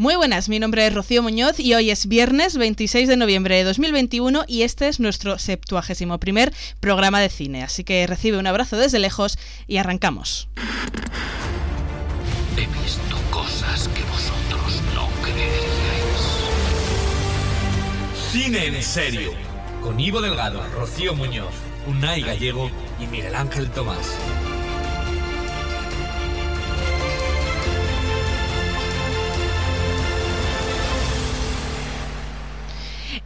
Muy 0.00 0.16
buenas, 0.16 0.48
mi 0.48 0.58
nombre 0.58 0.86
es 0.86 0.94
Rocío 0.94 1.22
Muñoz 1.22 1.60
y 1.60 1.74
hoy 1.74 1.90
es 1.90 2.06
viernes 2.06 2.56
26 2.56 3.06
de 3.06 3.18
noviembre 3.18 3.56
de 3.56 3.64
2021 3.64 4.44
y 4.48 4.62
este 4.62 4.88
es 4.88 4.98
nuestro 4.98 5.38
71 5.38 6.18
primer 6.18 6.54
programa 6.80 7.20
de 7.20 7.28
cine. 7.28 7.62
Así 7.62 7.84
que 7.84 8.06
recibe 8.06 8.38
un 8.38 8.46
abrazo 8.46 8.78
desde 8.78 8.98
lejos 8.98 9.36
y 9.66 9.76
arrancamos. 9.76 10.48
He 12.56 12.60
visto 12.82 13.14
cosas 13.30 13.88
que 13.88 14.02
vosotros 14.04 14.80
no 14.94 15.06
creeríais. 15.20 15.60
Cine 18.32 18.68
en 18.68 18.82
serio. 18.82 19.32
Con 19.82 20.00
Ivo 20.00 20.22
Delgado, 20.22 20.66
Rocío 20.78 21.14
Muñoz, 21.14 21.52
Unai 21.86 22.22
Gallego 22.22 22.70
y 22.98 23.06
Miguel 23.06 23.34
Ángel 23.34 23.70
Tomás. 23.70 24.16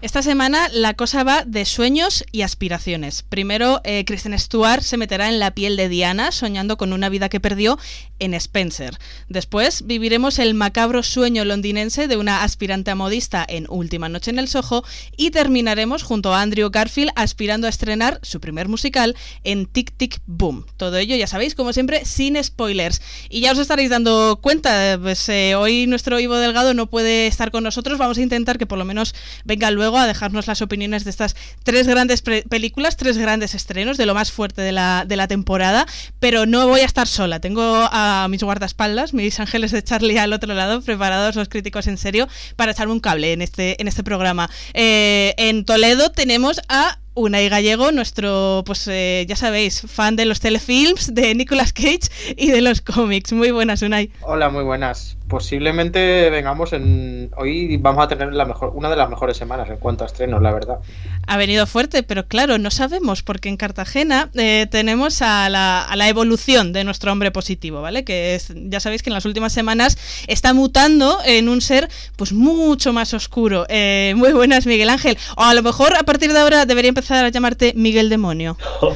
Esta 0.04 0.20
semana 0.20 0.68
la 0.70 0.92
cosa 0.92 1.24
va 1.24 1.44
de 1.46 1.64
sueños 1.64 2.26
y 2.30 2.42
aspiraciones. 2.42 3.22
Primero, 3.22 3.80
eh, 3.84 4.04
Kristen 4.04 4.38
Stewart 4.38 4.82
se 4.82 4.98
meterá 4.98 5.30
en 5.30 5.38
la 5.38 5.52
piel 5.52 5.78
de 5.78 5.88
Diana, 5.88 6.30
soñando 6.30 6.76
con 6.76 6.92
una 6.92 7.08
vida 7.08 7.30
que 7.30 7.40
perdió 7.40 7.78
en 8.18 8.34
Spencer. 8.34 8.98
Después, 9.30 9.86
viviremos 9.86 10.38
el 10.38 10.52
macabro 10.52 11.02
sueño 11.02 11.46
londinense 11.46 12.06
de 12.06 12.18
una 12.18 12.42
aspirante 12.42 12.90
a 12.90 12.94
modista 12.94 13.46
en 13.48 13.64
Última 13.70 14.10
Noche 14.10 14.30
en 14.30 14.38
el 14.38 14.46
Soho. 14.46 14.84
Y 15.16 15.30
terminaremos 15.30 16.02
junto 16.02 16.34
a 16.34 16.42
Andrew 16.42 16.68
Garfield 16.70 17.10
aspirando 17.16 17.66
a 17.66 17.70
estrenar 17.70 18.20
su 18.20 18.40
primer 18.40 18.68
musical 18.68 19.16
en 19.42 19.64
Tic 19.64 19.96
Tic 19.96 20.20
Boom. 20.26 20.66
Todo 20.76 20.98
ello, 20.98 21.16
ya 21.16 21.26
sabéis, 21.26 21.54
como 21.54 21.72
siempre, 21.72 22.04
sin 22.04 22.36
spoilers. 22.44 23.00
Y 23.30 23.40
ya 23.40 23.52
os 23.52 23.58
estaréis 23.58 23.88
dando 23.88 24.38
cuenta, 24.42 24.98
pues 25.00 25.26
eh, 25.30 25.54
hoy 25.54 25.86
nuestro 25.86 26.20
Ivo 26.20 26.36
Delgado 26.36 26.74
no 26.74 26.90
puede 26.90 27.26
estar 27.26 27.50
con 27.50 27.64
nosotros. 27.64 27.96
Vamos 27.96 28.18
a 28.18 28.22
intentar 28.22 28.58
que 28.58 28.66
por 28.66 28.76
lo 28.76 28.84
menos 28.84 29.14
venga 29.46 29.70
luego 29.70 29.93
a 29.98 30.06
dejarnos 30.06 30.46
las 30.46 30.62
opiniones 30.62 31.04
de 31.04 31.10
estas 31.10 31.36
tres 31.62 31.86
grandes 31.86 32.22
películas, 32.22 32.96
tres 32.96 33.18
grandes 33.18 33.54
estrenos, 33.54 33.96
de 33.96 34.06
lo 34.06 34.14
más 34.14 34.32
fuerte 34.32 34.62
de 34.62 34.72
la, 34.72 35.04
de 35.06 35.16
la 35.16 35.28
temporada, 35.28 35.86
pero 36.20 36.46
no 36.46 36.66
voy 36.68 36.80
a 36.80 36.86
estar 36.86 37.06
sola. 37.06 37.40
Tengo 37.40 37.62
a 37.64 38.26
mis 38.28 38.42
guardaespaldas, 38.42 39.14
mis 39.14 39.40
ángeles 39.40 39.70
de 39.72 39.82
Charlie 39.82 40.18
al 40.18 40.32
otro 40.32 40.54
lado, 40.54 40.80
preparados 40.80 41.36
los 41.36 41.48
críticos 41.48 41.86
en 41.86 41.98
serio 41.98 42.28
para 42.56 42.72
echarme 42.72 42.92
un 42.92 43.00
cable 43.00 43.32
en 43.32 43.42
este, 43.42 43.80
en 43.80 43.88
este 43.88 44.02
programa. 44.02 44.50
Eh, 44.72 45.34
en 45.36 45.64
Toledo 45.64 46.10
tenemos 46.10 46.60
a 46.68 46.98
Unai 47.14 47.48
Gallego, 47.48 47.92
nuestro, 47.92 48.64
pues 48.66 48.88
eh, 48.88 49.24
ya 49.28 49.36
sabéis, 49.36 49.82
fan 49.86 50.16
de 50.16 50.24
los 50.24 50.40
telefilms, 50.40 51.14
de 51.14 51.34
Nicolas 51.34 51.72
Cage 51.72 52.10
y 52.36 52.50
de 52.50 52.60
los 52.60 52.80
cómics. 52.80 53.32
Muy 53.32 53.52
buenas, 53.52 53.82
Unai. 53.82 54.10
Hola, 54.22 54.50
muy 54.50 54.64
buenas 54.64 55.16
posiblemente 55.28 56.28
vengamos 56.30 56.72
en 56.72 57.30
hoy 57.36 57.76
vamos 57.78 58.04
a 58.04 58.08
tener 58.08 58.32
la 58.34 58.44
mejor 58.44 58.72
una 58.74 58.90
de 58.90 58.96
las 58.96 59.08
mejores 59.08 59.36
semanas 59.36 59.68
en 59.70 59.76
cuanto 59.78 60.04
a 60.04 60.06
estrenos 60.06 60.42
la 60.42 60.52
verdad. 60.52 60.78
Ha 61.26 61.36
venido 61.36 61.66
fuerte 61.66 62.02
pero 62.02 62.26
claro 62.26 62.58
no 62.58 62.70
sabemos 62.70 63.22
porque 63.22 63.48
en 63.48 63.56
Cartagena 63.56 64.30
eh, 64.34 64.66
tenemos 64.70 65.22
a 65.22 65.48
la, 65.48 65.82
a 65.82 65.96
la, 65.96 66.08
evolución 66.08 66.72
de 66.72 66.84
nuestro 66.84 67.10
hombre 67.10 67.30
positivo 67.30 67.80
vale 67.80 68.04
que 68.04 68.34
es, 68.34 68.52
ya 68.54 68.80
sabéis 68.80 69.02
que 69.02 69.10
en 69.10 69.14
las 69.14 69.24
últimas 69.24 69.52
semanas 69.52 69.96
está 70.26 70.52
mutando 70.52 71.18
en 71.24 71.48
un 71.48 71.60
ser 71.60 71.88
pues 72.16 72.32
mucho 72.32 72.92
más 72.92 73.14
oscuro. 73.14 73.66
Eh, 73.68 74.14
muy 74.16 74.32
buenas 74.32 74.66
Miguel 74.66 74.90
Ángel. 74.90 75.16
O 75.36 75.42
a 75.42 75.54
lo 75.54 75.62
mejor 75.62 75.94
a 75.96 76.02
partir 76.02 76.32
de 76.32 76.38
ahora 76.38 76.66
debería 76.66 76.90
empezar 76.90 77.24
a 77.24 77.28
llamarte 77.30 77.72
Miguel 77.76 78.08
Demonio. 78.08 78.56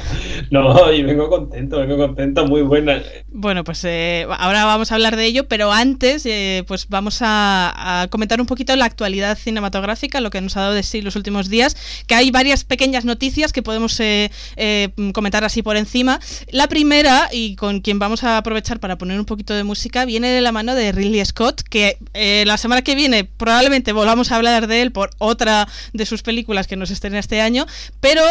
No 0.51 0.91
y 0.91 1.03
vengo 1.03 1.29
contento 1.29 1.79
vengo 1.81 1.99
contento 1.99 2.47
muy 2.47 2.63
buena. 2.63 3.03
Bueno 3.29 3.65
pues 3.65 3.85
eh, 3.85 4.27
ahora 4.39 4.65
vamos 4.65 4.91
a 4.91 4.95
hablar 4.95 5.17
de 5.17 5.27
ello 5.27 5.47
pero 5.47 5.73
antes 5.73 6.18
eh, 6.27 6.65
pues 6.67 6.89
vamos 6.89 7.19
a, 7.21 8.07
comentar 8.11 8.41
un 8.41 8.47
poquito 8.47 8.75
la 8.77 8.85
actualidad 8.85 9.37
cinematográfica, 9.37 10.21
lo 10.21 10.31
que 10.31 10.41
nos 10.41 10.57
ha 10.57 10.63
dado 10.63 10.75
de 10.75 10.83
sí 10.83 11.01
los 11.01 11.17
últimos 11.17 11.49
días, 11.49 11.77
que 12.07 12.15
hay 12.15 12.31
varias 12.31 12.65
pequeñas 12.65 13.05
noticias 13.05 13.53
que 13.53 13.63
podemos 13.63 13.99
eh, 14.01 14.31
eh, 14.57 14.89
comentar 15.13 15.45
así 15.45 15.63
por 15.63 15.77
encima. 15.77 16.21
La 16.51 16.69
primera, 16.69 17.29
y 17.33 17.57
con 17.57 17.81
quien 17.81 17.99
vamos 17.99 18.25
a 18.25 18.39
aprovechar 18.39 18.81
para 18.81 18.99
poner 18.99 19.19
un 19.19 19.27
poquito 19.27 19.55
de 19.55 19.65
música, 19.65 20.05
viene 20.05 20.29
de 20.29 20.41
la 20.41 20.53
mano 20.53 20.75
de 20.75 20.93
Ridley 20.93 21.25
Scott, 21.25 21.63
que 21.63 21.99
la 22.45 22.57
semana 22.57 22.83
que 22.83 22.95
viene 22.95 23.25
probablemente 23.25 23.93
volvamos 23.93 24.33
a 24.33 24.37
hablar 24.37 24.67
de 24.67 24.83
él 24.83 24.93
por 24.93 25.11
otra 25.19 25.69
de 25.93 26.07
sus 26.07 26.23
películas 26.23 26.67
que 26.67 26.77
nos 26.77 26.91
estrena 26.91 27.19
este 27.19 27.41
año, 27.41 27.67
pero 28.01 28.23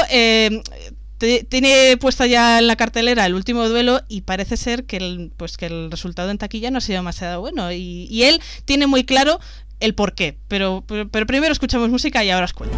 tiene 1.17 1.97
puesta 2.00 2.25
ya 2.28 2.59
en 2.59 2.67
la 2.67 2.75
cartelera 2.75 3.25
el 3.25 3.33
último 3.33 3.67
duelo 3.67 4.01
y 4.07 4.22
parece 4.22 4.57
ser 4.57 4.85
que 4.85 4.97
el, 4.97 5.31
pues 5.35 5.57
que 5.57 5.66
el 5.66 5.89
resultado 5.91 6.29
en 6.29 6.38
taquilla 6.38 6.72
no 6.72 6.78
ha 6.78 6.81
sido 6.81 7.00
demasiado 7.00 7.39
bueno. 7.41 7.72
Y, 7.72 8.23
él 8.23 8.41
tiene 8.66 8.88
muy 8.88 9.03
claro 9.03 9.39
el 9.79 9.95
por 9.95 10.13
qué. 10.13 10.38
Pero, 10.47 10.83
pero, 10.88 11.09
pero 11.09 11.25
primero 11.25 11.51
escuchamos 11.51 11.89
música 11.89 12.23
y 12.23 12.29
ahora 12.29 12.45
os 12.45 12.53
cuento. 12.53 12.77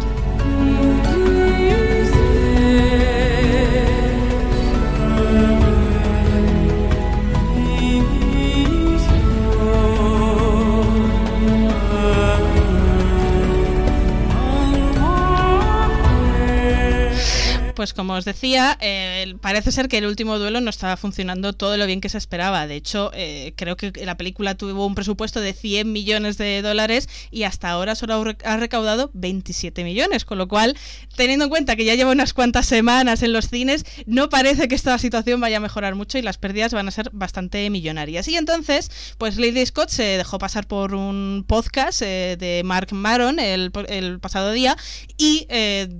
pues 17.80 17.94
como 17.94 18.12
os 18.12 18.26
decía, 18.26 18.76
eh, 18.82 19.36
parece 19.40 19.72
ser 19.72 19.88
que 19.88 19.96
el 19.96 20.04
último 20.04 20.38
duelo 20.38 20.60
no 20.60 20.68
estaba 20.68 20.98
funcionando 20.98 21.54
todo 21.54 21.78
lo 21.78 21.86
bien 21.86 22.02
que 22.02 22.10
se 22.10 22.18
esperaba. 22.18 22.66
De 22.66 22.76
hecho, 22.76 23.10
eh, 23.14 23.54
creo 23.56 23.78
que 23.78 23.90
la 24.04 24.18
película 24.18 24.54
tuvo 24.54 24.84
un 24.84 24.94
presupuesto 24.94 25.40
de 25.40 25.54
100 25.54 25.90
millones 25.90 26.36
de 26.36 26.60
dólares 26.60 27.08
y 27.30 27.44
hasta 27.44 27.70
ahora 27.70 27.94
solo 27.94 28.22
ha 28.44 28.56
recaudado 28.58 29.10
27 29.14 29.82
millones, 29.82 30.26
con 30.26 30.36
lo 30.36 30.46
cual, 30.46 30.76
teniendo 31.16 31.46
en 31.46 31.48
cuenta 31.48 31.74
que 31.74 31.86
ya 31.86 31.94
lleva 31.94 32.12
unas 32.12 32.34
cuantas 32.34 32.66
semanas 32.66 33.22
en 33.22 33.32
los 33.32 33.48
cines, 33.48 33.86
no 34.04 34.28
parece 34.28 34.68
que 34.68 34.74
esta 34.74 34.98
situación 34.98 35.40
vaya 35.40 35.56
a 35.56 35.60
mejorar 35.60 35.94
mucho 35.94 36.18
y 36.18 36.22
las 36.22 36.36
pérdidas 36.36 36.74
van 36.74 36.86
a 36.86 36.90
ser 36.90 37.08
bastante 37.14 37.70
millonarias. 37.70 38.28
Y 38.28 38.36
entonces, 38.36 38.90
pues 39.16 39.38
Lady 39.38 39.64
Scott 39.64 39.88
se 39.88 40.02
dejó 40.02 40.36
pasar 40.36 40.66
por 40.66 40.94
un 40.94 41.46
podcast 41.48 42.02
eh, 42.02 42.36
de 42.38 42.60
Mark 42.62 42.88
Maron 42.92 43.38
el, 43.38 43.72
el, 43.88 44.20
pasado 44.20 44.52
día 44.52 44.76
y 45.16 45.46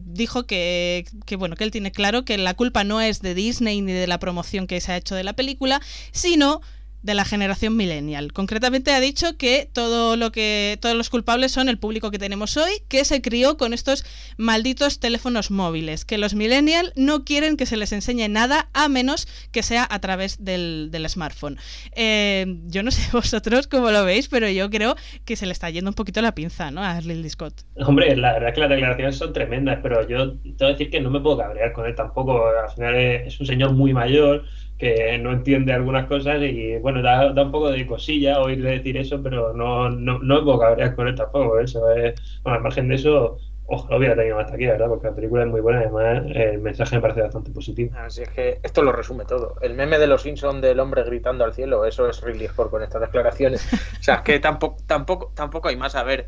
dijo 0.04 0.44
que, 0.44 1.06
bueno, 1.38 1.56
que 1.56 1.64
el 1.64 1.69
tiene 1.70 1.92
claro 1.92 2.24
que 2.24 2.38
la 2.38 2.54
culpa 2.54 2.84
no 2.84 3.00
es 3.00 3.20
de 3.20 3.34
Disney 3.34 3.80
ni 3.80 3.92
de 3.92 4.06
la 4.06 4.18
promoción 4.18 4.66
que 4.66 4.80
se 4.80 4.92
ha 4.92 4.96
hecho 4.96 5.14
de 5.14 5.24
la 5.24 5.34
película, 5.34 5.80
sino 6.12 6.60
de 7.02 7.14
la 7.14 7.24
generación 7.24 7.76
millennial. 7.76 8.32
Concretamente 8.32 8.92
ha 8.92 9.00
dicho 9.00 9.36
que 9.36 9.68
todo 9.72 10.16
lo 10.16 10.32
que 10.32 10.78
todos 10.80 10.96
los 10.96 11.10
culpables 11.10 11.52
son 11.52 11.68
el 11.68 11.78
público 11.78 12.10
que 12.10 12.18
tenemos 12.18 12.56
hoy, 12.56 12.70
que 12.88 13.04
se 13.04 13.22
crió 13.22 13.56
con 13.56 13.72
estos 13.72 14.04
malditos 14.36 15.00
teléfonos 15.00 15.50
móviles, 15.50 16.04
que 16.04 16.18
los 16.18 16.34
millennial 16.34 16.92
no 16.96 17.24
quieren 17.24 17.56
que 17.56 17.66
se 17.66 17.76
les 17.76 17.92
enseñe 17.92 18.28
nada 18.28 18.68
a 18.72 18.88
menos 18.88 19.28
que 19.52 19.62
sea 19.62 19.86
a 19.90 19.98
través 20.00 20.44
del, 20.44 20.88
del 20.90 21.08
smartphone. 21.08 21.58
Eh, 21.92 22.46
yo 22.66 22.82
no 22.82 22.90
sé 22.90 23.10
vosotros 23.12 23.66
cómo 23.66 23.90
lo 23.90 24.04
veis, 24.04 24.28
pero 24.28 24.48
yo 24.48 24.70
creo 24.70 24.96
que 25.24 25.36
se 25.36 25.46
le 25.46 25.52
está 25.52 25.70
yendo 25.70 25.90
un 25.90 25.94
poquito 25.94 26.20
la 26.20 26.34
pinza, 26.34 26.70
¿no? 26.70 26.82
A 26.82 27.00
Ridley 27.00 27.30
Scott. 27.30 27.62
Hombre, 27.76 28.16
la 28.16 28.34
verdad 28.34 28.50
es 28.50 28.54
que 28.54 28.60
las 28.60 28.70
declaraciones 28.70 29.16
son 29.16 29.32
tremendas, 29.32 29.78
pero 29.82 30.06
yo 30.06 30.32
tengo 30.32 30.56
que 30.58 30.66
decir 30.66 30.90
que 30.90 31.00
no 31.00 31.10
me 31.10 31.20
puedo 31.20 31.38
cabrear 31.38 31.72
con 31.72 31.86
él 31.86 31.94
tampoco. 31.94 32.46
Al 32.46 32.70
final 32.74 32.96
es 32.96 33.40
un 33.40 33.46
señor 33.46 33.72
muy 33.72 33.92
mayor 33.92 34.44
que 34.80 35.18
no 35.18 35.32
entiende 35.32 35.74
algunas 35.74 36.06
cosas 36.06 36.40
y 36.40 36.78
bueno, 36.78 37.02
da, 37.02 37.34
da 37.34 37.42
un 37.42 37.52
poco 37.52 37.70
de 37.70 37.86
cosilla 37.86 38.40
oírle 38.40 38.70
decir 38.70 38.96
eso, 38.96 39.22
pero 39.22 39.52
no, 39.52 39.90
no, 39.90 40.18
no 40.20 40.38
es 40.38 40.44
vocabulario 40.44 40.96
con 40.96 41.14
tampoco, 41.14 41.60
eso 41.60 41.90
es, 41.92 42.14
bueno, 42.42 42.56
al 42.56 42.62
margen 42.62 42.88
de 42.88 42.94
eso, 42.94 43.36
ojalá 43.66 43.98
hubiera 43.98 44.16
tenido 44.16 44.36
más 44.36 44.50
aquí, 44.50 44.64
¿verdad? 44.64 44.88
Porque 44.88 45.08
la 45.08 45.14
película 45.14 45.42
es 45.42 45.48
muy 45.50 45.60
buena, 45.60 45.80
además 45.80 46.24
el 46.34 46.60
mensaje 46.60 46.96
me 46.96 47.02
parece 47.02 47.20
bastante 47.20 47.50
positivo. 47.50 47.92
Ah, 47.94 48.06
Así 48.06 48.22
es 48.22 48.30
que 48.30 48.58
esto 48.62 48.82
lo 48.82 48.92
resume 48.92 49.26
todo. 49.26 49.56
El 49.60 49.74
meme 49.74 49.98
de 49.98 50.06
los 50.06 50.22
Simpsons 50.22 50.62
del 50.62 50.80
hombre 50.80 51.04
gritando 51.04 51.44
al 51.44 51.52
cielo, 51.52 51.84
eso 51.84 52.08
es 52.08 52.22
Ridley 52.22 52.48
Scott 52.48 52.70
con 52.70 52.82
estas 52.82 53.02
declaraciones. 53.02 53.70
o 54.00 54.02
sea, 54.02 54.14
es 54.14 54.20
que 54.22 54.40
tampoco, 54.40 54.78
tampoco, 54.86 55.30
tampoco 55.34 55.68
hay 55.68 55.76
más 55.76 55.94
a 55.94 56.04
ver 56.04 56.26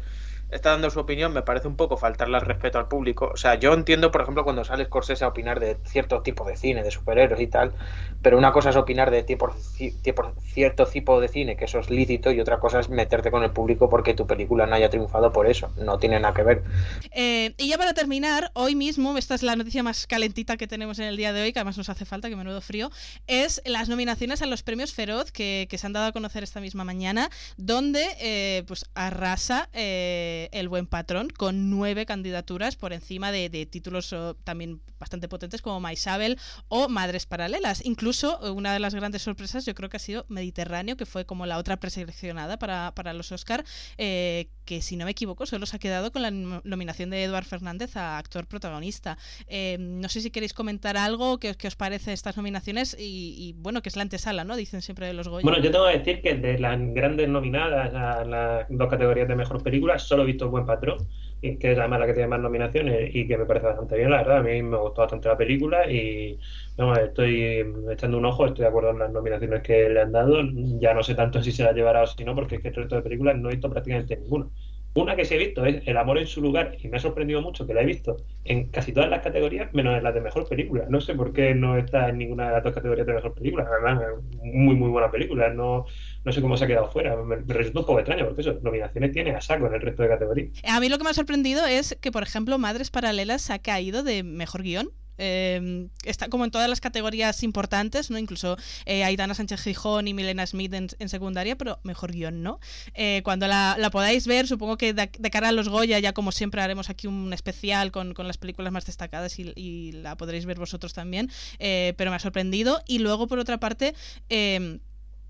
está 0.53 0.71
dando 0.71 0.91
su 0.91 1.01
opinión, 1.01 1.33
me 1.33 1.43
parece 1.43 1.66
un 1.66 1.77
poco 1.77 1.97
faltarle 1.97 2.37
al 2.37 2.43
respeto 2.43 2.78
al 2.78 2.87
público. 2.87 3.31
O 3.33 3.37
sea, 3.37 3.54
yo 3.54 3.72
entiendo, 3.72 4.10
por 4.10 4.21
ejemplo, 4.21 4.45
cuando 4.45 4.65
sale 4.65 4.84
Scorsese 4.84 5.25
a 5.25 5.28
opinar 5.28 5.59
de 5.60 5.77
cierto 5.84 6.21
tipo 6.21 6.45
de 6.45 6.57
cine, 6.57 6.83
de 6.83 6.91
superhéroes 6.91 7.41
y 7.41 7.47
tal, 7.47 7.72
pero 8.21 8.39
una 8.39 8.53
cosa 8.53 8.71
es 8.71 8.77
opinar 8.77 9.10
de 9.10 9.22
tipo, 9.22 9.51
cierto 10.53 10.87
tipo 10.87 11.21
de 11.21 11.28
cine, 11.28 11.57
que 11.57 11.65
eso 11.65 11.78
es 11.78 11.91
lícito, 11.91 12.31
y 12.31 12.41
otra 12.41 12.60
cosa 12.60 12.81
es 12.81 12.91
meterte 12.91 13.31
con 13.31 13.43
el 13.43 13.51
público 13.51 13.89
porque 13.89 14.15
tu 14.15 14.27
película 14.27 14.66
no 14.66 14.75
haya 14.75 14.91
triunfado 14.91 15.33
por 15.33 15.47
eso. 15.47 15.72
No 15.77 15.99
tiene 15.99 16.21
nada 16.21 16.34
que 16.34 16.43
ver. 16.43 16.63
Eh, 17.13 17.55
y 17.57 17.69
ya 17.69 17.78
para 17.78 17.95
terminar, 17.95 18.51
hoy 18.55 18.75
mismo, 18.75 19.16
esta 19.16 19.34
es 19.34 19.43
la 19.43 19.57
noticia 19.57 19.83
más 19.83 20.07
calentita 20.07 20.57
que 20.57 20.66
tenemos 20.66 20.98
en 20.98 21.07
el 21.07 21.16
día 21.16 21.33
de 21.33 21.43
hoy, 21.43 21.53
que 21.53 21.60
además 21.60 21.78
nos 21.78 21.89
hace 21.89 22.05
falta, 22.05 22.28
que 22.28 22.37
menudo 22.37 22.60
frío, 22.60 22.91
es 23.27 23.63
las 23.65 23.89
nominaciones 23.89 24.43
a 24.43 24.47
los 24.47 24.63
premios 24.63 24.93
Feroz 24.93 25.33
que, 25.33 25.66
se 25.72 25.87
han 25.87 25.95
dado 25.95 26.07
a 26.07 26.13
conocer 26.13 26.43
esta 26.43 26.60
misma 26.60 26.84
mañana, 26.84 27.31
donde 27.57 28.05
eh, 28.21 28.65
pues 28.66 28.84
arrasa. 28.95 29.71
Eh, 29.72 30.41
eh, 30.42 30.48
El 30.53 30.68
Buen 30.68 30.86
Patrón, 30.86 31.28
con 31.30 31.71
nueve 31.71 32.06
candidaturas 32.06 32.77
por 32.77 32.92
encima 32.92 33.30
de, 33.33 33.48
títulos 33.66 34.12
oh, 34.12 34.34
también 34.44 34.80
bastante 34.98 35.28
potentes 35.28 35.62
como 35.62 35.80
Maisabel 35.80 36.39
o 36.68 36.89
Madres 36.89 37.27
Paralelas. 37.27 37.84
Incluso 37.84 38.39
eh, 38.42 38.50
una 38.50 38.72
de 38.72 38.80
las 38.80 38.94
grandes 38.94 39.22
sorpresas 39.22 39.65
yo 39.65 39.74
creo 39.74 39.89
que 39.89 39.97
ha 39.97 40.00
sido 40.00 40.27
Mediterráneo, 40.28 40.97
que 40.97 41.06
fue 41.06 41.24
como 41.27 41.47
la 41.47 41.59
otra 41.59 41.78
preseleccionada 41.78 42.59
para, 42.59 42.92
para 42.94 43.12
los 43.12 43.33
Oscar, 43.33 43.65
eh, 43.98 44.48
que 44.64 44.82
si 44.82 44.97
no 44.97 45.04
me 45.04 45.12
equivoco 45.12 45.47
solo 45.47 45.66
se 45.66 45.76
ha 45.76 45.78
quedado 45.78 46.12
con 46.12 46.22
la 46.22 46.30
nominación 46.30 47.10
de 47.10 47.24
Eduard 47.24 47.44
Fernández 47.44 47.97
a 47.97 48.18
actor 48.18 48.47
protagonista. 48.47 49.18
no 49.78 50.09
sé 50.09 50.20
si 50.20 50.30
queréis 50.30 50.54
comentar 50.54 50.97
algo, 50.97 51.38
qué, 51.38 51.54
os 51.66 51.76
parece 51.76 52.12
estas 52.12 52.36
nominaciones 52.36 52.97
y, 52.98 53.54
bueno, 53.59 53.82
que 53.82 53.88
es 53.88 53.97
la 53.97 54.03
antesala, 54.03 54.44
¿no? 54.44 54.56
Dicen 54.56 54.82
siempre 54.82 55.06
de 55.06 55.14
los 55.14 55.28
Goya. 55.28 55.42
Bueno, 55.42 55.62
yo 55.62 55.70
tengo 55.70 55.86
que 55.86 55.98
decir 55.98 56.22
que 56.22 56.34
de 56.34 56.59
las 56.59 56.78
grandes 56.94 57.28
nominadas 57.28 57.94
a 57.94 58.24
las 58.24 58.66
dos 58.68 58.88
categorías 58.88 59.28
de 59.28 59.36
mejor 59.36 59.62
película, 59.62 59.98
solo 59.98 60.22
he 60.22 60.26
visto 60.26 60.50
Buen 60.50 60.66
Patrón, 60.66 61.09
que 61.59 61.72
es 61.72 61.78
además 61.78 62.00
la 62.00 62.06
que 62.06 62.15
tiene 62.15 62.28
más 62.28 62.41
nominaciones 62.41 63.10
y 63.15 63.27
que 63.27 63.36
me 63.36 63.47
parece 63.47 63.66
bastante 63.66 63.97
bien, 63.97 64.10
la 64.10 64.18
verdad. 64.18 64.39
A 64.39 64.42
mí 64.42 64.62
me 64.62 64.77
gustó 64.78 65.03
bastante 65.03 65.28
la 65.28 65.36
película 65.36 65.91
y 65.91 66.39
estoy 67.04 67.65
echando 67.91 68.18
un 68.18 68.24
ojo, 68.27 68.47
estoy 68.47 68.62
de 68.62 68.68
acuerdo 68.68 68.91
en 68.91 68.98
las 69.00 69.10
nominaciones 69.12 69.62
que 69.62 69.89
le 69.89 70.00
han 70.00 70.12
dado. 70.12 70.41
Ya 70.80 70.94
no 70.94 71.03
sé 71.03 71.15
tanto 71.15 71.42
si 71.42 71.53
se 71.53 71.65
la 71.65 71.72
llevará 71.72 72.03
o 72.03 72.06
si 72.06 72.24
no, 72.24 72.34
porque 72.34 72.56
es 72.56 72.62
que 72.62 72.68
el 72.68 72.74
resto 72.74 72.97
de 72.97 73.03
películas 73.03 73.36
no 73.39 73.48
he 73.50 73.53
visto 73.54 73.71
prácticamente 73.71 74.16
ninguna. 74.16 74.48
Una 74.94 75.16
que 75.16 75.24
sí 75.24 75.34
he 75.34 75.39
visto 75.39 75.65
es 75.65 75.83
El 75.86 75.97
amor 75.97 76.18
en 76.18 76.27
su 76.27 76.42
lugar 76.42 76.77
y 76.78 76.89
me 76.89 76.98
ha 76.98 77.00
sorprendido 77.00 77.41
mucho 77.41 77.66
que 77.66 77.72
la 77.72 77.83
he 77.83 77.86
visto 77.86 78.18
en 78.44 78.68
casi 78.68 78.92
todas 78.92 79.09
las 79.09 79.22
categorías, 79.22 79.72
menos 79.72 79.97
en 79.97 80.04
las 80.04 80.12
de 80.12 80.21
mejor 80.21 80.47
película. 80.47 80.84
No 80.89 81.00
sé 81.00 81.15
por 81.15 81.33
qué 81.33 81.54
no 81.54 81.78
está 81.78 82.10
en 82.10 82.18
ninguna 82.18 82.48
de 82.48 82.53
las 82.53 82.65
dos 82.65 82.74
categorías 82.74 83.06
de 83.06 83.15
mejor 83.15 83.33
película. 83.33 83.66
Además, 83.71 84.04
muy, 84.42 84.74
muy 84.74 84.91
buena 84.91 85.10
película. 85.10 85.48
No, 85.48 85.86
no 86.24 86.33
sé 86.33 86.42
cómo 86.42 86.56
se 86.56 86.65
ha 86.65 86.66
quedado 86.66 86.91
fuera. 86.91 87.16
Me, 87.16 87.36
resulta 87.36 87.80
un 87.80 87.86
poco 87.86 88.00
extraño 88.00 88.27
porque 88.27 88.42
eso, 88.42 88.59
nominaciones 88.62 89.12
tiene 89.12 89.30
a 89.30 89.41
saco 89.41 89.66
en 89.66 89.74
el 89.74 89.80
resto 89.80 90.03
de 90.03 90.09
categorías. 90.09 90.60
A 90.68 90.80
mí 90.80 90.89
lo 90.89 90.98
que 90.98 91.04
me 91.04 91.10
ha 91.10 91.15
sorprendido 91.15 91.65
es 91.65 91.97
que, 92.00 92.12
por 92.12 92.22
ejemplo, 92.22 92.59
Madres 92.59 92.91
Paralelas 92.91 93.50
ha 93.50 93.60
caído 93.60 94.03
de 94.03 94.22
mejor 94.22 94.62
guion 94.62 94.91
Em, 95.18 95.88
está 96.04 96.28
como 96.28 96.44
en 96.44 96.50
todas 96.50 96.68
las 96.68 96.80
categorías 96.80 97.42
importantes, 97.42 98.10
¿no? 98.10 98.18
Incluso 98.18 98.56
eh, 98.86 99.04
Aitana 99.04 99.34
Sánchez 99.34 99.62
Gijón 99.62 100.09
y 100.09 100.14
Milena 100.14 100.47
Smith 100.47 100.72
en, 100.74 101.09
secundaria, 101.09 101.56
pero 101.56 101.78
mejor 101.82 102.12
guion, 102.12 102.42
¿no? 102.42 102.59
Eh, 102.94 103.20
cuando 103.24 103.47
la, 103.47 103.76
podáis 103.92 104.26
ver, 104.26 104.47
supongo 104.47 104.76
que 104.76 104.94
de, 104.94 105.09
cara 105.30 105.48
a 105.48 105.53
los 105.53 105.68
Goya, 105.68 105.98
ya 105.98 106.12
como 106.12 106.32
siempre 106.32 106.62
haremos 106.62 106.91
aquí 106.91 107.06
un 107.06 107.32
especial 107.32 107.92
con, 107.92 108.14
las 108.16 108.38
películas 108.38 108.72
más 108.72 108.86
destacadas 108.86 109.38
y, 109.38 109.92
la 109.92 110.16
podréis 110.16 110.47
ver 110.47 110.59
vosotros 110.59 110.94
también, 110.94 111.30
eh, 111.59 111.94
pero 111.97 112.10
me 112.10 112.16
ha 112.16 112.20
sorprendido. 112.20 112.82
Y 112.86 112.98
luego, 112.98 113.26
por 113.26 113.38
otra 113.38 113.59
parte, 113.59 113.94
em, 114.28 114.80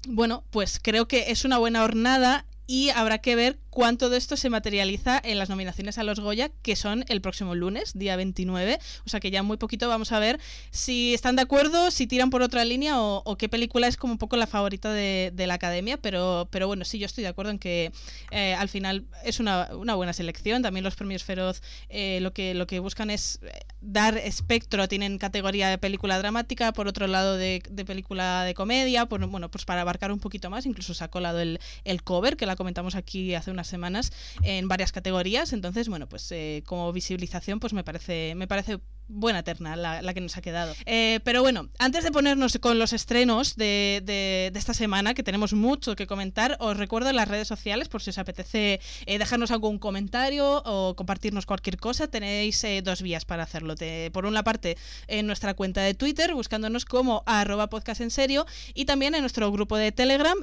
bueno, 0.09 0.45
pues 0.51 0.81
creo 0.83 1.09
que 1.09 1.31
es 1.31 1.45
una 1.45 1.59
buena 1.59 1.83
hornada 1.83 2.47
y 2.67 2.91
habrá 2.91 3.19
que 3.19 3.37
ver 3.37 3.59
cuánto 3.73 4.11
de 4.11 4.19
esto 4.19 4.37
se 4.37 4.51
materializa 4.51 5.19
en 5.25 5.39
las 5.39 5.49
nominaciones 5.49 5.97
a 5.97 6.05
los 6.05 6.21
Goya, 6.21 6.51
que 6.61 6.77
son 6.77 7.07
el 7.09 7.23
próximo 7.23 7.55
lunes, 7.55 7.93
día 7.95 8.17
29. 8.17 8.79
O 9.07 9.09
sea 9.09 9.19
que 9.19 9.31
ya 9.31 9.43
muy 9.43 9.57
poquito 9.57 9.89
vamos 9.89 10.13
a 10.13 10.19
ver 10.19 10.39
si 10.71 11.15
están 11.15 11.37
de 11.37 11.43
acuerdo, 11.43 11.91
si 11.91 12.07
tiran 12.07 12.29
por 12.29 12.43
otra 12.43 12.67
línea 12.67 13.01
o, 13.01 13.37
qué 13.39 13.49
película 13.49 13.87
es 13.87 13.97
como 13.97 14.13
un 14.13 14.19
poco 14.19 14.37
la 14.37 14.47
favorita 14.47 14.93
de, 14.93 15.33
la 15.35 15.55
academia. 15.55 15.97
Pero, 15.97 16.49
pero 16.51 16.67
bueno, 16.67 16.85
sí, 16.85 16.99
yo 16.99 17.07
estoy 17.07 17.23
de 17.23 17.29
acuerdo 17.29 17.51
en 17.51 17.59
que 17.59 17.93
eh, 18.31 18.55
al 18.55 18.69
final 18.69 19.07
es 19.25 19.41
una, 19.41 19.71
buena 19.73 20.13
selección. 20.13 20.61
También 20.61 20.85
los 20.85 20.95
premios 20.95 21.25
Feroz 21.25 21.63
eh, 21.89 22.19
lo, 22.21 22.35
que, 22.35 22.53
lo 22.53 22.67
que 22.67 22.79
buscan 22.79 23.09
es 23.09 23.41
eh, 23.43 23.61
dar 23.81 24.19
espectro. 24.19 24.87
Tienen 24.87 25.17
categoría 25.17 25.71
de 25.71 25.79
película 25.79 26.19
dramática, 26.19 26.75
por 26.75 26.89
otro 26.89 27.07
lado 27.07 27.39
de, 27.39 27.63
película 27.87 28.45
de 28.45 28.53
comedia, 28.53 29.07
por, 29.07 29.27
bueno, 29.29 29.51
pues 29.51 29.65
para 29.65 29.81
abarcar 29.81 30.13
un 30.13 30.21
poquito 30.21 30.51
más. 30.51 30.67
Incluso 30.67 30.93
se 30.93 31.03
ha 31.03 31.09
colado 31.09 31.41
el, 31.41 31.59
el 31.85 32.03
cover, 32.03 32.37
que 32.37 32.45
la 32.45 32.55
comentamos 32.55 32.97
aquí 32.97 33.35
hace 33.35 33.51
semanas 33.67 34.13
en 34.43 34.69
varias 34.69 34.93
categorías. 34.93 35.53
Entonces, 35.53 35.89
bueno, 35.89 36.09
pues 36.09 36.31
eh, 36.33 36.63
como 36.67 36.93
visibilización, 36.93 37.61
pues 37.61 37.73
me 37.73 37.85
parece, 37.85 38.35
me 38.37 38.47
parece 38.47 38.81
buena 39.09 39.43
terna 39.43 39.77
la, 39.77 40.15
que 40.15 40.21
nos 40.21 40.37
ha 40.37 40.43
quedado. 40.43 40.75
Eh, 40.87 41.21
pero 41.25 41.43
bueno, 41.43 41.69
antes 41.79 42.05
de 42.05 42.11
ponernos 42.11 42.59
con 42.61 42.79
los 42.79 42.93
estrenos 42.93 43.57
de, 43.57 44.03
de, 44.05 44.53
esta 44.55 44.75
semana, 44.75 45.15
que 45.15 45.23
tenemos 45.23 45.53
mucho 45.53 45.97
que 45.97 46.07
comentar, 46.07 46.57
os 46.61 46.77
recuerdo 46.77 47.13
las 47.13 47.29
redes 47.29 47.49
sociales 47.49 47.89
por 47.89 48.03
si 48.03 48.11
os 48.11 48.19
apetece 48.19 48.81
eh, 49.07 49.19
dejarnos 49.19 49.51
algún 49.51 49.79
comentario 49.79 50.63
o 50.65 50.95
compartirnos 50.97 51.47
cualquier 51.47 51.77
cosa. 51.77 52.09
Tenéis 52.09 52.63
eh, 52.65 52.83
dos 52.83 53.03
vías 53.03 53.25
para 53.25 53.43
hacerlo. 53.43 53.75
por 54.13 54.27
una 54.27 54.43
parte, 54.43 54.77
en 55.09 55.27
nuestra 55.27 55.55
cuenta 55.55 55.83
de 55.83 55.95
Twitter, 55.95 56.35
buscándonos 56.35 56.85
como 56.85 57.23
arroba 57.27 57.69
podcast 57.69 58.01
en 58.01 58.11
serio, 58.11 58.47
y 58.75 58.85
también 58.85 59.15
en 59.15 59.21
nuestro 59.21 59.51
grupo 59.51 59.77
de 59.77 59.93
Telegram, 59.93 60.39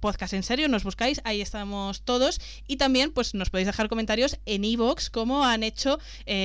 podcast 0.00 0.32
en 0.32 0.42
serio, 0.42 0.68
nos 0.68 0.84
buscáis, 0.84 1.20
ahí 1.24 1.40
estamos 1.40 2.02
todos. 2.02 2.40
Y 2.66 2.76
también, 2.76 3.12
pues 3.12 3.34
nos 3.34 3.50
podéis 3.50 3.66
dejar 3.66 3.88
comentarios 3.88 4.38
en 4.46 4.64
iVoox, 4.64 5.10
como 5.10 5.44
han 5.44 5.62
hecho, 5.62 5.98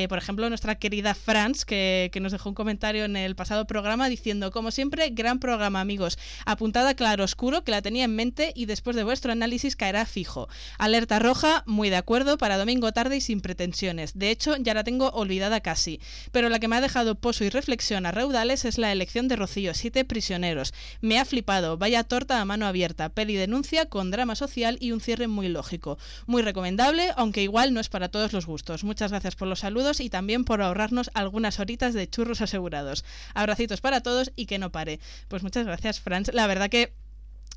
por 0.09 0.17
ejemplo, 0.17 0.49
nuestra 0.49 0.75
querida 0.75 1.13
Fran 1.13 1.50
que, 1.65 2.11
nos 2.21 2.31
dejó 2.31 2.49
un 2.49 2.55
comentario 2.55 3.05
en 3.05 3.15
el 3.15 3.35
pasado 3.35 3.65
programa 3.65 4.09
diciendo, 4.09 4.51
como 4.51 4.71
siempre, 4.71 5.09
gran 5.09 5.39
programa, 5.39 5.81
amigos. 5.81 6.17
Apuntada 6.45 6.93
claro 6.93 7.23
oscuro, 7.23 7.63
que 7.63 7.71
la 7.71 7.81
tenía 7.81 8.05
en 8.05 8.15
mente 8.15 8.51
y 8.55 8.65
después 8.65 8.95
de 8.95 9.03
vuestro 9.03 9.31
análisis 9.31 9.75
caerá 9.75 10.05
fijo. 10.05 10.47
Alerta 10.77 11.19
roja, 11.19 11.63
muy 11.65 11.89
de 11.89 11.95
acuerdo, 11.97 12.37
para 12.37 12.57
domingo 12.57 12.91
tarde 12.91 13.17
y 13.17 13.21
sin 13.21 13.41
pretensiones. 13.41 14.17
De 14.17 14.29
hecho, 14.29 14.55
ya 14.57 14.73
la 14.73 14.83
tengo 14.83 15.09
olvidada 15.09 15.61
casi. 15.61 15.99
Pero 16.31 16.49
la 16.49 16.59
que 16.59 16.67
me 16.67 16.75
ha 16.75 16.81
dejado 16.81 17.15
pozo 17.15 17.43
y 17.43 17.49
reflexión 17.49 18.05
a 18.05 18.11
raudales 18.11 18.65
es 18.65 18.77
la 18.77 18.91
elección 18.91 19.27
de 19.27 19.35
Rocío, 19.35 19.73
siete 19.73 20.05
prisioneros. 20.05 20.73
Me 21.01 21.19
ha 21.19 21.25
flipado, 21.25 21.77
vaya 21.77 22.03
torta 22.03 22.41
a 22.41 22.45
mano 22.45 22.65
abierta, 22.65 23.09
peli 23.09 23.35
denuncia 23.35 23.87
con 23.87 24.11
drama 24.11 24.35
social 24.35 24.77
y 24.79 24.91
un 24.91 25.01
cierre 25.01 25.27
muy 25.27 25.47
lógico. 25.49 25.97
Muy 26.27 26.41
recomendable, 26.41 27.09
aunque 27.15 27.43
igual 27.43 27.73
no 27.73 27.79
es 27.79 27.89
para 27.89 28.09
todos 28.09 28.33
los 28.33 28.45
gustos. 28.45 28.83
Muchas 28.83 29.11
gracias 29.11 29.35
por 29.35 29.47
los 29.47 29.59
saludos 29.59 29.99
y 29.99 30.09
también 30.09 30.45
por 30.45 30.61
ahorrarnos 30.61 31.11
algún 31.13 31.40
unas 31.41 31.59
horitas 31.59 31.93
de 31.93 32.09
churros 32.09 32.41
asegurados. 32.41 33.03
Abracitos 33.33 33.81
para 33.81 34.01
todos 34.01 34.31
y 34.35 34.45
que 34.45 34.59
no 34.59 34.71
pare. 34.71 34.99
Pues 35.27 35.43
muchas 35.43 35.65
gracias, 35.65 35.99
Franz. 35.99 36.33
La 36.33 36.47
verdad 36.47 36.69
que 36.69 36.93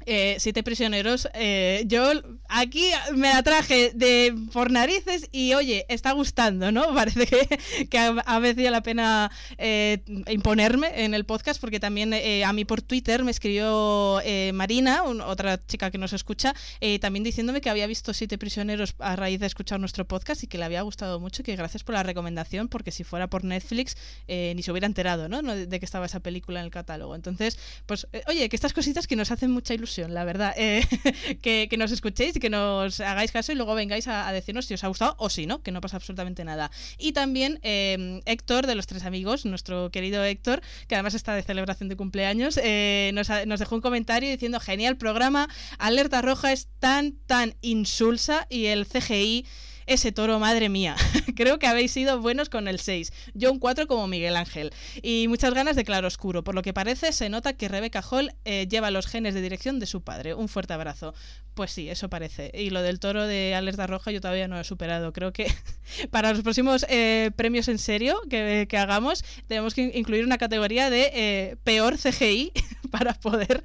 eh, 0.07 0.37
siete 0.39 0.63
prisioneros. 0.63 1.29
Eh, 1.35 1.85
yo 1.87 2.13
aquí 2.49 2.91
me 3.15 3.33
la 3.33 3.43
traje 3.43 3.93
de 3.95 4.35
por 4.53 4.71
narices 4.71 5.29
y 5.33 5.55
oye, 5.55 5.87
está 5.89 6.13
gustando, 6.13 6.71
¿no? 6.73 6.83
Parece 6.95 7.27
que, 7.27 7.87
que 7.89 7.99
ha, 7.99 8.39
veces 8.39 8.71
la 8.71 8.83
pena 8.83 9.31
eh, 9.57 10.03
imponerme 10.29 11.05
en 11.05 11.15
el 11.15 11.25
podcast 11.25 11.61
porque 11.61 11.81
también 11.81 12.13
a 12.45 12.53
mí 12.53 12.65
por 12.65 12.83
Twitter 12.83 13.25
me 13.25 13.31
escribió 13.31 14.21
Marina, 14.53 15.05
otra 15.05 15.65
chica 15.67 15.91
que 15.91 15.99
nos 15.99 16.13
escucha, 16.13 16.55
también 17.01 17.25
diciéndome 17.25 17.61
que 17.61 17.71
había 17.71 17.87
visto 17.87 18.13
siete 18.13 18.39
prisioneros 18.39 18.95
a 18.99 19.17
raíz 19.17 19.41
de 19.41 19.47
escuchar 19.47 19.81
nuestro 19.81 20.07
podcast 20.07 20.43
y 20.43 20.47
que 20.47 20.59
le 20.59 20.65
había 20.65 20.83
gustado 20.83 21.21
mucho 21.21 21.43
y 21.43 21.45
que 21.45 21.57
gracias 21.57 21.83
por 21.83 21.95
la 21.95 22.03
recomendación 22.03 22.69
porque 22.69 22.91
si 22.91 23.05
fuera 23.05 23.29
por 23.29 23.45
Netflix 23.45 23.97
ni 24.29 24.63
se 24.63 24.71
hubiera 24.71 24.87
enterado, 24.87 25.29
¿no? 25.29 25.43
De 25.43 25.79
que 25.79 25.85
estaba 25.85 26.07
esa 26.07 26.21
película 26.21 26.61
en 26.61 26.67
el 26.67 26.71
catálogo. 26.71 27.15
Entonces, 27.15 27.59
pues 27.87 28.07
oye, 28.27 28.49
que 28.49 28.57
estas 28.57 28.73
cositas 28.73 29.07
que 29.07 29.17
nos 29.17 29.31
hacen 29.31 29.51
mucha 29.51 29.75
ilusión 29.75 29.84
la 30.09 30.25
verdad. 30.25 30.55
Eh, 30.57 30.83
que, 31.43 31.77
nos 31.77 31.93
escuchéis 31.93 32.39
que 32.39 32.51
nos 32.51 33.01
hagáis 33.01 33.33
caso 33.33 33.53
y 33.53 33.55
luego 33.55 33.75
vengáis 33.75 34.09
a, 34.09 34.31
decirnos 34.33 34.67
si 34.67 34.75
os 34.75 34.85
ha 34.85 34.89
gustado 34.89 35.15
o 35.19 35.31
si 35.31 35.47
no, 35.47 35.63
que 35.63 35.73
no 35.73 35.81
pasa 35.81 35.97
absolutamente 35.97 36.45
nada. 36.45 36.71
Y 36.99 37.13
también 37.13 37.61
eh, 37.63 38.21
Héctor, 38.27 38.67
de 38.67 38.75
los 38.75 38.87
tres 38.87 39.05
amigos, 39.05 39.45
nuestro 39.45 39.91
querido 39.91 40.25
Héctor, 40.25 40.63
que 40.89 40.95
además 40.95 41.15
está 41.15 41.35
de 41.35 41.43
celebración 41.43 41.89
de 41.89 41.97
cumpleaños, 41.97 42.59
eh, 42.63 43.13
nos 43.15 43.61
dejó 43.61 43.75
un 43.75 43.81
comentario 43.81 44.31
diciendo: 44.31 44.61
genial 44.61 44.97
programa, 44.97 45.49
Alerta 45.79 46.23
Roja 46.23 46.53
es 46.53 46.69
tan, 46.79 47.13
tan 47.27 47.55
insulsa 47.61 48.47
y 48.51 48.67
el 48.67 48.87
CGI 48.87 49.47
ese 49.87 50.13
toro, 50.13 50.39
madre 50.39 50.69
mía. 50.69 50.97
Creo 51.37 51.59
que 51.59 51.67
habéis 51.67 51.93
sido 51.93 52.21
buenos 52.21 52.49
con 52.49 52.69
el 52.69 52.81
6. 52.81 53.13
Yo 53.35 53.53
un 53.53 53.59
4 53.59 53.87
como 53.87 54.07
Miguel 54.07 54.37
Ángel. 54.37 54.73
Y 55.03 55.27
muchas 55.29 55.55
ganas 55.55 55.77
de 55.77 55.85
claro 55.85 56.07
oscuro. 56.09 56.45
Por 56.45 56.55
lo 56.55 56.63
que 56.63 56.73
parece, 56.73 57.13
se 57.13 57.29
nota 57.29 57.53
que 57.55 57.69
Rebeca 57.69 58.03
Hall 58.03 58.33
eh, 58.45 58.67
lleva 58.69 58.91
los 58.91 59.07
genes 59.07 59.35
de 59.35 59.43
dirección 59.43 59.79
de 59.79 59.87
su 59.87 60.03
padre. 60.03 60.35
Un 60.35 60.49
fuerte 60.49 60.73
abrazo. 60.73 61.15
Pues 61.55 61.71
sí, 61.71 61.89
eso 61.89 62.09
parece. 62.09 62.51
Y 62.55 62.71
lo 62.71 62.83
del 62.83 62.99
toro 62.99 63.27
de 63.27 63.55
Alerta 63.55 63.87
Roja 63.87 64.11
yo 64.11 64.21
todavía 64.21 64.49
no 64.49 64.59
he 64.59 64.65
superado. 64.65 65.13
Creo 65.13 65.33
que 65.33 65.53
para 66.11 66.33
los 66.33 66.43
próximos 66.43 66.87
eh, 66.89 67.31
premios 67.37 67.69
en 67.69 67.79
serio 67.79 68.21
que, 68.29 68.67
hagamos, 68.79 69.25
tenemos 69.47 69.75
que 69.75 69.93
incluir 69.95 70.25
una 70.25 70.39
categoría 70.39 70.91
de 70.91 71.11
eh, 71.15 71.57
peor 71.65 71.99
CGI 71.99 72.53
para 72.91 73.15
poder 73.15 73.63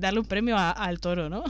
darle 0.00 0.20
un 0.20 0.26
premio 0.26 0.56
al 0.58 1.00
toro, 1.00 1.28
¿no? 1.28 1.44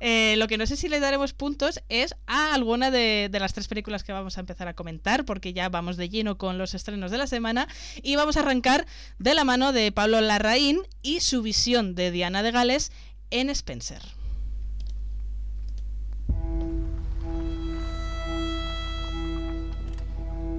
Eh, 0.00 0.34
lo 0.38 0.48
que 0.48 0.58
no 0.58 0.66
sé 0.66 0.76
si 0.76 0.88
le 0.88 1.00
daremos 1.00 1.32
puntos 1.32 1.80
es 1.88 2.14
a 2.26 2.54
alguna 2.54 2.90
de, 2.90 3.28
las 3.32 3.52
tres 3.52 3.68
películas 3.68 4.04
que 4.04 4.12
vamos 4.12 4.36
a 4.36 4.40
empezar 4.40 4.68
a 4.68 4.74
comentar, 4.74 5.24
porque 5.24 5.52
ya 5.52 5.68
vamos 5.68 5.96
de 5.96 6.08
lleno 6.08 6.38
con 6.38 6.58
los 6.58 6.74
estrenos 6.74 7.10
de 7.10 7.18
la 7.18 7.26
semana. 7.26 7.68
Y 8.02 8.16
vamos 8.16 8.36
a 8.36 8.40
arrancar 8.40 8.86
de 9.18 9.34
la 9.34 9.44
mano 9.44 9.72
de 9.72 9.92
Pablo 9.92 10.20
Larraín 10.20 10.80
y 11.02 11.20
su 11.20 11.42
visión 11.42 11.94
de 11.94 12.10
Diana 12.10 12.42
de 12.42 12.50
Gales 12.50 12.92
en 13.30 13.50
Spencer. 13.50 14.02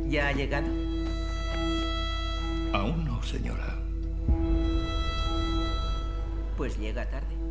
¿Ya 0.09 0.27
ha 0.27 0.31
llegado? 0.31 0.67
Aún 2.73 3.05
no, 3.05 3.21
señora. 3.23 3.75
Pues 6.57 6.77
llega 6.77 7.09
tarde. 7.09 7.42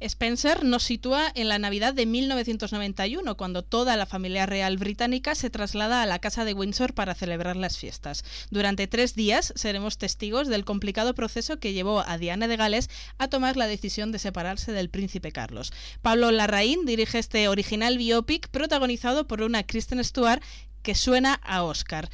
Spencer 0.00 0.64
nos 0.64 0.82
sitúa 0.82 1.30
en 1.34 1.48
la 1.48 1.58
Navidad 1.58 1.92
de 1.92 2.06
1991, 2.06 3.36
cuando 3.36 3.62
toda 3.62 3.96
la 3.96 4.06
familia 4.06 4.46
real 4.46 4.78
británica 4.78 5.34
se 5.34 5.50
traslada 5.50 6.02
a 6.02 6.06
la 6.06 6.18
casa 6.18 6.46
de 6.46 6.54
Windsor 6.54 6.94
para 6.94 7.14
celebrar 7.14 7.56
las 7.56 7.76
fiestas. 7.76 8.24
Durante 8.50 8.86
tres 8.86 9.14
días 9.14 9.52
seremos 9.56 9.98
testigos 9.98 10.48
del 10.48 10.64
complicado 10.64 11.14
proceso 11.14 11.58
que 11.58 11.74
llevó 11.74 12.00
a 12.00 12.16
Diana 12.16 12.48
de 12.48 12.56
Gales 12.56 12.88
a 13.18 13.28
tomar 13.28 13.58
la 13.58 13.66
decisión 13.66 14.10
de 14.10 14.18
separarse 14.18 14.72
del 14.72 14.88
príncipe 14.88 15.32
Carlos. 15.32 15.70
Pablo 16.00 16.30
Larraín 16.30 16.86
dirige 16.86 17.18
este 17.18 17.48
original 17.48 17.98
biopic 17.98 18.48
protagonizado 18.48 19.26
por 19.26 19.42
una 19.42 19.64
Kristen 19.64 20.02
Stewart 20.02 20.42
que 20.82 20.94
suena 20.94 21.34
a 21.34 21.62
Oscar. 21.62 22.08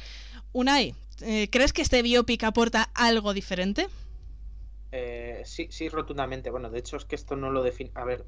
Unai, 0.51 0.93
eh, 1.21 1.47
¿crees 1.49 1.71
que 1.71 1.83
este 1.83 2.01
biopic 2.01 2.43
aporta 2.43 2.89
algo 2.93 3.33
diferente? 3.33 3.87
Eh, 4.91 5.41
sí, 5.45 5.67
sí, 5.71 5.89
rotundamente. 5.89 6.49
Bueno, 6.49 6.69
de 6.69 6.79
hecho 6.79 6.97
es 6.97 7.05
que 7.05 7.15
esto 7.15 7.35
no 7.35 7.51
lo 7.51 7.63
define. 7.63 7.91
A 7.95 8.05
ver, 8.05 8.25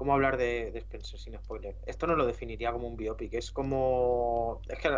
¿cómo 0.00 0.14
hablar 0.14 0.38
de, 0.38 0.72
Spencer 0.78 1.18
sin 1.18 1.36
spoiler? 1.36 1.76
Esto 1.84 2.06
no 2.06 2.16
lo 2.16 2.26
definiría 2.26 2.72
como 2.72 2.88
un 2.88 2.96
biopic, 2.96 3.34
es 3.34 3.50
como... 3.50 4.62
Es 4.68 4.78
que 4.78 4.88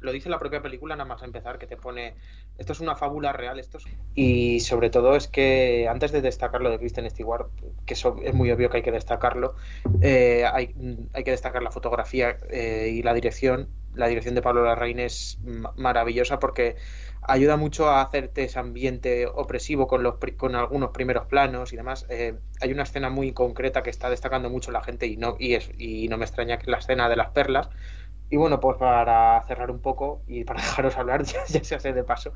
lo 0.00 0.12
dice 0.12 0.28
la 0.28 0.40
propia 0.40 0.60
película 0.60 0.96
nada 0.96 1.08
más 1.08 1.22
empezar, 1.22 1.56
que 1.56 1.68
te 1.68 1.76
pone... 1.76 2.16
Esto 2.58 2.72
es 2.72 2.80
una 2.80 2.96
fábula 2.96 3.32
real, 3.32 3.60
esto 3.60 3.78
es... 3.78 3.84
Y 4.16 4.58
sobre 4.58 4.90
todo 4.90 5.14
es 5.14 5.28
que 5.28 5.86
antes 5.88 6.10
de 6.10 6.20
destacar 6.20 6.62
lo 6.62 6.70
de 6.70 6.80
Kristen 6.80 7.08
Stewart, 7.08 7.48
que 7.86 7.94
es 7.94 8.34
muy 8.34 8.50
obvio 8.50 8.70
que 8.70 8.78
hay 8.78 8.82
que 8.82 8.90
destacarlo, 8.90 9.54
eh, 10.00 10.44
hay, 10.52 10.74
hay, 11.12 11.22
que 11.22 11.30
destacar 11.30 11.62
la 11.62 11.70
fotografía 11.70 12.36
eh, 12.50 12.90
y 12.92 13.02
la 13.02 13.14
dirección. 13.14 13.68
La 13.94 14.08
dirección 14.08 14.34
de 14.34 14.42
Pablo 14.42 14.64
Larraín 14.64 14.98
es 14.98 15.38
maravillosa 15.76 16.38
porque 16.38 16.76
ayuda 17.22 17.56
mucho 17.56 17.88
a 17.88 18.02
hacerte 18.02 18.44
ese 18.44 18.58
ambiente 18.58 19.26
opresivo 19.26 19.86
con, 19.86 20.02
los, 20.02 20.16
con 20.36 20.54
algunos 20.54 20.90
primeros 20.90 21.26
planos 21.26 21.72
y 21.72 21.76
demás. 21.76 22.06
Eh, 22.08 22.34
hay 22.60 22.72
una 22.72 22.84
escena 22.84 23.10
muy 23.10 23.32
concreta 23.32 23.82
que 23.82 23.90
está 23.90 24.10
destacando 24.10 24.50
mucho 24.50 24.70
la 24.70 24.82
gente 24.82 25.06
y 25.06 25.16
no, 25.16 25.36
y, 25.38 25.54
es, 25.54 25.70
y 25.78 26.08
no 26.08 26.16
me 26.18 26.24
extraña 26.24 26.58
que 26.58 26.70
la 26.70 26.78
escena 26.78 27.08
de 27.08 27.16
las 27.16 27.30
perlas, 27.30 27.68
y 28.30 28.36
bueno, 28.36 28.60
pues 28.60 28.76
para 28.78 29.42
cerrar 29.48 29.72
un 29.72 29.80
poco 29.80 30.22
y 30.28 30.44
para 30.44 30.60
dejaros 30.62 30.96
hablar, 30.96 31.22
ya, 31.24 31.44
ya 31.46 31.64
se 31.64 31.74
hace 31.74 31.92
de 31.92 32.04
paso, 32.04 32.32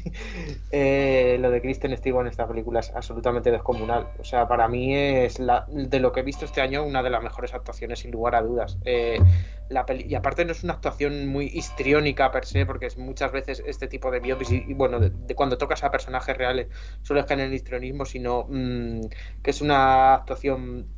eh, 0.72 1.36
lo 1.40 1.50
de 1.50 1.62
Kristen 1.62 1.96
Stewart 1.96 2.26
en 2.26 2.30
esta 2.30 2.46
película 2.46 2.80
es 2.80 2.90
absolutamente 2.94 3.50
descomunal. 3.52 4.08
O 4.18 4.24
sea, 4.24 4.48
para 4.48 4.66
mí 4.68 4.94
es 4.94 5.38
la, 5.38 5.64
de 5.68 6.00
lo 6.00 6.12
que 6.12 6.20
he 6.20 6.22
visto 6.24 6.44
este 6.44 6.60
año 6.60 6.84
una 6.84 7.02
de 7.02 7.10
las 7.10 7.22
mejores 7.22 7.54
actuaciones, 7.54 8.00
sin 8.00 8.10
lugar 8.10 8.34
a 8.34 8.42
dudas. 8.42 8.78
Eh, 8.84 9.20
la 9.68 9.86
peli 9.86 10.04
y 10.08 10.14
aparte 10.16 10.44
no 10.44 10.52
es 10.52 10.64
una 10.64 10.74
actuación 10.74 11.28
muy 11.28 11.46
histriónica 11.46 12.30
per 12.32 12.44
se, 12.44 12.66
porque 12.66 12.86
es 12.86 12.98
muchas 12.98 13.30
veces 13.30 13.62
este 13.64 13.86
tipo 13.86 14.10
de 14.10 14.20
biopics 14.20 14.50
y, 14.50 14.74
bueno, 14.74 14.98
de, 14.98 15.34
cuando 15.34 15.56
tocas 15.56 15.84
a 15.84 15.90
personajes 15.90 16.36
reales 16.36 16.66
suele 17.02 17.24
caer 17.24 17.40
en 17.40 17.46
el 17.46 17.54
histrionismo, 17.54 18.04
sino 18.04 18.46
mmm, 18.48 19.00
que 19.42 19.50
es 19.50 19.60
una 19.60 20.14
actuación 20.14 20.88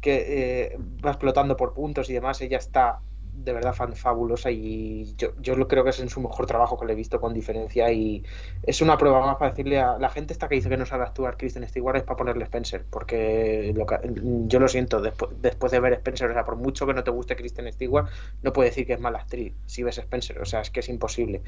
que 0.00 0.72
eh, 0.72 0.78
va 1.04 1.10
explotando 1.10 1.56
por 1.56 1.74
puntos 1.74 2.08
y 2.08 2.14
demás. 2.14 2.40
Ella 2.40 2.56
está 2.58 3.00
de 3.32 3.52
verdad 3.52 3.74
fan 3.74 3.94
fabulosa 3.94 4.50
y 4.50 5.14
yo, 5.16 5.32
yo 5.40 5.56
creo 5.68 5.84
que 5.84 5.90
es 5.90 6.00
en 6.00 6.08
su 6.08 6.20
mejor 6.20 6.46
trabajo 6.46 6.78
que 6.78 6.86
le 6.86 6.92
he 6.92 6.96
visto 6.96 7.20
con 7.20 7.32
diferencia 7.32 7.90
y 7.92 8.24
es 8.62 8.80
una 8.80 8.98
prueba 8.98 9.24
más 9.24 9.36
para 9.36 9.50
decirle 9.50 9.80
a 9.80 9.98
la 9.98 10.08
gente 10.08 10.32
esta 10.32 10.48
que 10.48 10.56
dice 10.56 10.68
que 10.68 10.76
no 10.76 10.86
sabe 10.86 11.04
actuar 11.04 11.36
Kristen 11.36 11.66
Stewart 11.68 11.96
es 11.96 12.02
para 12.02 12.16
ponerle 12.16 12.44
Spencer 12.44 12.84
porque 12.88 13.72
lo 13.74 13.86
que, 13.86 13.98
yo 14.46 14.60
lo 14.60 14.68
siento 14.68 15.00
después, 15.00 15.32
después 15.40 15.72
de 15.72 15.80
ver 15.80 15.92
Spencer 15.94 16.30
o 16.30 16.34
sea 16.34 16.44
por 16.44 16.56
mucho 16.56 16.86
que 16.86 16.94
no 16.94 17.04
te 17.04 17.10
guste 17.10 17.36
Kristen 17.36 17.72
Stewart 17.72 18.08
no 18.42 18.52
puede 18.52 18.70
decir 18.70 18.86
que 18.86 18.94
es 18.94 19.00
mala 19.00 19.18
actriz 19.18 19.54
si 19.66 19.82
ves 19.82 19.98
Spencer 19.98 20.40
o 20.40 20.44
sea 20.44 20.60
es 20.60 20.70
que 20.70 20.80
es 20.80 20.88
imposible 20.88 21.42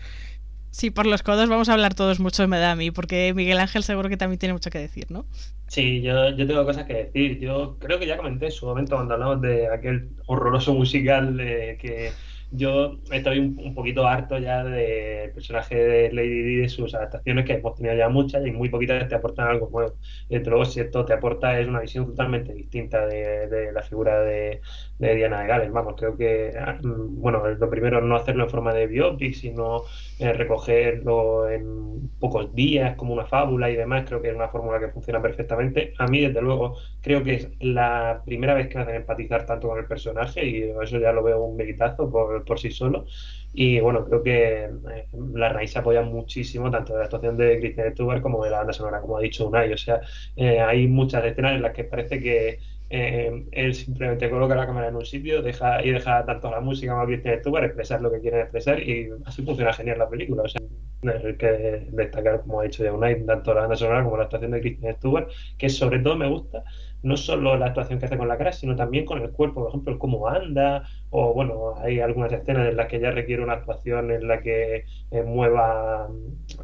Sí, 0.73 0.91
por 0.91 1.07
los 1.07 1.23
codos 1.23 1.49
vamos 1.50 1.69
a 1.69 1.75
hablar 1.75 1.95
todos 1.95 2.19
mucho, 2.19 2.49
me 2.49 2.59
da 2.59 2.73
a 2.73 2.76
mí, 2.76 2.91
porque 2.91 3.35
Miguel 3.35 3.59
Ángel 3.61 3.83
seguro 3.83 4.09
que 4.09 4.17
también 4.17 4.38
tiene 4.38 4.55
mucho 4.55 4.71
que 4.71 4.79
decir, 4.79 5.11
¿no? 5.11 5.26
Sí, 5.69 6.00
yo, 6.02 6.31
yo 6.31 6.47
tengo 6.47 6.64
cosas 6.64 6.87
que 6.87 6.95
decir. 6.95 7.38
Yo 7.41 7.79
creo 7.79 7.99
que 7.99 8.07
ya 8.07 8.17
comenté 8.17 8.47
en 8.47 8.52
su 8.52 8.67
momento 8.67 8.97
cuando 8.97 9.14
hablamos 9.14 9.41
de 9.43 9.69
aquel 9.69 10.11
horroroso 10.26 10.75
musical 10.75 11.38
eh, 11.41 11.79
que 11.81 12.19
yo 12.52 12.99
estoy 13.11 13.38
un, 13.38 13.59
un, 13.59 13.75
poquito 13.75 14.06
harto 14.06 14.38
ya 14.38 14.62
del 14.62 15.32
personaje 15.32 15.75
de 15.75 16.12
Lady 16.12 16.42
Di, 16.42 16.56
de 16.56 16.68
sus 16.68 16.94
adaptaciones, 16.94 17.47
que 17.47 17.54
hemos 17.54 17.75
tenido 17.75 17.94
ya 17.94 18.09
muchas 18.09 18.47
y 18.47 18.50
muy 18.52 18.68
poquitas 18.68 19.09
te 19.09 19.14
aportan 19.14 19.49
algo 19.49 19.71
nuevo. 19.71 19.94
Y 20.28 20.37
desde 20.37 20.50
luego, 20.50 20.64
si 20.66 20.80
esto 20.80 21.04
te 21.04 21.14
aporta, 21.14 21.59
es 21.59 21.66
una 21.66 21.80
visión 21.80 22.06
totalmente 22.06 22.52
distinta 22.52 23.06
de, 23.06 23.73
la 23.73 23.82
figura 23.82 24.21
de, 24.21 24.61
Diana 24.99 25.40
de 25.40 25.49
Gales. 25.49 25.73
Vamos, 25.73 25.94
creo 25.97 26.16
que, 26.16 26.52
bueno, 26.82 27.49
lo 27.49 27.71
primero 27.71 28.00
no 28.00 28.16
hacerlo 28.16 28.44
en 28.44 28.50
forma 28.50 28.75
de 28.75 28.87
biopic, 28.87 29.35
sino 29.35 29.82
eh, 30.18 30.32
recogerlo 30.32 31.49
en 31.50 32.11
pocos 32.21 32.54
días, 32.54 32.97
como 32.97 33.14
una 33.14 33.26
fábula 33.26 33.71
y 33.71 33.76
demás. 33.76 34.04
Creo 34.06 34.21
que 34.21 34.28
es 34.28 34.35
una 34.35 34.49
fórmula 34.49 34.78
que 34.78 34.88
funciona 34.88 35.23
perfectamente. 35.23 35.94
A 35.99 36.06
mí, 36.06 36.21
desde 36.21 36.42
luego, 36.42 36.76
creo 37.00 37.23
que 37.25 37.35
es 37.35 37.49
la 37.61 38.23
primera 38.25 38.54
vez 38.54 38.68
que 38.68 38.76
me 38.76 38.82
hacen 38.82 38.97
empatizar 38.97 39.47
tanto 39.47 39.68
con 39.68 39.78
el 39.78 39.87
personaje 39.87 40.44
y 40.47 40.62
eso 40.82 40.99
ya 40.99 41.12
lo 41.12 41.23
veo 41.23 41.42
un 41.42 41.56
meritazo 41.56 42.11
por 42.11 42.41
por 42.44 42.58
sí 42.58 42.70
solo. 42.70 43.06
Y 43.54 43.80
bueno, 43.80 44.04
creo 44.06 44.22
que 44.22 44.64
eh, 44.64 45.06
la 45.34 45.50
raíz 45.50 45.72
se 45.72 45.78
apoya 45.78 46.02
muchísimo 46.02 46.70
tanto 46.70 46.94
de 46.94 47.00
la 47.00 47.04
actuación 47.04 47.37
de 47.37 47.58
Kristen 47.61 47.92
Stewart 47.92 48.22
como 48.22 48.42
de 48.44 48.50
la 48.50 48.58
banda 48.58 48.72
sonora, 48.72 49.00
como 49.00 49.18
ha 49.18 49.20
dicho 49.20 49.46
Unai. 49.46 49.72
O 49.72 49.76
sea, 49.76 50.00
eh, 50.37 50.61
hay 50.61 50.87
muchas 50.87 51.25
escenas 51.25 51.56
en 51.56 51.62
las 51.62 51.75
que 51.75 51.84
parece 51.84 52.20
que 52.20 52.58
eh, 52.88 53.46
él 53.52 53.75
simplemente 53.75 54.28
coloca 54.30 54.54
la 54.54 54.66
cámara 54.66 54.88
en 54.88 54.96
un 54.96 55.04
sitio 55.06 55.40
deja 55.42 55.82
y 55.82 55.92
deja 55.92 56.26
tanto 56.26 56.50
la 56.50 56.61
música 56.61 56.92
como 56.92 57.04
a 57.04 57.06
Kristen 57.06 57.40
Stewart 57.40 57.64
expresar 57.64 58.02
lo 58.02 58.11
que 58.11 58.20
quieren 58.20 58.40
expresar 58.40 58.80
y 58.82 59.08
así 59.25 59.42
funciona 59.42 59.72
genial 59.72 59.99
la 59.99 60.08
película. 60.08 60.42
O 60.42 60.49
sea, 60.49 60.61
hay 61.02 61.37
que 61.37 61.88
destacar, 61.90 62.40
como 62.42 62.61
ha 62.61 62.64
dicho 62.64 62.84
ya 62.84 62.92
Unai, 62.92 63.25
tanto 63.26 63.52
la 63.52 63.62
banda 63.62 63.76
sonora 63.76 64.04
como 64.04 64.16
la 64.16 64.25
actuación 64.25 64.52
de 64.52 64.61
Kristen 64.61 64.94
Stewart, 64.96 65.28
que 65.58 65.68
sobre 65.68 65.99
todo 66.00 66.16
me 66.16 66.28
gusta 66.28 66.64
no 67.02 67.16
solo 67.16 67.56
la 67.56 67.66
actuación 67.66 67.99
que 67.99 68.06
hace 68.06 68.18
con 68.18 68.28
la 68.28 68.38
cara, 68.38 68.52
sino 68.52 68.76
también 68.76 69.04
con 69.04 69.21
el 69.21 69.30
cuerpo, 69.30 69.62
por 69.62 69.68
ejemplo, 69.71 69.99
cómo 69.99 70.28
anda, 70.28 70.88
o 71.11 71.35
bueno, 71.35 71.75
hay 71.78 72.00
algunas 72.00 72.32
escenas 72.32 72.68
en 72.68 72.76
las 72.76 72.88
que 72.88 73.00
ya 73.00 73.11
requiere 73.11 73.42
una 73.42 73.54
actuación 73.54 74.11
en 74.11 74.28
la 74.28 74.40
que 74.42 74.85
eh, 75.11 75.23
mueva 75.23 76.09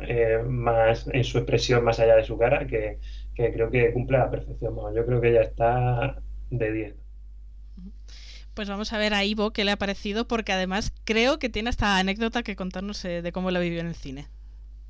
eh, 0.00 0.38
más 0.46 1.08
en 1.12 1.24
su 1.24 1.38
expresión 1.38 1.84
más 1.84 2.00
allá 2.00 2.16
de 2.16 2.24
su 2.24 2.38
cara, 2.38 2.66
que, 2.66 2.98
que 3.34 3.52
creo 3.52 3.70
que 3.70 3.92
cumple 3.92 4.16
a 4.18 4.20
la 4.20 4.30
perfección. 4.30 4.74
Bueno, 4.74 4.94
yo 4.94 5.06
creo 5.06 5.20
que 5.20 5.32
ya 5.32 5.40
está 5.40 6.20
de 6.50 6.72
10. 6.72 6.96
Pues 8.54 8.68
vamos 8.68 8.92
a 8.92 8.98
ver 8.98 9.14
a 9.14 9.24
Ivo 9.24 9.52
qué 9.52 9.64
le 9.64 9.70
ha 9.70 9.76
parecido, 9.76 10.26
porque 10.26 10.52
además 10.52 10.92
creo 11.04 11.38
que 11.38 11.48
tiene 11.48 11.70
esta 11.70 11.98
anécdota 11.98 12.42
que 12.42 12.56
contarnos 12.56 13.04
eh, 13.04 13.22
de 13.22 13.32
cómo 13.32 13.50
la 13.52 13.60
vivió 13.60 13.80
en 13.80 13.86
el 13.86 13.94
cine. 13.94 14.28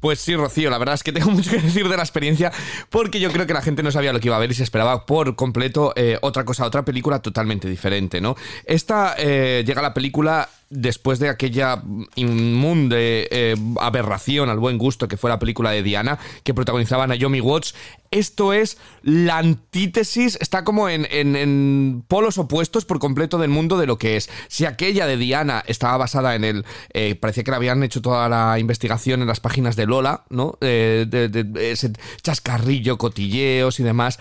Pues 0.00 0.20
sí, 0.20 0.36
Rocío, 0.36 0.70
la 0.70 0.78
verdad 0.78 0.94
es 0.94 1.02
que 1.02 1.12
tengo 1.12 1.30
mucho 1.30 1.50
que 1.50 1.58
decir 1.58 1.88
de 1.88 1.96
la 1.96 2.02
experiencia 2.02 2.52
porque 2.90 3.20
yo 3.20 3.30
creo 3.32 3.46
que 3.46 3.54
la 3.54 3.62
gente 3.62 3.82
no 3.82 3.90
sabía 3.90 4.12
lo 4.12 4.20
que 4.20 4.28
iba 4.28 4.36
a 4.36 4.40
ver 4.40 4.50
y 4.50 4.54
se 4.54 4.62
esperaba 4.62 5.06
por 5.06 5.34
completo 5.36 5.92
eh, 5.96 6.18
otra 6.22 6.44
cosa, 6.44 6.64
otra 6.64 6.84
película 6.84 7.20
totalmente 7.20 7.68
diferente, 7.68 8.20
¿no? 8.20 8.36
Esta 8.64 9.14
eh, 9.18 9.64
llega 9.66 9.82
la 9.82 9.94
película 9.94 10.48
después 10.70 11.18
de 11.18 11.28
aquella 11.28 11.82
inmunde 12.14 13.28
eh, 13.30 13.56
aberración 13.80 14.50
al 14.50 14.58
buen 14.58 14.78
gusto 14.78 15.08
que 15.08 15.16
fue 15.16 15.30
la 15.30 15.38
película 15.38 15.70
de 15.70 15.82
Diana, 15.82 16.18
que 16.42 16.54
protagonizaba 16.54 17.06
Naomi 17.06 17.40
Watts, 17.40 17.74
esto 18.10 18.52
es 18.54 18.78
la 19.02 19.38
antítesis, 19.38 20.38
está 20.40 20.64
como 20.64 20.88
en, 20.88 21.06
en, 21.10 22.04
polos 22.08 22.38
opuestos 22.38 22.86
por 22.86 22.98
completo 22.98 23.38
del 23.38 23.50
mundo 23.50 23.76
de 23.78 23.86
lo 23.86 23.98
que 23.98 24.16
es. 24.16 24.30
Si 24.48 24.64
aquella 24.64 25.06
de 25.06 25.18
Diana 25.18 25.62
estaba 25.66 25.96
basada 25.98 26.34
en 26.34 26.44
el... 26.44 26.64
Eh, 26.94 27.16
parecía 27.16 27.44
que 27.44 27.50
le 27.50 27.58
habían 27.58 27.82
hecho 27.82 28.00
toda 28.00 28.28
la 28.28 28.58
investigación 28.58 29.20
en 29.20 29.28
las 29.28 29.40
páginas 29.40 29.76
de 29.76 29.86
Lola, 29.86 30.24
¿no? 30.30 30.56
Eh, 30.62 31.06
de 31.08 31.70
ese 31.70 31.92
chascarrillo, 32.22 32.96
cotilleos 32.96 33.78
y 33.78 33.82
demás 33.82 34.18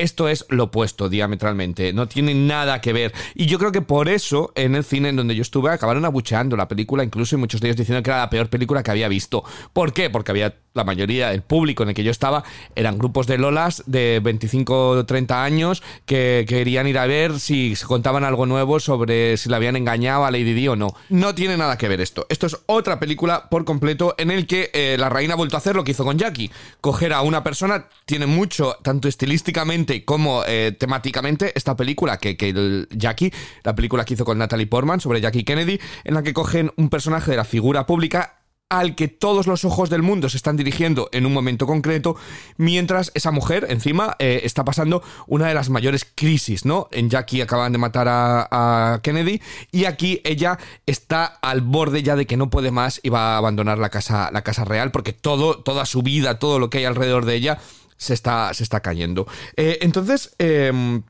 esto 0.00 0.28
es 0.28 0.46
lo 0.48 0.64
opuesto 0.64 1.08
diametralmente, 1.08 1.92
no 1.92 2.08
tiene 2.08 2.34
nada 2.34 2.80
que 2.80 2.92
ver. 2.92 3.12
Y 3.34 3.46
yo 3.46 3.58
creo 3.58 3.72
que 3.72 3.82
por 3.82 4.08
eso 4.08 4.52
en 4.54 4.74
el 4.74 4.84
cine 4.84 5.10
en 5.10 5.16
donde 5.16 5.34
yo 5.34 5.42
estuve 5.42 5.70
acabaron 5.70 6.04
abucheando 6.04 6.56
la 6.56 6.68
película, 6.68 7.04
incluso 7.04 7.36
y 7.36 7.38
muchos 7.38 7.60
de 7.60 7.68
ellos 7.68 7.76
diciendo 7.76 8.02
que 8.02 8.10
era 8.10 8.20
la 8.20 8.30
peor 8.30 8.48
película 8.48 8.82
que 8.82 8.90
había 8.90 9.08
visto. 9.08 9.44
¿Por 9.72 9.92
qué? 9.92 10.10
Porque 10.10 10.30
había 10.30 10.54
la 10.74 10.84
mayoría 10.84 11.30
del 11.30 11.42
público 11.42 11.82
en 11.82 11.90
el 11.90 11.94
que 11.94 12.04
yo 12.04 12.10
estaba 12.10 12.44
eran 12.76 12.98
grupos 12.98 13.26
de 13.26 13.38
lolas 13.38 13.82
de 13.86 14.20
25 14.22 14.88
o 14.90 15.06
30 15.06 15.42
años 15.42 15.82
que 16.06 16.44
querían 16.48 16.86
ir 16.86 16.98
a 16.98 17.06
ver 17.06 17.40
si 17.40 17.74
se 17.76 17.86
contaban 17.86 18.24
algo 18.24 18.46
nuevo 18.46 18.80
sobre 18.80 19.36
si 19.36 19.48
la 19.48 19.56
habían 19.56 19.76
engañado 19.76 20.24
a 20.24 20.30
Lady 20.30 20.52
Di 20.52 20.68
o 20.68 20.76
no. 20.76 20.94
No 21.08 21.34
tiene 21.34 21.56
nada 21.56 21.76
que 21.76 21.88
ver 21.88 22.00
esto. 22.00 22.26
Esto 22.28 22.46
es 22.46 22.56
otra 22.66 23.00
película 23.00 23.48
por 23.48 23.64
completo 23.64 24.14
en 24.18 24.30
el 24.30 24.46
que 24.46 24.70
eh, 24.72 24.96
la 24.98 25.08
reina 25.08 25.34
ha 25.34 25.36
vuelto 25.36 25.56
a 25.56 25.58
hacer 25.58 25.76
lo 25.76 25.84
que 25.84 25.92
hizo 25.92 26.04
con 26.04 26.18
Jackie. 26.18 26.50
Coger 26.80 27.12
a 27.12 27.22
una 27.22 27.42
persona 27.42 27.86
tiene 28.04 28.26
mucho, 28.26 28.76
tanto 28.82 29.08
estilísticamente 29.08 30.04
como 30.04 30.42
eh, 30.46 30.74
temáticamente, 30.78 31.52
esta 31.54 31.76
película 31.76 32.18
que, 32.18 32.36
que 32.36 32.50
el 32.50 32.88
Jackie, 32.90 33.32
la 33.64 33.74
película 33.74 34.04
que 34.04 34.14
hizo 34.14 34.24
con 34.24 34.38
Natalie 34.38 34.66
Portman 34.66 35.00
sobre 35.00 35.20
Jackie 35.20 35.44
Kennedy, 35.44 35.80
en 36.04 36.14
la 36.14 36.22
que 36.22 36.32
cogen 36.32 36.72
un 36.76 36.88
personaje 36.88 37.32
de 37.32 37.36
la 37.36 37.44
figura 37.44 37.86
pública 37.86 38.39
al 38.70 38.94
que 38.94 39.08
todos 39.08 39.46
los 39.46 39.64
ojos 39.64 39.90
del 39.90 40.00
mundo 40.00 40.28
se 40.28 40.36
están 40.36 40.56
dirigiendo 40.56 41.10
en 41.12 41.26
un 41.26 41.34
momento 41.34 41.66
concreto, 41.66 42.16
mientras 42.56 43.10
esa 43.14 43.32
mujer, 43.32 43.66
encima, 43.68 44.16
eh, 44.20 44.40
está 44.44 44.64
pasando 44.64 45.02
una 45.26 45.48
de 45.48 45.54
las 45.54 45.68
mayores 45.70 46.06
crisis, 46.14 46.64
¿no? 46.64 46.88
En 46.92 47.10
Jackie 47.10 47.42
acaban 47.42 47.72
de 47.72 47.78
matar 47.78 48.06
a, 48.08 49.00
Kennedy 49.02 49.40
y 49.72 49.84
aquí 49.86 50.20
ella 50.24 50.58
está 50.86 51.24
al 51.24 51.60
borde 51.60 52.02
ya 52.02 52.14
de 52.14 52.26
que 52.26 52.36
no 52.36 52.48
puede 52.48 52.70
más 52.70 53.00
y 53.02 53.08
va 53.08 53.34
a 53.34 53.38
abandonar 53.38 53.78
la 53.78 53.90
casa, 53.90 54.30
la 54.32 54.42
casa 54.42 54.64
real 54.64 54.92
porque 54.92 55.12
todo, 55.12 55.58
toda 55.58 55.84
su 55.84 56.02
vida, 56.02 56.38
todo 56.38 56.58
lo 56.58 56.70
que 56.70 56.78
hay 56.78 56.84
alrededor 56.84 57.24
de 57.24 57.34
ella 57.34 57.58
se 57.96 58.14
está, 58.14 58.54
se 58.54 58.62
está 58.62 58.80
cayendo. 58.80 59.26
Eh, 59.56 59.78
entonces, 59.82 60.34
em, 60.38 61.02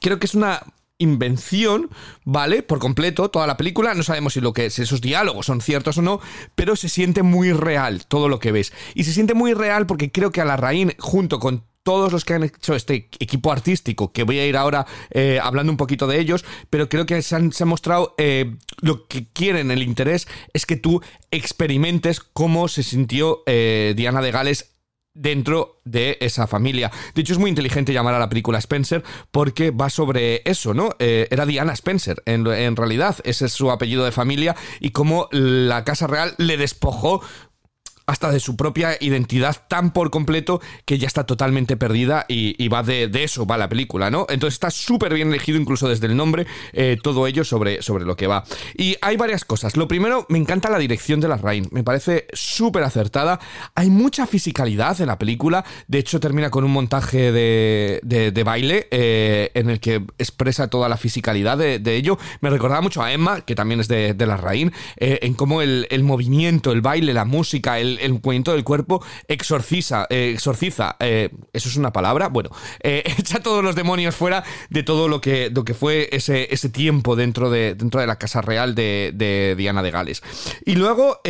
creo 0.00 0.18
que 0.20 0.26
es 0.26 0.34
una 0.34 0.62
invención, 0.98 1.90
¿vale? 2.24 2.62
Por 2.62 2.78
completo, 2.78 3.30
toda 3.30 3.46
la 3.46 3.56
película. 3.56 3.94
No 3.94 4.02
sabemos 4.02 4.34
si 4.34 4.40
lo 4.40 4.52
que 4.52 4.70
si 4.70 4.82
esos 4.82 5.00
diálogos 5.00 5.46
son 5.46 5.60
ciertos 5.60 5.98
o 5.98 6.02
no, 6.02 6.20
pero 6.54 6.76
se 6.76 6.88
siente 6.88 7.22
muy 7.22 7.52
real 7.52 8.06
todo 8.06 8.28
lo 8.28 8.38
que 8.38 8.52
ves. 8.52 8.72
Y 8.94 9.04
se 9.04 9.12
siente 9.12 9.34
muy 9.34 9.54
real 9.54 9.86
porque 9.86 10.10
creo 10.10 10.30
que 10.30 10.40
a 10.40 10.44
la 10.44 10.56
raíz, 10.56 10.94
junto 10.98 11.38
con 11.38 11.64
todos 11.82 12.12
los 12.12 12.24
que 12.24 12.34
han 12.34 12.44
hecho 12.44 12.74
este 12.74 13.08
equipo 13.18 13.50
artístico, 13.50 14.12
que 14.12 14.22
voy 14.22 14.38
a 14.38 14.46
ir 14.46 14.56
ahora 14.56 14.86
eh, 15.10 15.40
hablando 15.42 15.72
un 15.72 15.76
poquito 15.76 16.06
de 16.06 16.20
ellos, 16.20 16.44
pero 16.70 16.88
creo 16.88 17.06
que 17.06 17.20
se 17.22 17.34
han, 17.34 17.50
mostrado 17.64 18.14
eh, 18.18 18.54
lo 18.80 19.06
que 19.06 19.26
quieren, 19.32 19.70
el 19.70 19.82
interés 19.82 20.28
es 20.52 20.66
que 20.66 20.76
tú 20.76 21.02
experimentes 21.30 22.20
cómo 22.20 22.68
se 22.68 22.82
sintió 22.82 23.42
eh, 23.46 23.94
Diana 23.96 24.22
de 24.22 24.30
Gales 24.30 24.71
dentro 25.14 25.80
de 25.84 26.18
esa 26.20 26.46
familia. 26.46 26.90
De 27.14 27.20
hecho, 27.20 27.32
es 27.32 27.38
muy 27.38 27.50
inteligente 27.50 27.92
llamar 27.92 28.14
a 28.14 28.18
la 28.18 28.28
película 28.28 28.58
Spencer 28.58 29.02
porque 29.30 29.70
va 29.70 29.90
sobre 29.90 30.42
eso, 30.44 30.74
¿no? 30.74 30.90
Eh, 30.98 31.28
era 31.30 31.46
Diana 31.46 31.72
Spencer, 31.72 32.22
en, 32.26 32.46
en 32.46 32.76
realidad, 32.76 33.16
ese 33.24 33.46
es 33.46 33.52
su 33.52 33.70
apellido 33.70 34.04
de 34.04 34.12
familia 34.12 34.56
y 34.80 34.90
cómo 34.90 35.28
la 35.32 35.84
Casa 35.84 36.06
Real 36.06 36.34
le 36.38 36.56
despojó 36.56 37.22
hasta 38.06 38.30
de 38.30 38.40
su 38.40 38.56
propia 38.56 38.96
identidad 39.00 39.56
tan 39.68 39.92
por 39.92 40.10
completo 40.10 40.60
que 40.84 40.98
ya 40.98 41.06
está 41.06 41.24
totalmente 41.24 41.76
perdida 41.76 42.24
y, 42.28 42.68
va 42.68 42.82
de, 42.82 43.10
eso, 43.14 43.46
va 43.46 43.56
la 43.56 43.68
película, 43.68 44.10
¿no? 44.10 44.26
Entonces 44.28 44.54
está 44.54 44.70
súper 44.70 45.14
bien 45.14 45.28
elegido 45.28 45.58
incluso 45.58 45.88
desde 45.88 46.06
el 46.06 46.16
nombre, 46.16 46.46
eh, 46.72 46.96
todo 47.02 47.26
ello 47.26 47.44
sobre, 47.44 47.82
sobre 47.82 48.04
lo 48.04 48.16
que 48.16 48.26
va. 48.26 48.44
Y 48.76 48.96
hay 49.00 49.16
varias 49.16 49.44
cosas. 49.44 49.76
Lo 49.76 49.88
primero, 49.88 50.26
me 50.28 50.38
encanta 50.38 50.70
la 50.70 50.78
dirección 50.78 51.20
de 51.20 51.28
la 51.28 51.36
Rain, 51.36 51.68
me 51.70 51.84
parece 51.84 52.26
súper 52.32 52.82
acertada. 52.82 53.40
Hay 53.74 53.90
mucha 53.90 54.26
fisicalidad 54.26 55.00
en 55.00 55.06
la 55.06 55.18
película, 55.18 55.64
de 55.86 55.98
hecho 55.98 56.20
termina 56.20 56.50
con 56.50 56.64
un 56.64 56.72
montaje 56.72 57.32
de, 57.32 58.00
de, 58.02 58.42
baile 58.42 58.88
eh, 58.90 59.50
en 59.54 59.70
el 59.70 59.80
que 59.80 60.04
expresa 60.18 60.68
toda 60.68 60.88
la 60.88 60.96
fisicalidad 60.96 61.58
de, 61.58 61.78
de, 61.78 61.96
ello. 61.96 62.18
Me 62.40 62.50
recordaba 62.50 62.80
mucho 62.80 63.02
a 63.02 63.12
Emma, 63.12 63.42
que 63.42 63.54
también 63.54 63.80
es 63.80 63.88
de, 63.88 64.14
la 64.18 64.36
Rain, 64.36 64.72
eh, 64.96 65.20
en 65.22 65.34
cómo 65.34 65.62
el, 65.62 65.86
el 65.90 66.02
movimiento, 66.02 66.72
el 66.72 66.80
baile, 66.80 67.12
la 67.12 67.24
música, 67.24 67.78
el 67.78 67.91
el 68.00 68.20
del 68.52 68.64
cuerpo 68.64 69.04
exorciza, 69.28 70.06
eh, 70.10 70.32
exorciza, 70.34 70.96
eh, 71.00 71.30
eso 71.52 71.68
es 71.68 71.76
una 71.76 71.92
palabra, 71.92 72.28
bueno, 72.28 72.50
eh, 72.82 73.02
echa 73.18 73.40
todos 73.40 73.62
los 73.62 73.74
demonios 73.74 74.14
fuera 74.14 74.44
de 74.70 74.82
todo 74.82 75.08
lo 75.08 75.20
que, 75.20 75.50
lo 75.50 75.64
que 75.64 75.74
fue 75.74 76.08
ese, 76.12 76.52
ese 76.52 76.68
tiempo 76.68 77.16
dentro 77.16 77.50
de, 77.50 77.74
dentro 77.74 78.00
de 78.00 78.06
la 78.06 78.18
Casa 78.18 78.40
Real 78.40 78.74
de, 78.74 79.12
de 79.14 79.54
Diana 79.56 79.82
de 79.82 79.90
Gales. 79.90 80.22
Y 80.64 80.74
luego... 80.74 81.20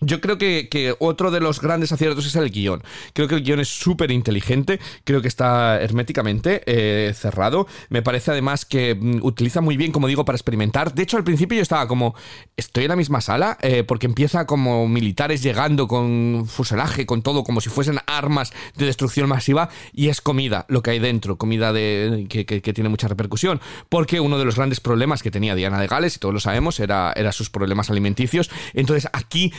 Yo 0.00 0.20
creo 0.20 0.38
que, 0.38 0.68
que, 0.70 0.94
otro 0.98 1.30
de 1.30 1.40
los 1.40 1.60
grandes 1.60 1.92
aciertos 1.92 2.26
es 2.26 2.34
el 2.36 2.50
guion. 2.50 2.82
Creo 3.12 3.28
que 3.28 3.34
el 3.34 3.42
guion 3.42 3.60
es 3.60 3.68
súper 3.68 4.10
inteligente, 4.10 4.80
creo 5.04 5.20
que 5.20 5.28
está 5.28 5.80
herméticamente 5.80 6.62
eh, 6.66 7.12
cerrado. 7.14 7.66
Me 7.90 8.02
parece 8.02 8.30
además 8.30 8.64
que 8.64 8.94
mm, 8.94 9.20
utiliza 9.22 9.60
muy 9.60 9.76
bien, 9.76 9.92
como 9.92 10.06
digo, 10.06 10.24
para 10.24 10.36
experimentar. 10.36 10.94
De 10.94 11.02
hecho, 11.02 11.16
al 11.16 11.24
principio 11.24 11.56
yo 11.56 11.62
estaba 11.62 11.86
como, 11.86 12.14
estoy 12.56 12.84
en 12.84 12.90
la 12.90 12.96
misma 12.96 13.20
sala, 13.20 13.58
eh, 13.60 13.84
porque 13.84 14.06
empieza 14.06 14.46
como 14.46 14.88
militares 14.88 15.42
llegando 15.42 15.86
con 15.86 16.46
fuselaje, 16.46 17.04
con 17.04 17.22
todo, 17.22 17.44
como 17.44 17.60
si 17.60 17.68
fuesen 17.68 17.98
armas 18.06 18.52
de 18.76 18.86
destrucción 18.86 19.28
masiva, 19.28 19.68
y 19.92 20.08
es 20.08 20.20
comida 20.20 20.64
lo 20.68 20.82
que 20.82 20.92
hay 20.92 20.98
dentro, 20.98 21.36
comida 21.36 21.72
de, 21.72 22.26
que, 22.28 22.46
que, 22.46 22.62
que 22.62 22.72
tiene 22.72 22.88
mucha 22.88 23.06
repercusión. 23.06 23.60
Porque 23.88 24.20
uno 24.20 24.38
de 24.38 24.46
los 24.46 24.56
grandes 24.56 24.80
problemas 24.80 25.22
que 25.22 25.30
tenía 25.30 25.54
Diana 25.54 25.78
de 25.78 25.86
Gales, 25.86 26.16
y 26.16 26.18
todos 26.18 26.32
lo 26.32 26.40
sabemos, 26.40 26.80
era, 26.80 27.12
era 27.14 27.32
sus 27.32 27.50
problemas 27.50 27.90
alimenticios. 27.90 28.50
Entonces 28.72 29.08
aquí 29.12 29.52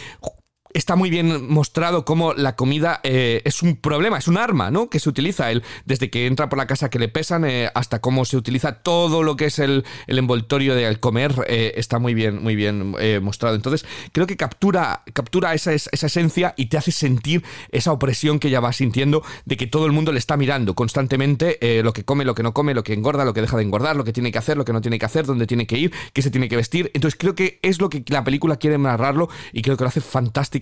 está 0.73 0.95
muy 0.95 1.09
bien 1.09 1.49
mostrado 1.49 2.05
cómo 2.05 2.33
la 2.33 2.55
comida 2.55 2.99
eh, 3.03 3.41
es 3.45 3.61
un 3.61 3.75
problema, 3.75 4.17
es 4.17 4.27
un 4.27 4.37
arma, 4.37 4.71
¿no? 4.71 4.89
Que 4.89 4.99
se 4.99 5.09
utiliza 5.09 5.51
él, 5.51 5.63
desde 5.85 6.09
que 6.09 6.27
entra 6.27 6.49
por 6.49 6.57
la 6.57 6.67
casa 6.67 6.89
que 6.89 6.99
le 6.99 7.07
pesan 7.07 7.45
eh, 7.45 7.69
hasta 7.73 7.99
cómo 7.99 8.25
se 8.25 8.37
utiliza 8.37 8.73
todo 8.73 9.23
lo 9.23 9.35
que 9.35 9.45
es 9.45 9.59
el, 9.59 9.85
envoltorio 10.07 10.75
del 10.75 10.99
comer, 10.99 11.33
eh, 11.47 11.73
está 11.77 11.97
muy 11.97 12.13
bien, 12.13 12.43
muy 12.43 12.55
bien 12.55 12.95
mostrado. 13.21 13.55
Entonces, 13.55 13.85
creo 14.11 14.27
que 14.27 14.37
captura, 14.37 15.03
captura 15.13 15.53
esa, 15.53 15.73
esa 15.73 16.05
esencia 16.05 16.53
y 16.57 16.67
te 16.67 16.77
hace 16.77 16.91
sentir 16.91 17.43
esa 17.71 17.91
opresión 17.91 18.39
que 18.39 18.49
ya 18.49 18.59
va 18.59 18.73
sintiendo 18.73 19.23
de 19.45 19.57
que 19.57 19.67
todo 19.67 19.85
el 19.85 19.91
mundo 19.91 20.11
le 20.11 20.19
está 20.19 20.37
mirando 20.37 20.75
constantemente 20.75 21.57
lo 21.83 21.93
que 21.93 22.03
come, 22.03 22.25
lo 22.25 22.35
que 22.35 22.43
no 22.43 22.53
come, 22.53 22.73
lo 22.73 22.83
que 22.83 22.93
engorda, 22.93 23.25
lo 23.25 23.33
que 23.33 23.41
deja 23.41 23.57
de 23.57 23.63
engordar, 23.63 23.95
lo 23.95 24.03
que 24.03 24.13
tiene 24.13 24.31
que 24.31 24.37
hacer, 24.37 24.57
lo 24.57 24.65
que 24.65 24.73
no 24.73 24.81
tiene 24.81 24.99
que 24.99 25.05
hacer, 25.05 25.25
dónde 25.25 25.47
tiene 25.47 25.65
que 25.65 25.77
ir, 25.77 25.91
qué 26.13 26.21
se 26.21 26.29
tiene 26.29 26.49
que 26.49 26.55
vestir. 26.55 26.91
Entonces, 26.93 27.17
creo 27.19 27.33
que 27.33 27.59
es 27.61 27.79
lo 27.79 27.89
que 27.89 28.03
la 28.07 28.23
película 28.23 28.57
quiere 28.57 28.77
narrarlo 28.77 29.29
y 29.53 29.61
creo 29.61 29.77
que 29.77 29.83
lo 29.83 29.87
hace 29.87 30.01
fantástico 30.01 30.60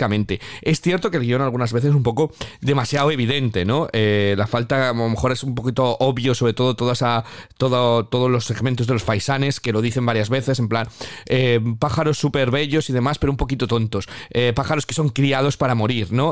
es 0.61 0.81
cierto 0.81 1.11
que 1.11 1.17
el 1.17 1.23
guion 1.23 1.41
algunas 1.41 1.73
veces 1.73 1.89
es 1.89 1.95
un 1.95 2.03
poco 2.03 2.31
demasiado 2.61 3.11
evidente, 3.11 3.65
¿no? 3.65 3.87
Eh, 3.93 4.35
la 4.37 4.47
falta, 4.47 4.89
a 4.89 4.93
lo 4.93 5.09
mejor 5.09 5.31
es 5.31 5.43
un 5.43 5.55
poquito 5.55 5.97
obvio, 5.99 6.35
sobre 6.35 6.53
todo 6.53 6.75
toda 6.75 6.93
esa, 6.93 7.23
todo, 7.57 8.05
todos 8.05 8.29
los 8.29 8.45
segmentos 8.45 8.87
de 8.87 8.93
los 8.93 9.03
faisanes, 9.03 9.59
que 9.59 9.73
lo 9.73 9.81
dicen 9.81 10.05
varias 10.05 10.29
veces, 10.29 10.59
en 10.59 10.69
plan, 10.69 10.87
eh, 11.25 11.59
pájaros 11.79 12.17
súper 12.17 12.51
bellos 12.51 12.89
y 12.89 12.93
demás, 12.93 13.19
pero 13.19 13.31
un 13.31 13.37
poquito 13.37 13.67
tontos. 13.67 14.07
Eh, 14.31 14.53
pájaros 14.55 14.85
que 14.85 14.93
son 14.93 15.09
criados 15.09 15.57
para 15.57 15.75
morir, 15.75 16.11
¿no? 16.11 16.29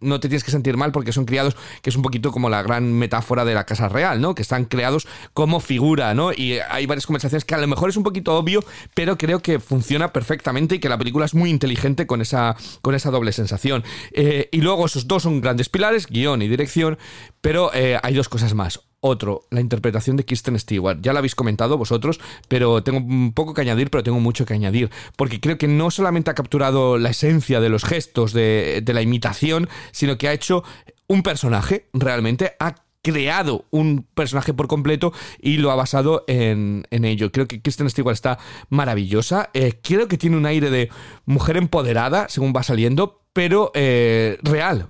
No 0.00 0.20
te 0.20 0.28
tienes 0.28 0.44
que 0.44 0.50
sentir 0.50 0.76
mal 0.76 0.92
porque 0.92 1.12
son 1.12 1.24
criados, 1.24 1.56
que 1.82 1.90
es 1.90 1.96
un 1.96 2.02
poquito 2.02 2.32
como 2.32 2.48
la 2.48 2.62
gran 2.62 2.92
metáfora 2.92 3.44
de 3.44 3.54
la 3.54 3.64
Casa 3.64 3.88
Real, 3.88 4.20
¿no? 4.20 4.34
Que 4.34 4.42
están 4.42 4.64
creados 4.64 5.06
como 5.34 5.60
figura, 5.60 6.14
¿no? 6.14 6.32
Y 6.32 6.58
hay 6.70 6.86
varias 6.86 7.06
conversaciones 7.06 7.44
que 7.44 7.54
a 7.54 7.58
lo 7.58 7.66
mejor 7.66 7.90
es 7.90 7.96
un 7.96 8.02
poquito 8.02 8.36
obvio, 8.36 8.64
pero 8.94 9.18
creo 9.18 9.40
que 9.40 9.60
funciona 9.60 10.12
perfectamente 10.12 10.76
y 10.76 10.78
que 10.78 10.88
la 10.88 10.98
película 10.98 11.26
es 11.26 11.34
muy 11.34 11.50
inteligente 11.50 12.06
con 12.06 12.20
esa 12.20 12.56
con 12.82 12.94
esa 12.94 13.10
doble 13.10 13.32
sensación. 13.32 13.84
Eh, 14.12 14.48
y 14.52 14.60
luego 14.60 14.86
esos 14.86 15.06
dos 15.06 15.22
son 15.22 15.40
grandes 15.40 15.68
pilares, 15.68 16.06
guion 16.06 16.42
y 16.42 16.48
dirección, 16.48 16.98
pero 17.40 17.72
eh, 17.74 17.98
hay 18.02 18.14
dos 18.14 18.28
cosas 18.28 18.54
más. 18.54 18.80
Otro, 19.02 19.46
la 19.50 19.60
interpretación 19.60 20.16
de 20.16 20.26
Kirsten 20.26 20.58
Stewart. 20.58 20.98
Ya 21.00 21.14
la 21.14 21.20
habéis 21.20 21.34
comentado 21.34 21.78
vosotros, 21.78 22.20
pero 22.48 22.82
tengo 22.82 22.98
un 22.98 23.32
poco 23.32 23.54
que 23.54 23.62
añadir, 23.62 23.90
pero 23.90 24.02
tengo 24.02 24.20
mucho 24.20 24.44
que 24.44 24.52
añadir. 24.52 24.90
Porque 25.16 25.40
creo 25.40 25.56
que 25.56 25.68
no 25.68 25.90
solamente 25.90 26.30
ha 26.30 26.34
capturado 26.34 26.98
la 26.98 27.08
esencia 27.08 27.60
de 27.60 27.70
los 27.70 27.84
gestos, 27.84 28.34
de, 28.34 28.82
de 28.84 28.92
la 28.92 29.00
imitación, 29.00 29.70
sino 29.92 30.18
que 30.18 30.28
ha 30.28 30.34
hecho 30.34 30.64
un 31.06 31.22
personaje, 31.22 31.88
realmente, 31.94 32.56
ha 32.60 32.74
creado 33.02 33.64
un 33.70 34.06
personaje 34.14 34.52
por 34.54 34.68
completo 34.68 35.12
y 35.40 35.56
lo 35.56 35.70
ha 35.70 35.74
basado 35.74 36.24
en, 36.26 36.84
en 36.90 37.04
ello. 37.04 37.32
Creo 37.32 37.48
que 37.48 37.62
Kristen 37.62 37.88
Stewart 37.88 38.14
está 38.14 38.38
maravillosa. 38.68 39.50
Eh, 39.54 39.78
creo 39.82 40.08
que 40.08 40.18
tiene 40.18 40.36
un 40.36 40.46
aire 40.46 40.70
de 40.70 40.90
mujer 41.24 41.56
empoderada, 41.56 42.28
según 42.28 42.52
va 42.54 42.62
saliendo, 42.62 43.22
pero 43.32 43.70
eh, 43.74 44.38
real. 44.42 44.88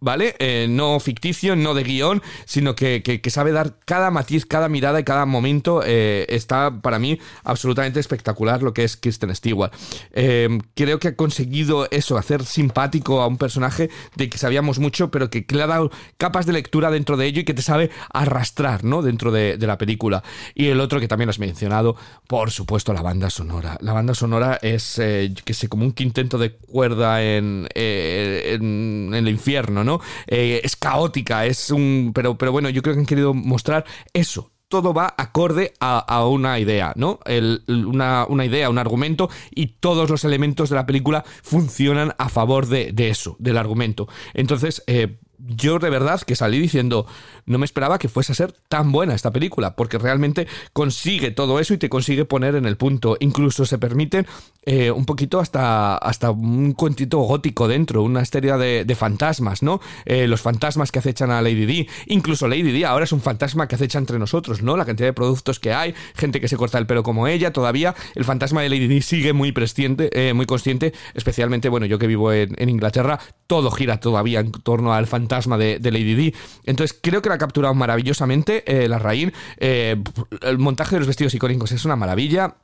¿Vale? 0.00 0.34
Eh, 0.38 0.66
no 0.68 1.00
ficticio, 1.00 1.56
no 1.56 1.74
de 1.74 1.84
guion, 1.84 2.22
sino 2.44 2.74
que, 2.74 3.02
que, 3.02 3.30
sabe 3.30 3.52
dar 3.52 3.76
cada 3.84 4.10
matiz, 4.10 4.46
cada 4.46 4.68
mirada 4.68 5.00
y 5.00 5.04
cada 5.04 5.26
momento. 5.26 5.82
Eh, 5.84 6.26
está 6.28 6.80
para 6.80 6.98
mí 6.98 7.18
absolutamente 7.44 8.00
espectacular 8.00 8.62
lo 8.62 8.72
que 8.72 8.84
es 8.84 8.96
Kristen 8.96 9.34
Stewart. 9.34 9.72
Eh, 10.12 10.58
creo 10.74 10.98
que 10.98 11.08
ha 11.08 11.16
conseguido 11.16 11.88
eso, 11.90 12.18
hacer 12.18 12.44
simpático 12.44 13.20
a 13.20 13.26
un 13.26 13.38
personaje 13.38 13.90
de 14.16 14.28
que 14.28 14.38
sabíamos 14.38 14.78
mucho, 14.78 15.10
pero 15.10 15.30
que, 15.30 15.46
le 15.50 15.62
ha 15.62 15.66
dado 15.66 15.90
capas 16.16 16.46
de 16.46 16.52
lectura 16.52 16.90
dentro 16.90 17.16
de 17.16 17.26
ello 17.26 17.40
y 17.40 17.44
que 17.44 17.54
te 17.54 17.62
sabe 17.62 17.90
arrastrar, 18.12 18.84
¿no? 18.84 19.02
Dentro 19.02 19.30
de, 19.30 19.58
la 19.60 19.78
película. 19.78 20.22
Y 20.54 20.66
el 20.66 20.80
otro 20.80 21.00
que 21.00 21.06
también 21.06 21.28
has 21.28 21.38
mencionado, 21.38 21.96
por 22.26 22.50
supuesto, 22.50 22.92
la 22.92 23.02
banda 23.02 23.30
sonora. 23.30 23.76
La 23.80 23.92
banda 23.92 24.14
sonora 24.14 24.58
es, 24.62 24.94
que 24.96 25.54
sé, 25.54 25.68
como 25.68 25.84
un 25.84 25.92
quinteto 25.92 26.38
de 26.38 26.52
cuerda 26.56 27.22
en, 27.22 27.68
en 27.74 29.12
el 29.14 29.28
infierno. 29.28 29.59
¿No? 29.68 30.00
Eh, 30.26 30.60
es 30.64 30.76
caótica, 30.76 31.44
es 31.44 31.70
un. 31.70 32.12
Pero, 32.14 32.38
pero 32.38 32.52
bueno, 32.52 32.70
yo 32.70 32.82
creo 32.82 32.94
que 32.94 33.00
han 33.00 33.06
querido 33.06 33.34
mostrar 33.34 33.84
eso, 34.12 34.52
todo 34.70 34.94
va 34.94 35.12
acorde 35.18 35.74
a, 35.80 36.24
una 36.26 36.60
idea, 36.60 36.92
¿no? 36.94 37.18
El, 37.26 37.64
una, 37.66 38.24
una, 38.28 38.44
idea, 38.44 38.70
un 38.70 38.78
argumento, 38.78 39.28
y 39.50 39.66
todos 39.80 40.08
los 40.08 40.24
elementos 40.24 40.70
de 40.70 40.76
la 40.76 40.86
película 40.86 41.24
funcionan 41.42 42.14
a 42.18 42.28
favor 42.28 42.66
de, 42.68 42.92
de 42.92 43.10
eso, 43.10 43.36
del 43.40 43.58
argumento. 43.58 44.08
Entonces, 44.32 44.84
eh, 44.86 45.18
yo 45.38 45.78
de 45.78 45.90
verdad 45.90 46.20
que 46.20 46.36
salí 46.36 46.58
diciendo, 46.58 47.06
no 47.46 47.58
me 47.58 47.64
esperaba 47.64 47.98
que 47.98 48.08
fuese 48.08 48.32
a 48.32 48.34
ser 48.34 48.52
tan 48.68 48.92
buena 48.92 49.14
esta 49.14 49.30
película, 49.30 49.76
porque 49.76 49.98
realmente 49.98 50.46
consigue 50.72 51.30
todo 51.30 51.60
eso 51.60 51.74
y 51.74 51.78
te 51.78 51.88
consigue 51.88 52.24
poner 52.24 52.54
en 52.54 52.66
el 52.66 52.76
punto. 52.76 53.16
Incluso 53.20 53.66
se 53.66 53.78
permiten 53.78 54.26
eh, 54.66 54.90
un 54.90 55.06
poquito 55.06 55.40
hasta, 55.40 55.96
hasta 55.96 56.30
un 56.30 56.72
cuentito 56.72 57.18
gótico 57.20 57.66
dentro, 57.66 58.02
una 58.02 58.20
historia 58.22 58.58
de, 58.58 58.94
fantasmas, 58.94 59.62
¿no? 59.62 59.80
Eh, 60.04 60.26
los 60.26 60.42
fantasmas 60.42 60.92
que 60.92 60.98
acechan 60.98 61.30
a 61.30 61.40
Lady 61.40 61.64
D. 61.64 61.88
Incluso 62.06 62.46
Lady 62.46 62.70
D 62.70 62.84
ahora 62.84 63.04
es 63.04 63.12
un 63.12 63.20
fantasma 63.20 63.66
que 63.68 63.76
acecha 63.76 63.98
entre 63.98 64.18
nosotros, 64.18 64.62
¿no? 64.62 64.76
La 64.76 64.84
cantidad 64.84 65.08
de 65.08 65.12
productos 65.12 65.58
que 65.58 65.72
hay, 65.72 65.94
gente 66.14 66.40
que 66.40 66.48
se 66.48 66.56
corta 66.56 66.76
el 66.76 66.86
pelo 66.86 67.02
como 67.02 67.26
ella, 67.26 67.52
todavía 67.52 67.94
el 68.14 68.24
fantasma 68.24 68.60
de 68.62 68.68
Lady 68.68 68.86
D 68.86 69.00
sigue 69.00 69.32
muy 69.32 69.52
presciente, 69.52 70.10
eh, 70.12 70.34
muy 70.34 70.44
consciente, 70.44 70.92
especialmente, 71.14 71.68
bueno, 71.68 71.86
yo 71.86 71.98
que 71.98 72.06
vivo 72.06 72.32
en, 72.32 72.54
en, 72.58 72.68
Inglaterra, 72.68 73.18
todo 73.46 73.70
gira 73.70 73.98
todavía 73.98 74.40
en 74.40 74.52
torno 74.52 74.92
al 74.92 75.06
fantasma 75.06 75.56
de, 75.56 75.78
de 75.78 75.90
Lady 75.90 76.14
D. 76.14 76.34
Entonces 76.64 76.98
creo 77.00 77.22
que 77.22 77.29
la 77.30 77.36
ha 77.36 77.38
capturado 77.38 77.74
maravillosamente 77.74 78.62
eh, 78.66 78.88
la 78.88 78.98
Rain. 78.98 79.32
el 79.58 80.58
montaje 80.58 80.96
de 80.96 81.00
los 81.00 81.08
vestidos 81.08 81.34
icónicos 81.34 81.72
es 81.72 81.84
una 81.84 81.96
maravilla 81.96 82.56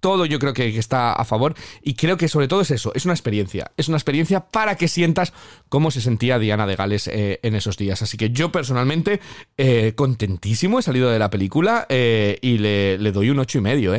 todo 0.00 0.26
yo 0.26 0.38
creo 0.38 0.52
que, 0.52 0.68
está 0.78 1.12
a 1.12 1.24
favor 1.24 1.54
y 1.82 1.94
creo 1.94 2.16
que 2.16 2.28
sobre 2.28 2.48
todo 2.48 2.60
es 2.60 2.70
eso, 2.70 2.92
es 2.94 3.04
una 3.04 3.14
experiencia, 3.14 3.72
es 3.76 3.88
una 3.88 3.96
experiencia 3.96 4.40
para 4.40 4.76
que 4.76 4.86
sientas 4.88 5.32
cómo 5.68 5.90
se 5.90 6.00
sentía 6.00 6.38
Diana 6.38 6.66
de 6.66 6.76
Gales 6.76 7.08
eh, 7.08 7.40
en 7.42 7.54
esos 7.54 7.76
días. 7.76 8.02
Así 8.02 8.16
que 8.16 8.30
yo 8.30 8.52
personalmente 8.52 9.20
eh, 9.56 9.94
contentísimo 9.96 10.78
he 10.78 10.82
salido 10.82 11.10
de 11.10 11.18
la 11.18 11.30
película 11.30 11.86
eh, 11.88 12.38
y 12.40 12.58
le, 12.58 12.98
doy 13.10 13.30
un 13.30 13.40
ocho 13.40 13.58
y 13.58 13.62
medio, 13.62 13.94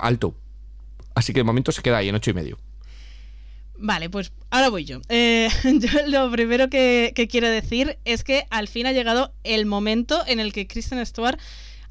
alto. 0.00 0.34
Así 1.14 1.34
que 1.34 1.40
de 1.40 1.44
momento 1.44 1.72
se 1.72 1.82
queda 1.82 1.98
ahí 1.98 2.08
en 2.08 2.14
ocho 2.14 2.30
y 2.30 2.34
medio. 2.34 2.58
Vale, 3.84 4.08
pues 4.10 4.32
ahora 4.50 4.68
voy 4.68 4.84
yo. 4.84 5.00
yo 5.08 6.06
lo 6.06 6.30
primero 6.30 6.70
que, 6.70 7.12
que, 7.16 7.26
quiero 7.26 7.48
decir 7.48 7.98
es 8.04 8.22
que 8.22 8.46
al 8.50 8.68
fin 8.68 8.86
ha 8.86 8.92
llegado 8.92 9.34
el 9.42 9.66
momento 9.66 10.22
en 10.26 10.38
el 10.38 10.52
que 10.52 10.68
Kristen 10.68 11.04
Stewart 11.04 11.38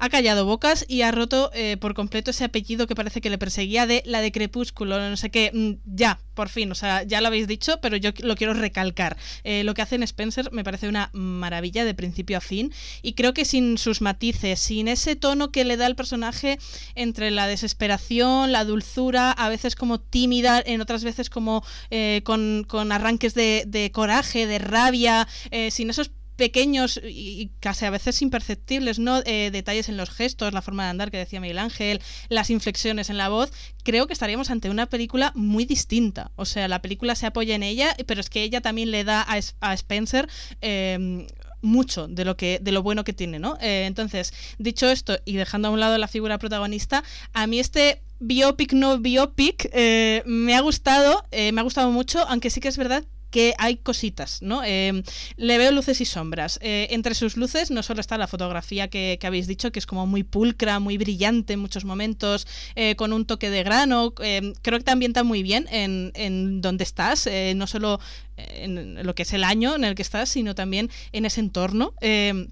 ha 0.02 0.08
callado 0.08 0.44
bocas 0.44 0.84
y 0.88 1.02
ha 1.02 1.12
roto 1.12 1.52
eh, 1.54 1.76
por 1.76 1.94
completo 1.94 2.32
ese 2.32 2.42
apellido 2.42 2.88
que 2.88 2.96
parece 2.96 3.20
que 3.20 3.30
le 3.30 3.38
perseguía 3.38 3.86
de 3.86 4.02
la 4.04 4.20
de 4.20 4.32
Crepúsculo, 4.32 4.98
no 4.98 5.16
sé 5.16 5.30
qué. 5.30 5.52
Mm, 5.54 5.94
ya, 5.94 6.18
por 6.34 6.48
fin, 6.48 6.72
o 6.72 6.74
sea, 6.74 7.04
ya 7.04 7.20
lo 7.20 7.28
habéis 7.28 7.46
dicho, 7.46 7.78
pero 7.80 7.96
yo 7.96 8.10
lo 8.20 8.34
quiero 8.34 8.52
recalcar. 8.52 9.16
Eh, 9.44 9.62
lo 9.62 9.74
que 9.74 9.82
hace 9.82 9.94
en 9.94 10.02
Spencer 10.02 10.50
me 10.50 10.64
parece 10.64 10.88
una 10.88 11.10
maravilla 11.12 11.84
de 11.84 11.94
principio 11.94 12.38
a 12.38 12.40
fin 12.40 12.72
y 13.00 13.12
creo 13.12 13.32
que 13.32 13.44
sin 13.44 13.78
sus 13.78 14.00
matices, 14.00 14.58
sin 14.58 14.88
ese 14.88 15.14
tono 15.14 15.52
que 15.52 15.64
le 15.64 15.76
da 15.76 15.86
el 15.86 15.94
personaje 15.94 16.58
entre 16.96 17.30
la 17.30 17.46
desesperación, 17.46 18.50
la 18.50 18.64
dulzura, 18.64 19.30
a 19.30 19.48
veces 19.48 19.76
como 19.76 20.00
tímida, 20.00 20.60
en 20.66 20.80
otras 20.80 21.04
veces 21.04 21.30
como 21.30 21.64
eh, 21.90 22.22
con, 22.24 22.66
arranques 22.90 23.34
de, 23.34 23.90
coraje, 23.94 24.48
de 24.48 24.58
rabia, 24.58 25.28
sin 25.70 25.90
esos 25.90 26.10
pequeños 26.42 27.00
y 27.04 27.52
casi 27.60 27.84
a 27.84 27.90
veces 27.90 28.20
imperceptibles, 28.20 28.98
¿no? 28.98 29.22
Eh, 29.26 29.50
detalles 29.52 29.88
en 29.88 29.96
los 29.96 30.10
gestos, 30.10 30.52
la 30.52 30.60
forma 30.60 30.82
de 30.82 30.90
andar 30.90 31.12
que 31.12 31.16
decía 31.18 31.40
Miguel 31.40 31.60
Ángel, 31.60 32.00
las 32.28 32.50
inflexiones 32.50 33.10
en 33.10 33.16
la 33.16 33.28
voz, 33.28 33.52
creo 33.84 34.08
que 34.08 34.12
estaríamos 34.12 34.50
ante 34.50 34.68
una 34.68 34.86
película 34.86 35.30
muy 35.36 35.66
distinta. 35.66 36.32
O 36.34 36.44
sea, 36.44 36.66
la 36.66 36.82
película 36.82 37.14
se 37.14 37.26
apoya 37.26 37.54
en 37.54 37.62
ella, 37.62 37.94
pero 38.08 38.20
es 38.20 38.28
que 38.28 38.42
ella 38.42 38.60
también 38.60 38.90
le 38.90 39.04
da 39.04 39.24
a, 39.24 39.74
Spencer 39.74 40.28
em, 40.60 41.28
mucho 41.60 42.08
de 42.08 42.24
lo 42.24 42.36
que 42.36 42.58
de 42.60 42.72
lo 42.72 42.82
bueno 42.82 43.04
que 43.04 43.12
tiene, 43.12 43.38
¿no? 43.38 43.56
Eh, 43.60 43.84
entonces, 43.86 44.34
dicho 44.58 44.90
esto 44.90 45.20
y 45.24 45.36
dejando 45.36 45.68
a 45.68 45.70
un 45.70 45.78
lado 45.78 45.96
la 45.96 46.08
figura 46.08 46.38
protagonista, 46.38 47.04
a 47.34 47.46
mí 47.46 47.60
este 47.60 48.02
biopic 48.18 48.72
no 48.72 48.98
biopic 48.98 49.70
eh, 49.72 50.24
me 50.26 50.56
ha 50.56 50.60
gustado, 50.60 51.24
me 51.30 51.60
ha 51.60 51.62
gustado 51.62 51.92
mucho, 51.92 52.18
aunque 52.26 52.50
sí 52.50 52.60
que 52.60 52.66
es 52.66 52.76
verdad 52.76 53.04
que 53.32 53.54
hay 53.58 53.78
cositas, 53.78 54.42
¿no? 54.42 54.62
Em, 54.62 55.02
le 55.36 55.58
veo 55.58 55.72
luces 55.72 56.00
y 56.00 56.04
sombras. 56.04 56.60
Eh, 56.62 56.86
entre 56.90 57.14
sus 57.14 57.36
luces 57.36 57.72
no 57.72 57.82
solo 57.82 58.00
está 58.00 58.18
la 58.18 58.28
fotografía 58.28 58.88
que, 58.88 59.18
habéis 59.24 59.48
dicho, 59.48 59.72
que 59.72 59.80
es 59.80 59.86
como 59.86 60.06
muy 60.06 60.22
pulcra, 60.22 60.78
muy 60.78 60.98
brillante 60.98 61.54
en 61.54 61.60
muchos 61.60 61.84
momentos, 61.84 62.46
eh, 62.76 62.94
con 62.94 63.12
un 63.12 63.24
toque 63.24 63.50
de 63.50 63.64
grano. 63.64 64.12
Em, 64.20 64.52
creo 64.62 64.78
que 64.78 64.84
te 64.84 64.92
ambienta 64.92 65.24
muy 65.24 65.42
bien 65.42 65.66
en, 65.70 66.12
en 66.14 66.60
donde 66.60 66.84
estás, 66.84 67.26
eh, 67.26 67.54
no 67.56 67.66
solo 67.66 67.98
en 68.36 69.04
lo 69.04 69.14
que 69.14 69.22
es 69.22 69.32
el 69.32 69.44
año 69.44 69.74
en 69.74 69.84
el 69.84 69.94
que 69.94 70.02
estás, 70.02 70.28
sino 70.28 70.54
también 70.54 70.90
en 71.12 71.24
ese 71.24 71.40
entorno. 71.40 71.94
Em, 72.00 72.48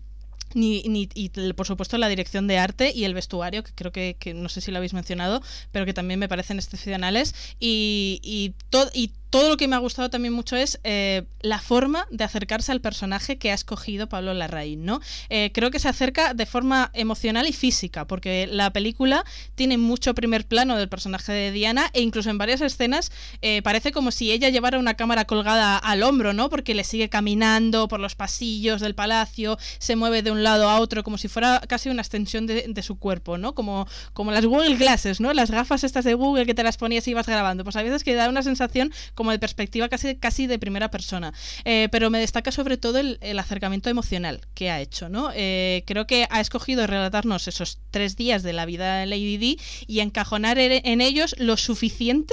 ni, 0.55 0.83
ni, 0.83 1.09
y 1.15 1.29
por 1.53 1.67
supuesto 1.67 1.97
la 1.99 2.09
dirección 2.09 2.47
de 2.47 2.59
arte 2.59 2.93
y 2.95 3.05
el 3.05 3.15
vestuario, 3.15 3.63
que 3.63 3.73
creo 3.75 3.93
que, 3.93 4.17
no 4.35 4.49
sé 4.49 4.61
si 4.61 4.71
lo 4.71 4.79
habéis 4.79 4.95
mencionado, 4.95 5.43
pero 5.71 5.87
que 5.87 5.95
también 5.95 6.19
me 6.19 6.29
parecen 6.29 6.59
excepcionales. 6.59 7.35
Y, 7.61 8.21
y, 8.23 8.55
y 8.95 9.13
todo 9.31 9.49
lo 9.49 9.57
que 9.57 9.69
me 9.69 9.77
ha 9.77 9.79
gustado 9.79 10.11
también 10.11 10.35
mucho 10.35 10.57
es 10.57 10.81
eh, 10.85 11.23
la 11.41 11.61
forma 11.61 12.07
de 12.11 12.25
acercarse 12.25 12.73
al 12.73 12.81
personaje 12.81 13.39
que 13.39 13.53
ha 13.53 13.55
escogido 13.55 14.09
Pablo 14.09 14.35
Larraín, 14.35 14.85
¿no? 14.85 15.01
Eh, 15.29 15.51
creo 15.55 15.71
que 15.71 15.79
se 15.79 15.89
acerca 15.89 16.35
de 16.35 16.47
forma 16.47 16.91
emocional 16.95 17.47
y 17.49 17.53
física, 17.53 18.07
porque 18.07 18.49
la 18.49 18.73
película 18.73 19.25
tiene 19.55 19.79
mucho 19.79 20.15
primer 20.15 20.47
plano 20.47 20.77
del 20.77 20.89
personaje 20.89 21.33
de 21.33 21.53
Diana 21.53 21.91
e 21.93 22.03
incluso 22.03 22.29
en 22.29 22.39
varias 22.39 22.61
escenas 22.61 23.13
eh, 23.41 23.63
parece 23.63 23.93
como 23.93 24.11
si 24.11 24.33
ella 24.33 24.49
llevara 24.49 24.79
una 24.79 24.95
cámara 24.95 25.25
colgada 25.25 25.79
al 25.79 26.03
hombro, 26.03 26.33
¿no? 26.33 26.51
Porque 26.51 26.75
le 26.75 26.85
sigue 26.85 27.09
caminando 27.09 27.87
por 27.87 28.01
los 28.01 28.17
pasillos 28.17 28.81
del 28.81 28.97
palacio, 28.97 29.59
se 29.79 29.95
mueve 29.95 30.23
de 30.23 30.33
un 30.33 30.43
lado 30.43 30.69
a 30.69 30.81
otro 30.81 31.05
como 31.05 31.19
si 31.19 31.29
fuera 31.29 31.61
casi 31.69 31.89
una 31.89 32.03
extensión 32.03 32.47
de, 32.47 32.81
su 32.81 32.99
cuerpo, 32.99 33.37
¿no? 33.37 33.55
Como, 33.55 33.87
como 34.15 34.33
las 34.33 34.47
Google 34.47 34.77
Glasses, 34.77 35.21
¿no? 35.21 35.35
Las 35.35 35.51
gafas 35.51 35.85
estas 35.85 36.05
de 36.05 36.15
Google 36.15 36.47
que 36.47 36.55
te 36.55 36.63
las 36.63 36.79
ponías 36.79 37.07
y 37.07 37.11
ibas 37.11 37.27
grabando. 37.27 37.63
Pues 37.63 37.77
a 37.77 37.83
veces 37.83 38.03
que 38.05 38.15
da 38.15 38.29
una 38.29 38.43
sensación 38.43 38.91
como 39.21 39.33
de 39.33 39.39
perspectiva 39.39 39.91
casi, 39.91 40.17
casi 40.17 40.47
de 40.47 40.59
primera 40.59 40.91
persona. 40.91 41.35
Eh, 41.67 41.91
pero 41.93 42.09
me 42.09 42.19
destaca 42.19 42.51
sobre 42.53 42.79
todo 42.79 42.99
el, 42.99 43.39
acercamiento 43.39 43.91
emocional 43.91 44.41
que 44.55 44.71
ha 44.71 44.81
hecho. 44.81 45.11
¿no? 45.11 45.31
Eh, 45.35 45.85
creo 45.87 46.07
que 46.07 46.27
ha 46.31 46.41
escogido 46.41 46.87
relatarnos 46.87 47.47
esos 47.47 47.81
tres 47.91 48.17
días 48.17 48.43
de 48.43 48.55
la 48.55 48.65
vida 48.65 48.97
de 48.97 49.05
Lady 49.05 49.37
D 49.37 49.59
y 49.87 50.01
encajonar 50.01 50.59
en 50.59 51.03
ellos 51.03 51.35
lo 51.39 51.59
suficiente 51.59 52.33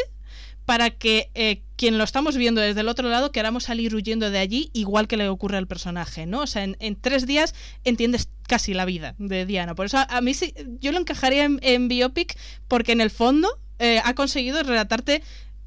para 0.63 0.91
que 0.91 1.29
eh, 1.35 1.61
quien 1.75 1.97
lo 1.97 2.05
estamos 2.05 2.37
viendo 2.37 2.61
desde 2.61 2.79
el 2.79 2.87
otro 2.87 3.09
lado 3.09 3.33
queramos 3.33 3.65
salir 3.65 3.93
huyendo 3.93 4.31
de 4.31 4.39
allí, 4.39 4.69
igual 4.71 5.09
que 5.09 5.17
le 5.17 5.27
ocurre 5.27 5.57
al 5.57 5.67
personaje, 5.67 6.25
¿no? 6.25 6.39
O 6.39 6.47
sea, 6.47 6.63
en, 6.63 6.95
tres 7.01 7.27
días 7.27 7.53
entiendes 7.83 8.29
casi 8.47 8.73
la 8.73 8.85
vida 8.85 9.13
de 9.17 9.45
Diana. 9.45 9.75
Por 9.75 9.87
eso 9.87 9.97
a, 9.97 10.21
mí 10.21 10.33
sí, 10.33 10.53
yo 10.79 10.93
lo 10.93 10.99
encajaría 10.99 11.43
en, 11.43 11.87
Biopic 11.89 12.37
porque 12.69 12.93
en 12.93 13.01
el 13.01 13.11
fondo 13.11 13.49
ha 13.79 14.13
conseguido 14.15 14.63
relatarte 14.63 15.21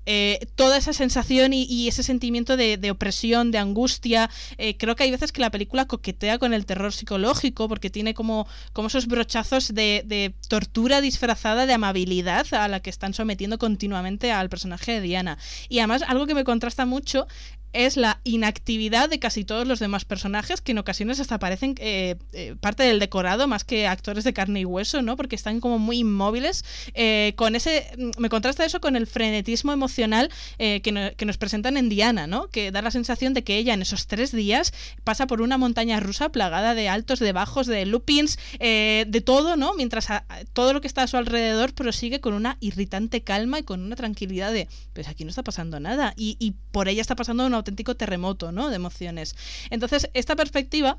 eh, 0.06 0.46
toda 0.54 0.76
esa 0.76 0.92
sensación 0.92 1.52
y, 1.52 1.88
ese 1.88 2.02
sentimiento 2.02 2.56
de, 2.56 2.90
opresión, 2.90 3.50
de 3.50 3.58
angustia. 3.58 4.30
Eh, 4.58 4.76
creo 4.76 4.96
que 4.96 5.04
hay 5.04 5.10
veces 5.10 5.32
que 5.32 5.40
la 5.40 5.50
película 5.50 5.86
coquetea 5.86 6.38
con 6.38 6.54
el 6.54 6.66
terror 6.66 6.92
psicológico 6.92 7.68
porque 7.68 7.90
tiene 7.90 8.14
como, 8.14 8.46
como 8.72 8.88
esos 8.88 9.06
brochazos 9.06 9.74
de, 9.74 10.02
de, 10.06 10.34
tortura 10.48 11.00
disfrazada 11.00 11.66
de 11.66 11.74
amabilidad 11.74 12.46
a 12.52 12.68
la 12.68 12.80
que 12.80 12.90
están 12.90 13.14
sometiendo 13.14 13.58
continuamente 13.58 14.32
al 14.32 14.48
personaje 14.48 14.92
de 14.92 15.00
Diana. 15.00 15.38
Y 15.68 15.78
además 15.78 16.02
algo 16.06 16.26
que 16.26 16.34
me 16.34 16.44
contrasta 16.44 16.86
mucho 16.86 17.26
es 17.72 17.96
la 17.96 18.20
inactividad 18.24 19.08
de 19.08 19.18
casi 19.18 19.44
todos 19.44 19.66
los 19.66 19.78
demás 19.78 20.04
personajes, 20.04 20.60
que 20.60 20.72
en 20.72 20.78
ocasiones 20.78 21.20
hasta 21.20 21.38
parecen 21.38 21.74
eh, 21.78 22.16
eh, 22.32 22.56
parte 22.60 22.82
del 22.82 22.98
decorado 22.98 23.46
más 23.46 23.64
que 23.64 23.86
actores 23.86 24.24
de 24.24 24.32
carne 24.32 24.60
y 24.60 24.64
hueso, 24.64 25.02
¿no? 25.02 25.16
Porque 25.16 25.36
están 25.36 25.60
como 25.60 25.78
muy 25.78 25.98
inmóviles. 25.98 26.64
Eh, 26.94 27.34
con 27.36 27.54
ese. 27.54 27.90
Me 28.18 28.28
contrasta 28.28 28.64
eso 28.64 28.80
con 28.80 28.96
el 28.96 29.06
frenetismo 29.06 29.72
emocional 29.72 30.30
que, 30.58 31.14
nos 31.24 31.38
presentan 31.38 31.76
en 31.76 31.88
Diana, 31.88 32.26
¿no? 32.26 32.48
Que 32.48 32.70
da 32.70 32.82
la 32.82 32.90
sensación 32.90 33.34
de 33.34 33.44
que 33.44 33.56
ella 33.56 33.74
en 33.74 33.82
esos 33.82 34.06
tres 34.06 34.32
días 34.32 34.72
pasa 35.04 35.26
por 35.26 35.40
una 35.40 35.58
montaña 35.58 36.00
rusa 36.00 36.30
plagada 36.30 36.74
de 36.74 36.88
altos, 36.88 37.18
de 37.20 37.32
bajos, 37.32 37.66
de 37.66 37.86
loopings, 37.86 38.38
de 38.58 39.22
todo, 39.24 39.56
¿no? 39.56 39.74
Mientras 39.74 40.08
todo 40.52 40.72
lo 40.72 40.80
que 40.80 40.88
está 40.88 41.02
a 41.02 41.06
su 41.06 41.16
alrededor 41.16 41.72
prosigue 41.72 42.20
con 42.20 42.34
una 42.34 42.56
irritante 42.60 43.22
calma 43.22 43.58
y 43.60 43.62
con 43.62 43.82
una 43.82 43.96
tranquilidad 43.96 44.52
de. 44.52 44.68
Pues 44.92 45.08
aquí 45.08 45.24
no 45.24 45.30
está 45.30 45.42
pasando 45.42 45.78
nada. 45.78 46.14
Y, 46.16 46.36
y 46.38 46.54
por 46.72 46.88
ella 46.88 47.00
está 47.00 47.16
pasando 47.16 47.46
una 47.46 47.59
auténtico 47.60 47.96
terremoto 47.96 48.52
¿no? 48.52 48.68
de 48.70 48.76
emociones. 48.76 49.36
Entonces, 49.70 50.10
esta 50.14 50.36
perspectiva 50.36 50.98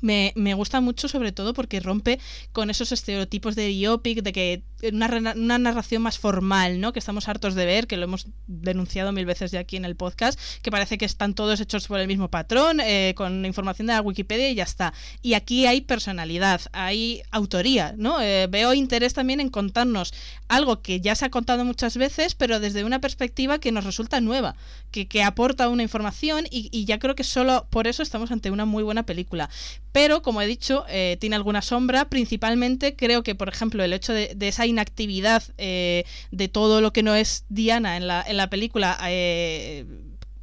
me, 0.00 0.32
me, 0.36 0.54
gusta 0.54 0.80
mucho 0.80 1.08
sobre 1.08 1.32
todo 1.32 1.54
porque 1.54 1.80
rompe 1.80 2.18
con 2.52 2.70
esos 2.70 2.92
estereotipos 2.92 3.54
de 3.54 3.68
biopic, 3.68 4.22
de 4.22 4.32
que 4.32 4.62
una, 4.92 5.34
una, 5.36 5.58
narración 5.58 6.02
más 6.02 6.18
formal, 6.18 6.80
¿no? 6.80 6.92
Que 6.92 6.98
estamos 6.98 7.28
hartos 7.28 7.54
de 7.54 7.66
ver, 7.66 7.86
que 7.86 7.96
lo 7.96 8.04
hemos 8.04 8.26
denunciado 8.46 9.12
mil 9.12 9.26
veces 9.26 9.50
ya 9.50 9.60
aquí 9.60 9.76
en 9.76 9.84
el 9.84 9.96
podcast, 9.96 10.38
que 10.62 10.70
parece 10.70 10.98
que 10.98 11.04
están 11.04 11.34
todos 11.34 11.60
hechos 11.60 11.86
por 11.86 12.00
el 12.00 12.06
mismo 12.06 12.28
patrón, 12.28 12.80
eh, 12.80 13.14
con 13.16 13.44
información 13.44 13.86
de 13.88 13.94
la 13.94 14.00
Wikipedia 14.00 14.50
y 14.50 14.54
ya 14.54 14.64
está. 14.64 14.94
Y 15.22 15.34
aquí 15.34 15.66
hay 15.66 15.82
personalidad, 15.82 16.62
hay 16.72 17.22
autoría, 17.30 17.94
¿no? 17.96 18.20
Eh, 18.20 18.46
veo 18.48 18.72
interés 18.74 19.14
también 19.14 19.40
en 19.40 19.50
contarnos 19.50 20.14
algo 20.48 20.82
que 20.82 21.00
ya 21.00 21.14
se 21.14 21.26
ha 21.26 21.30
contado 21.30 21.64
muchas 21.64 21.96
veces, 21.96 22.34
pero 22.34 22.58
desde 22.58 22.84
una 22.84 23.00
perspectiva 23.00 23.58
que 23.58 23.72
nos 23.72 23.84
resulta 23.84 24.20
nueva, 24.20 24.56
que, 24.90 25.06
que 25.06 25.22
aporta 25.22 25.68
una 25.68 25.82
información 25.82 26.46
y, 26.50 26.68
y 26.72 26.84
ya 26.86 26.98
creo 26.98 27.14
que 27.14 27.24
solo 27.24 27.66
por 27.70 27.86
eso 27.86 28.02
estamos 28.02 28.30
ante 28.32 28.50
una 28.50 28.64
muy 28.64 28.82
buena 28.82 29.04
película 29.04 29.50
pero 29.92 30.22
como 30.22 30.40
he 30.42 30.46
dicho, 30.46 30.84
eh, 30.88 31.16
tiene 31.20 31.36
alguna 31.36 31.62
sombra. 31.62 32.08
Principalmente 32.08 32.96
creo 32.96 33.22
que, 33.22 33.34
por 33.34 33.48
ejemplo, 33.48 33.82
el 33.82 33.92
hecho 33.92 34.12
de, 34.12 34.36
esa 34.40 34.66
inactividad 34.66 35.42
eh, 35.58 36.04
de 36.30 36.48
todo 36.48 36.80
lo 36.80 36.92
que 36.92 37.02
no 37.02 37.14
es 37.14 37.44
Diana 37.48 37.96
en 37.96 38.06
la, 38.06 38.22
en 38.26 38.36
la 38.36 38.50
película 38.50 38.98
eh, 39.08 39.84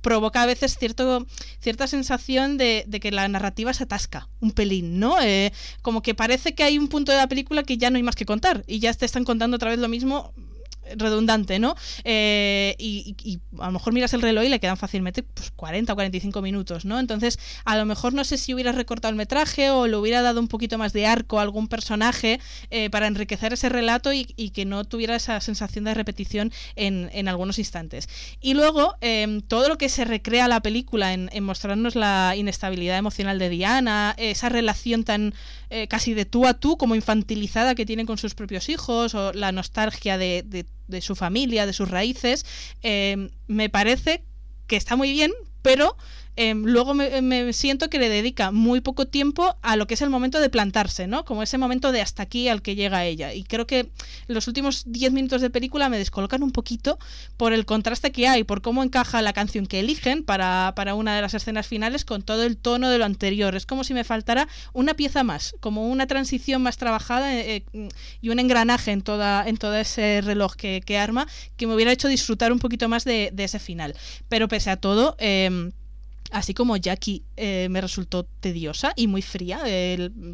provoca 0.01 0.43
a 0.43 0.45
veces 0.45 0.77
cierto, 0.77 1.25
cierta 1.59 1.87
sensación 1.87 2.57
de, 2.57 2.85
que 3.01 3.11
la 3.11 3.27
narrativa 3.27 3.73
se 3.73 3.83
atasca 3.83 4.29
un 4.39 4.51
pelín, 4.51 4.99
¿no? 4.99 5.17
como 5.81 6.01
que 6.01 6.15
parece 6.15 6.55
que 6.55 6.63
hay 6.63 6.77
un 6.77 6.87
punto 6.87 7.11
de 7.11 7.17
la 7.17 7.27
película 7.27 7.63
que 7.63 7.77
ya 7.77 7.89
no 7.89 7.97
hay 7.97 8.03
más 8.03 8.15
que 8.15 8.25
contar 8.25 8.63
y 8.67 8.79
ya 8.79 8.93
te 8.93 9.05
están 9.05 9.25
contando 9.25 9.55
otra 9.55 9.71
vez 9.71 9.79
lo 9.79 9.89
mismo 9.89 10.33
redundante, 10.95 11.59
¿no? 11.59 11.75
Eh, 12.03 12.75
y, 12.77 13.39
a 13.59 13.67
lo 13.67 13.71
mejor 13.71 13.93
miras 13.93 14.13
el 14.13 14.21
reloj 14.21 14.43
y 14.43 14.49
le 14.49 14.59
quedan 14.59 14.77
fácilmente 14.77 15.23
pues, 15.23 15.51
40 15.51 15.93
o 15.93 15.95
45 15.95 16.41
minutos, 16.41 16.85
¿no? 16.85 16.99
Entonces, 16.99 17.39
a 17.65 17.75
lo 17.77 17.85
mejor 17.85 18.13
no 18.13 18.23
sé 18.23 18.37
si 18.37 18.53
hubieras 18.53 18.75
recortado 18.75 19.09
el 19.09 19.15
metraje 19.15 19.69
o 19.69 19.87
le 19.87 19.95
hubiera 19.95 20.21
dado 20.21 20.39
un 20.39 20.47
poquito 20.47 20.77
más 20.77 20.93
de 20.93 21.05
arco 21.05 21.39
a 21.39 21.41
algún 21.41 21.67
personaje 21.67 22.39
eh, 22.69 22.89
para 22.89 23.07
enriquecer 23.07 23.53
ese 23.53 23.69
relato 23.69 24.13
y, 24.13 24.25
que 24.25 24.65
no 24.65 24.85
tuviera 24.85 25.15
esa 25.15 25.41
sensación 25.41 25.83
de 25.83 25.93
repetición 25.93 26.51
en, 26.75 27.09
en 27.13 27.27
algunos 27.27 27.59
instantes. 27.59 28.07
Y 28.41 28.53
luego, 28.53 28.95
eh, 29.01 29.41
todo 29.47 29.67
lo 29.67 29.77
que 29.77 29.89
se 29.89 30.05
recrea 30.05 30.47
la 30.47 30.61
película 30.61 31.13
en, 31.13 31.29
en, 31.33 31.43
mostrarnos 31.43 31.95
la 31.95 32.33
inestabilidad 32.35 32.97
emocional 32.97 33.39
de 33.39 33.49
Diana, 33.49 34.15
esa 34.17 34.49
relación 34.49 35.03
tan 35.03 35.33
eh, 35.69 35.87
casi 35.87 36.13
de 36.13 36.25
tú 36.25 36.47
a 36.47 36.53
tú, 36.53 36.77
como 36.77 36.95
infantilizada 36.95 37.75
que 37.75 37.85
tiene 37.85 38.05
con 38.05 38.17
sus 38.17 38.35
propios 38.35 38.69
hijos, 38.69 39.13
o 39.15 39.33
la 39.33 39.51
nostalgia 39.51 40.17
de, 40.17 40.65
de 40.87 41.01
su 41.01 41.15
familia, 41.15 41.65
de 41.65 41.73
sus 41.73 41.89
raíces, 41.89 42.45
eh, 42.81 43.29
me 43.47 43.69
parece 43.69 44.23
que 44.67 44.75
está 44.75 44.95
muy 44.95 45.11
bien, 45.11 45.31
pero 45.61 45.97
eh, 46.37 46.53
luego 46.53 46.93
me, 46.93 47.21
me, 47.23 47.51
siento 47.51 47.89
que 47.89 47.97
le 47.97 48.09
dedica 48.09 48.51
muy 48.51 48.79
poco 48.79 49.07
tiempo 49.07 49.57
a 49.63 49.75
lo 49.75 49.87
que 49.87 49.95
es 49.95 50.03
el 50.03 50.11
momento 50.11 50.39
de 50.39 50.51
plantarse, 50.51 51.07
¿no? 51.07 51.25
Como 51.25 51.41
ese 51.41 51.57
momento 51.57 51.91
de 51.91 52.01
hasta 52.01 52.21
aquí 52.21 52.47
al 52.47 52.61
que 52.61 52.75
llega 52.75 53.05
ella. 53.05 53.33
Y 53.33 53.43
creo 53.43 53.65
que 53.65 53.89
los 54.27 54.47
últimos 54.47 54.83
10 54.85 55.13
minutos 55.13 55.41
de 55.41 55.49
película 55.49 55.89
me 55.89 55.97
descolocan 55.97 56.43
un 56.43 56.51
poquito 56.51 56.99
por 57.37 57.53
el 57.53 57.65
contraste 57.65 58.11
que 58.11 58.27
hay, 58.27 58.43
por 58.43 58.61
cómo 58.61 58.83
encaja 58.83 59.23
la 59.23 59.33
canción 59.33 59.65
que 59.65 59.79
eligen 59.79 60.23
para, 60.23 60.73
para 60.75 60.93
una 60.93 61.15
de 61.15 61.23
las 61.23 61.33
escenas 61.33 61.65
finales 61.65 62.05
con 62.05 62.21
todo 62.21 62.43
el 62.43 62.55
tono 62.55 62.91
de 62.91 62.99
lo 62.99 63.05
anterior. 63.05 63.55
Es 63.55 63.65
como 63.65 63.83
si 63.83 63.95
me 63.95 64.03
faltara 64.03 64.47
una 64.73 64.93
pieza 64.93 65.23
más, 65.23 65.55
como 65.59 65.89
una 65.89 66.05
transición 66.05 66.61
más 66.61 66.77
trabajada 66.77 67.35
eh, 67.35 67.63
y 68.21 68.29
un 68.29 68.37
engranaje 68.37 68.91
en, 68.91 69.01
toda, 69.01 69.47
en 69.47 69.57
todo 69.57 69.75
ese 69.75 70.21
reloj 70.21 70.55
que, 70.55 70.83
que, 70.85 70.99
arma 70.99 71.27
que 71.55 71.65
me 71.65 71.73
hubiera 71.73 71.91
hecho 71.91 72.07
disfrutar 72.07 72.51
un 72.51 72.59
poquito 72.59 72.87
más 72.89 73.05
de, 73.05 73.31
de 73.33 73.43
ese 73.43 73.57
final. 73.57 73.95
Pero 74.29 74.47
pese 74.47 74.69
a 74.69 74.77
todo... 74.77 75.15
Eh, 75.17 75.71
así 76.31 76.53
como 76.53 76.77
Jackie 76.77 77.23
eh, 77.35 77.67
me 77.69 77.81
resultó 77.81 78.23
tediosa 78.23 78.93
y 78.95 79.07
muy 79.07 79.21
fría. 79.21 79.61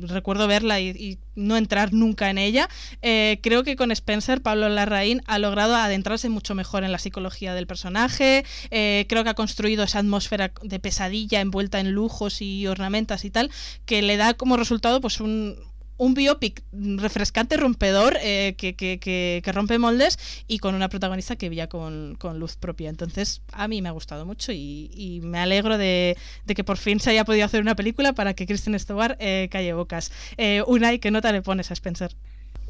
Recuerdo 0.08 0.48
verla 0.48 0.80
y, 0.80 0.90
y, 0.90 1.20
no 1.36 1.58
entrar 1.58 1.94
nunca 1.94 2.30
en 2.30 2.38
ella. 2.38 2.70
Eh, 3.02 3.40
creo 3.42 3.64
que 3.64 3.76
con 3.76 3.92
Spencer, 3.92 4.42
Pablo 4.42 4.70
Larraín 4.70 5.22
ha 5.26 5.40
logrado 5.40 5.76
adentrarse 5.76 6.30
mucho 6.30 6.56
mejor 6.56 6.84
en 6.84 6.92
la 6.92 7.00
psicología 7.00 7.54
del 7.54 7.68
personaje. 7.68 8.46
Eh, 8.72 9.06
creo 9.10 9.24
que 9.24 9.32
ha 9.32 9.36
construido 9.36 9.84
esa 9.84 10.00
atmósfera 10.00 10.52
de 10.62 10.80
pesadilla 10.80 11.42
envuelta 11.42 11.80
en 11.80 11.92
lujos 11.92 12.42
y 12.42 12.68
ornamentas 12.68 13.26
y 13.26 13.32
tal, 13.32 13.50
que 13.86 14.02
le 14.02 14.18
da 14.18 14.34
como 14.34 14.58
resultado 14.58 15.02
pues 15.02 15.20
un, 15.20 15.58
un 16.04 16.14
biopic 16.14 16.64
refrescante, 16.74 17.56
rompedor, 17.56 18.18
eh, 18.22 18.56
que, 18.58 18.76
que, 18.76 19.00
que, 19.00 19.42
que, 19.44 19.52
rompe 19.54 19.80
moldes 19.80 20.44
y 20.48 20.60
con 20.60 20.76
una 20.76 20.90
protagonista 20.90 21.38
que 21.38 21.48
brilla 21.48 21.68
con, 21.68 22.16
con 22.20 22.40
luz 22.40 22.58
propia. 22.58 22.90
Entonces, 22.90 23.42
a 23.54 23.70
mí 23.70 23.82
me 23.82 23.88
ha 23.88 23.94
gustado 23.94 24.26
mucho 24.26 24.52
y, 24.52 24.92
y 24.94 25.22
me 25.22 25.40
alegro 25.40 25.78
de, 25.78 26.18
de, 26.46 26.56
que 26.56 26.66
por 26.66 26.76
fin 26.76 27.00
se 27.00 27.12
haya 27.12 27.24
podido 27.24 27.46
hacer 27.46 27.62
una 27.62 27.76
película 27.76 28.12
para 28.12 28.34
que 28.34 28.46
Kristen 28.46 28.78
Stewart 28.78 29.16
eh, 29.20 29.48
calle 29.50 29.74
bocas. 29.74 30.12
Eh, 30.38 30.62
Unai, 30.68 31.00
¿qué 31.00 31.10
nota 31.10 31.32
le 31.32 31.42
pones 31.42 31.72
a 31.72 31.74
Spencer? 31.74 32.12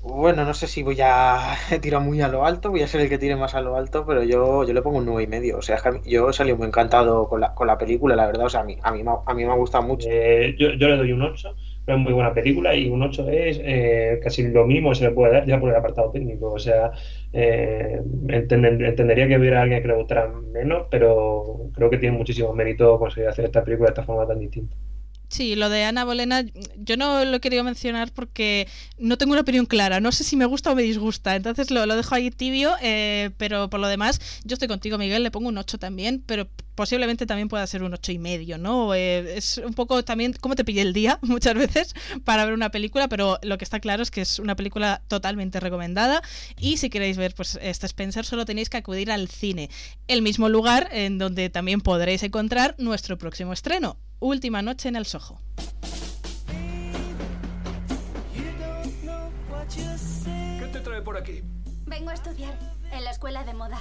Bueno, 0.03 0.45
no 0.45 0.53
sé 0.53 0.67
si 0.67 0.83
voy 0.83 0.99
a 1.01 1.55
tirar 1.81 2.01
muy 2.01 2.21
a 2.21 2.27
lo 2.27 2.45
alto, 2.45 2.69
voy 2.69 2.83
a 2.83 2.87
ser 2.87 3.01
el 3.01 3.09
que 3.09 3.17
tire 3.17 3.35
más 3.35 3.55
a 3.55 3.61
lo 3.61 3.77
alto, 3.77 4.05
pero 4.05 4.21
yo, 4.21 4.63
yo 4.63 4.73
le 4.73 4.81
pongo 4.83 4.99
un 4.99 5.05
9 5.05 5.23
y 5.23 5.27
medio. 5.27 5.57
O 5.57 5.61
sea, 5.63 5.77
es 5.77 5.81
que 5.81 6.01
yo 6.05 6.29
he 6.29 6.33
salido 6.33 6.57
muy 6.57 6.67
encantado 6.67 7.27
con 7.27 7.41
la, 7.41 7.55
con 7.55 7.65
la 7.65 7.79
película, 7.79 8.15
la 8.15 8.27
verdad. 8.27 8.45
O 8.45 8.49
sea, 8.49 8.59
a 8.59 8.63
mí, 8.63 8.77
a 8.83 8.91
mí, 8.91 9.01
a 9.03 9.33
mí 9.33 9.43
me 9.43 9.51
ha 9.51 9.55
gustado 9.55 9.83
mucho. 9.83 10.07
Eh, 10.11 10.55
yo, 10.59 10.73
yo 10.73 10.87
le 10.87 10.97
doy 10.97 11.13
un 11.13 11.23
8 11.23 11.55
es 11.85 11.97
muy 11.97 12.13
buena 12.13 12.33
película 12.33 12.75
y 12.75 12.89
un 12.89 13.01
8 13.03 13.29
es 13.29 13.59
eh, 13.63 14.19
casi 14.23 14.43
lo 14.47 14.65
mismo 14.65 14.95
se 14.95 15.05
le 15.05 15.11
puede 15.11 15.33
dar 15.33 15.45
ya 15.45 15.59
por 15.59 15.69
el 15.69 15.75
apartado 15.75 16.11
técnico. 16.11 16.51
O 16.53 16.59
sea, 16.59 16.91
eh, 17.33 18.01
entender, 18.29 18.81
entendería 18.83 19.27
que 19.27 19.37
hubiera 19.37 19.61
alguien 19.61 19.81
que 19.81 19.87
le 19.89 19.95
gustara 19.95 20.27
menos, 20.27 20.87
pero 20.89 21.69
creo 21.73 21.89
que 21.89 21.97
tiene 21.97 22.17
muchísimo 22.17 22.53
mérito 22.53 22.97
conseguir 22.99 23.29
hacer 23.29 23.45
esta 23.45 23.63
película 23.63 23.87
de 23.89 23.91
esta 23.93 24.03
forma 24.03 24.27
tan 24.27 24.39
distinta. 24.39 24.75
Sí, 25.33 25.55
lo 25.55 25.69
de 25.69 25.83
Ana 25.83 26.05
Bolena, 26.05 26.45
yo 26.77 26.95
no 26.95 27.25
lo 27.25 27.37
he 27.37 27.39
querido 27.39 27.63
mencionar 27.63 28.11
porque 28.13 28.67
no 28.99 29.17
tengo 29.17 29.31
una 29.31 29.41
opinión 29.41 29.65
clara. 29.65 29.99
No 29.99 30.11
sé 30.11 30.23
si 30.23 30.35
me 30.35 30.45
gusta 30.45 30.71
o 30.71 30.75
me 30.75 30.83
disgusta. 30.83 31.35
Entonces 31.35 31.71
lo, 31.71 31.87
lo 31.87 31.95
dejo 31.95 32.13
ahí 32.13 32.29
tibio, 32.29 32.75
eh, 32.83 33.31
pero 33.37 33.67
por 33.67 33.79
lo 33.79 33.87
demás, 33.87 34.21
yo 34.43 34.53
estoy 34.53 34.67
contigo, 34.67 34.99
Miguel, 34.99 35.23
le 35.23 35.31
pongo 35.31 35.49
un 35.49 35.57
8 35.57 35.79
también, 35.79 36.23
pero 36.27 36.47
posiblemente 36.75 37.25
también 37.25 37.47
pueda 37.49 37.65
ser 37.65 37.81
un 37.81 37.95
8 37.95 38.11
y 38.11 38.19
medio, 38.19 38.59
¿no? 38.59 38.93
Eh, 38.93 39.37
es 39.37 39.57
un 39.57 39.73
poco 39.73 40.03
también 40.03 40.33
cómo 40.39 40.55
te 40.55 40.63
pillé 40.63 40.81
el 40.81 40.93
día 40.93 41.17
muchas 41.23 41.55
veces 41.55 41.95
para 42.23 42.45
ver 42.45 42.53
una 42.53 42.69
película, 42.69 43.07
pero 43.07 43.39
lo 43.41 43.57
que 43.57 43.63
está 43.63 43.79
claro 43.79 44.03
es 44.03 44.11
que 44.11 44.21
es 44.21 44.37
una 44.37 44.55
película 44.55 45.01
totalmente 45.07 45.59
recomendada 45.59 46.21
y 46.59 46.77
si 46.77 46.91
queréis 46.91 47.17
ver 47.17 47.33
pues 47.33 47.57
este 47.61 47.87
Spencer 47.87 48.25
solo 48.25 48.45
tenéis 48.45 48.69
que 48.69 48.77
acudir 48.77 49.11
al 49.11 49.29
cine, 49.29 49.71
el 50.07 50.21
mismo 50.21 50.47
lugar 50.49 50.89
en 50.91 51.17
donde 51.17 51.49
también 51.49 51.81
podréis 51.81 52.21
encontrar 52.21 52.75
nuestro 52.77 53.17
próximo 53.17 53.53
estreno, 53.53 53.97
Última 54.23 54.61
noche 54.61 54.87
en 54.87 54.95
el 54.95 55.05
Soho. 55.05 55.37
¿Qué 60.59 60.69
te 60.71 60.79
trae 60.79 61.01
por 61.01 61.17
aquí? 61.17 61.43
Vengo 61.85 62.09
a 62.09 62.13
estudiar 62.13 62.57
en 62.93 63.03
la 63.03 63.11
escuela 63.11 63.43
de 63.43 63.53
moda. 63.53 63.77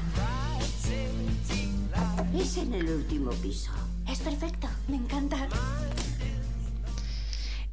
Es 2.35 2.57
en 2.57 2.75
el 2.75 2.89
último 2.89 3.31
piso. 3.35 3.71
Es 4.09 4.19
perfecto, 4.19 4.67
me 4.89 4.97
encanta. 4.97 5.47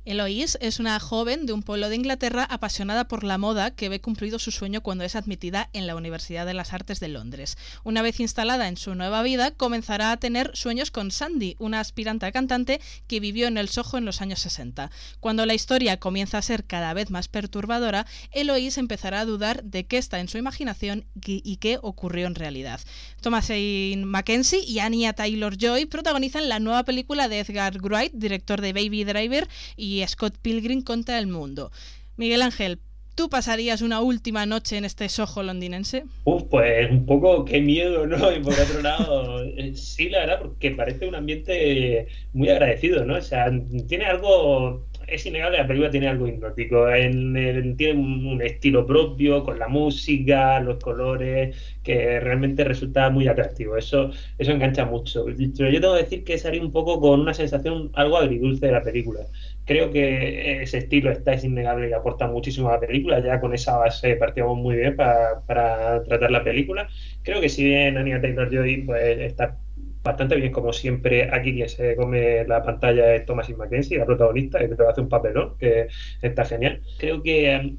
Eloise 0.05 0.57
es 0.62 0.79
una 0.79 0.97
joven 0.99 1.45
de 1.45 1.53
un 1.53 1.62
pueblo 1.62 1.89
de 1.89 1.95
Inglaterra 1.95 2.45
apasionada 2.49 3.07
por 3.07 3.23
la 3.23 3.38
moda 3.38 3.71
que 3.71 3.89
ve 3.89 3.99
cumplido 3.99 4.39
su 4.39 4.49
sueño 4.49 4.81
cuando 4.81 5.03
es 5.03 5.15
admitida 5.15 5.69
en 5.73 5.88
la 5.88 5.95
Universidad 5.95 6.45
de 6.45 6.53
las 6.53 6.73
Artes 6.73 6.99
de 7.01 7.09
Londres. 7.09 7.57
Una 7.83 8.01
vez 8.01 8.19
instalada 8.19 8.69
en 8.69 8.77
su 8.77 8.95
nueva 8.95 9.21
vida, 9.23 9.51
comenzará 9.51 10.12
a 10.12 10.17
tener 10.17 10.51
sueños 10.55 10.89
con 10.89 11.12
Sandy, 11.12 11.57
una 11.59 11.81
aspirante 11.81 12.25
a 12.25 12.31
cantante 12.31 12.79
que 13.07 13.19
vivió 13.19 13.47
en 13.47 13.57
el 13.57 13.67
Soho 13.67 13.97
en 13.97 14.05
los 14.05 14.21
años 14.21 14.39
60. 14.39 14.89
Cuando 15.19 15.45
la 15.45 15.53
historia 15.53 15.99
comienza 15.99 16.38
a 16.38 16.43
ser 16.43 16.63
cada 16.63 16.93
vez 16.93 17.09
más 17.12 17.27
perturbadora, 17.27 18.07
Eloise 18.31 18.79
empezará 18.79 19.19
a 19.19 19.25
dudar 19.25 19.63
de 19.63 19.85
qué 19.85 19.97
está 19.97 20.21
en 20.21 20.29
su 20.29 20.38
imaginación 20.38 21.05
y 21.25 21.57
qué 21.57 21.77
ocurrió 21.81 22.25
en 22.25 22.35
realidad. 22.35 22.79
Thomasin 23.21 24.05
Mackenzie 24.05 24.63
y 24.63 24.79
Anya 24.79 25.13
Taylor-Joy 25.13 25.85
protagonizan 25.85 26.47
la 26.47 26.59
nueva 26.59 26.83
película 26.83 27.27
de 27.27 27.39
Edgar 27.39 27.77
Wright, 27.81 28.13
director 28.13 28.62
de 28.62 28.71
Baby 28.73 29.03
Driver 29.03 29.47
y 29.75 29.88
Scott 30.08 30.36
Pilgrim 30.41 30.82
contra 30.82 31.19
el 31.19 31.28
mundo. 31.28 31.71
Miguel 32.17 32.41
Ángel, 32.41 32.80
¿tú 33.15 33.30
pasarías 33.30 33.82
una 33.82 34.02
última 34.02 34.45
noche 34.45 34.78
en 34.78 34.86
este 34.86 35.10
sojo 35.10 35.43
londinense? 35.43 36.04
Uf, 36.23 36.43
pues 36.49 36.89
un 36.89 37.06
poco 37.06 37.45
qué 37.45 37.60
miedo, 37.62 38.08
¿no? 38.08 38.32
Y 38.32 38.39
por 38.39 38.54
otro 38.54 38.82
lado, 38.82 39.43
sí, 39.73 40.10
la 40.10 40.19
verdad, 40.19 40.39
porque 40.41 40.71
parece 40.71 41.08
un 41.08 41.15
ambiente 41.15 42.08
muy 42.34 42.49
agradecido, 42.49 43.04
¿no? 43.06 43.15
O 43.15 43.21
sea, 43.21 43.52
tiene 43.88 44.06
algo 44.06 44.86
es 45.12 45.26
innegable, 45.26 45.58
la 45.58 45.67
película 45.67 45.91
tiene 45.91 46.08
algo 46.08 46.28
hipnótico. 46.28 46.89
En, 46.89 47.36
en, 47.36 47.78
tiene 47.78 48.00
un, 48.00 48.41
estilo 48.41 48.86
propio, 48.86 49.43
con 49.43 49.60
la 49.60 49.67
música, 49.67 50.60
los 50.60 50.78
colores, 50.84 51.78
que 51.84 52.19
realmente 52.19 52.63
resulta 52.63 53.10
muy 53.10 53.28
atractivo. 53.28 53.78
Eso, 53.78 54.12
eso 54.38 54.52
engancha 54.52 54.86
mucho. 54.86 55.26
Pero 55.26 55.69
yo 55.69 55.82
tengo 55.82 55.95
que 55.95 56.04
decir 56.04 56.24
que 56.24 56.38
salí 56.38 56.60
un 56.60 56.72
poco 56.72 57.00
con 57.00 57.19
una 57.19 57.34
sensación 57.34 57.91
algo 57.93 58.17
agridulce 58.17 58.67
de 58.67 58.72
la 58.72 58.84
película. 58.84 59.22
Creo 59.65 59.91
que 59.91 60.62
ese 60.62 60.80
estilo 60.80 61.12
está, 61.12 61.34
es 61.34 61.43
innegable 61.43 61.89
y 61.89 61.93
aporta 61.93 62.28
muchísimo 62.28 62.69
a 62.69 62.74
la 62.74 62.80
película. 62.80 63.19
Ya 63.24 63.39
con 63.39 63.54
esa 63.54 63.78
base 63.78 64.15
partíamos 64.15 64.58
muy 64.58 64.78
bien 64.78 64.95
para, 64.95 65.41
para 65.45 66.04
tratar 66.04 66.32
la 66.32 66.43
película. 66.43 66.88
Creo 67.24 67.41
que 67.41 67.50
si 67.50 67.63
bien 67.63 67.98
Anya 67.98 68.22
Taylor-Joy 68.22 68.84
pues, 68.84 69.19
está 69.19 69.58
bastante 70.10 70.36
bien, 70.36 70.52
como 70.52 70.74
siempre. 70.74 71.30
Aquí 71.32 71.54
quien 71.54 71.69
se 71.69 71.95
come 71.95 72.43
la 72.45 72.63
pantalla 72.63 73.15
es 73.15 73.26
Thomasin 73.26 73.58
Mackenzie, 73.58 73.98
la 73.98 74.06
protagonista, 74.06 74.60
que 74.60 74.76
hace 74.88 75.02
un 75.02 75.10
papelón, 75.10 75.56
que 75.58 75.88
está 76.22 76.45
genial. 76.45 76.82
Creo 76.98 77.22
que 77.22 77.56
um, 77.56 77.78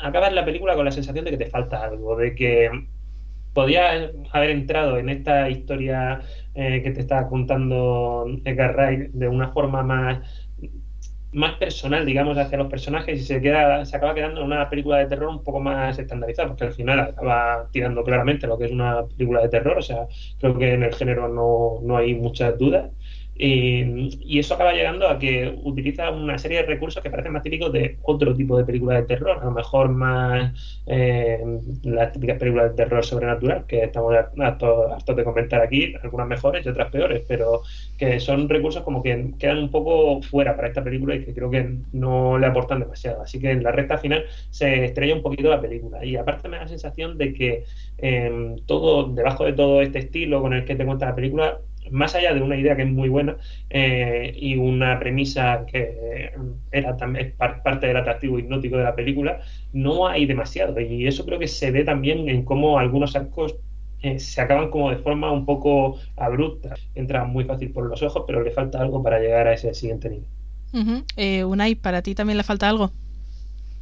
acabas 0.00 0.32
la 0.32 0.44
película 0.44 0.74
con 0.74 0.84
la 0.84 0.90
sensación 0.90 1.24
de 1.24 1.32
que 1.32 1.38
te 1.38 1.46
falta 1.46 1.82
algo, 1.82 2.16
de 2.16 2.34
que 2.34 2.70
podías 3.54 4.10
haber 4.32 4.50
entrado 4.50 4.98
en 4.98 5.08
esta 5.08 5.48
historia 5.48 6.20
eh, 6.54 6.82
que 6.82 6.90
te 6.90 7.00
está 7.00 7.28
contando 7.28 8.26
Edgar 8.44 8.74
Wright 8.76 9.10
de 9.12 9.28
una 9.28 9.48
forma 9.52 9.82
más 9.82 10.43
más 11.34 11.56
personal, 11.58 12.06
digamos, 12.06 12.38
hacia 12.38 12.58
los 12.58 12.68
personajes 12.68 13.20
y 13.20 13.24
se 13.24 13.40
queda, 13.40 13.84
se 13.84 13.96
acaba 13.96 14.14
quedando 14.14 14.40
en 14.40 14.46
una 14.46 14.70
película 14.70 14.98
de 14.98 15.06
terror 15.06 15.28
un 15.28 15.42
poco 15.42 15.60
más 15.60 15.98
estandarizada, 15.98 16.48
porque 16.48 16.64
al 16.64 16.72
final 16.72 17.00
acaba 17.00 17.68
tirando 17.72 18.04
claramente 18.04 18.46
lo 18.46 18.58
que 18.58 18.66
es 18.66 18.72
una 18.72 19.06
película 19.06 19.42
de 19.42 19.48
terror, 19.48 19.78
o 19.78 19.82
sea, 19.82 20.06
creo 20.38 20.56
que 20.58 20.72
en 20.74 20.82
el 20.84 20.94
género 20.94 21.28
no, 21.28 21.80
no 21.82 21.96
hay 21.96 22.14
muchas 22.14 22.56
dudas. 22.58 22.90
Y, 23.36 24.16
y, 24.20 24.38
eso 24.38 24.54
acaba 24.54 24.72
llegando 24.72 25.08
a 25.08 25.18
que 25.18 25.58
utiliza 25.64 26.10
una 26.10 26.38
serie 26.38 26.58
de 26.58 26.66
recursos 26.66 27.02
que 27.02 27.10
parecen 27.10 27.32
más 27.32 27.42
típicos 27.42 27.72
de 27.72 27.98
otro 28.02 28.34
tipo 28.34 28.56
de 28.56 28.64
película 28.64 28.94
de 28.94 29.02
terror, 29.02 29.38
a 29.40 29.44
lo 29.44 29.50
mejor 29.50 29.88
más 29.88 30.82
eh, 30.86 31.42
las 31.82 32.12
típicas 32.12 32.38
películas 32.38 32.70
de 32.70 32.76
terror 32.76 33.04
sobrenatural, 33.04 33.66
que 33.66 33.82
estamos 33.82 34.14
hartos 34.14 35.16
de 35.16 35.24
comentar 35.24 35.60
aquí, 35.60 35.94
algunas 36.02 36.28
mejores 36.28 36.64
y 36.64 36.68
otras 36.68 36.90
peores, 36.92 37.24
pero 37.26 37.62
que 37.98 38.20
son 38.20 38.48
recursos 38.48 38.82
como 38.84 39.02
que 39.02 39.32
quedan 39.38 39.58
un 39.58 39.70
poco 39.70 40.22
fuera 40.22 40.54
para 40.54 40.68
esta 40.68 40.84
película 40.84 41.16
y 41.16 41.24
que 41.24 41.34
creo 41.34 41.50
que 41.50 41.78
no 41.92 42.38
le 42.38 42.46
aportan 42.46 42.80
demasiado. 42.80 43.22
Así 43.22 43.40
que 43.40 43.50
en 43.50 43.62
la 43.64 43.72
recta 43.72 43.98
final 43.98 44.24
se 44.50 44.84
estrella 44.84 45.14
un 45.14 45.22
poquito 45.22 45.50
la 45.50 45.60
película. 45.60 46.04
Y 46.04 46.16
aparte 46.16 46.48
me 46.48 46.56
da 46.56 46.62
la 46.62 46.68
sensación 46.68 47.18
de 47.18 47.34
que 47.34 47.64
eh, 47.98 48.56
todo, 48.66 49.08
debajo 49.08 49.44
de 49.44 49.52
todo 49.54 49.82
este 49.82 49.98
estilo 49.98 50.40
con 50.40 50.52
el 50.54 50.64
que 50.64 50.76
te 50.76 50.84
cuenta 50.84 51.06
la 51.06 51.14
película, 51.14 51.58
más 51.90 52.14
allá 52.14 52.34
de 52.34 52.42
una 52.42 52.56
idea 52.56 52.76
que 52.76 52.82
es 52.82 52.88
muy 52.88 53.08
buena 53.08 53.36
eh, 53.70 54.32
y 54.36 54.56
una 54.56 54.98
premisa 54.98 55.64
que 55.66 56.32
era 56.72 56.96
también 56.96 57.34
parte 57.36 57.86
del 57.86 57.96
atractivo 57.96 58.38
hipnótico 58.38 58.76
de 58.76 58.84
la 58.84 58.94
película, 58.94 59.40
no 59.72 60.06
hay 60.06 60.26
demasiado. 60.26 60.80
Y 60.80 61.06
eso 61.06 61.24
creo 61.24 61.38
que 61.38 61.48
se 61.48 61.70
ve 61.70 61.84
también 61.84 62.28
en 62.28 62.44
cómo 62.44 62.78
algunos 62.78 63.16
arcos 63.16 63.56
eh, 64.02 64.18
se 64.18 64.40
acaban 64.40 64.70
como 64.70 64.90
de 64.90 64.96
forma 64.96 65.30
un 65.30 65.46
poco 65.46 65.98
abrupta. 66.16 66.74
Entran 66.94 67.30
muy 67.30 67.44
fácil 67.44 67.70
por 67.70 67.86
los 67.86 68.02
ojos, 68.02 68.24
pero 68.26 68.42
le 68.42 68.50
falta 68.50 68.80
algo 68.80 69.02
para 69.02 69.18
llegar 69.18 69.46
a 69.46 69.54
ese 69.54 69.72
siguiente 69.74 70.10
nivel. 70.10 70.26
Uh 70.72 71.46
Unai, 71.46 71.76
¿para 71.76 72.02
ti 72.02 72.14
también 72.14 72.36
le 72.36 72.42
falta 72.42 72.68
algo? 72.68 72.90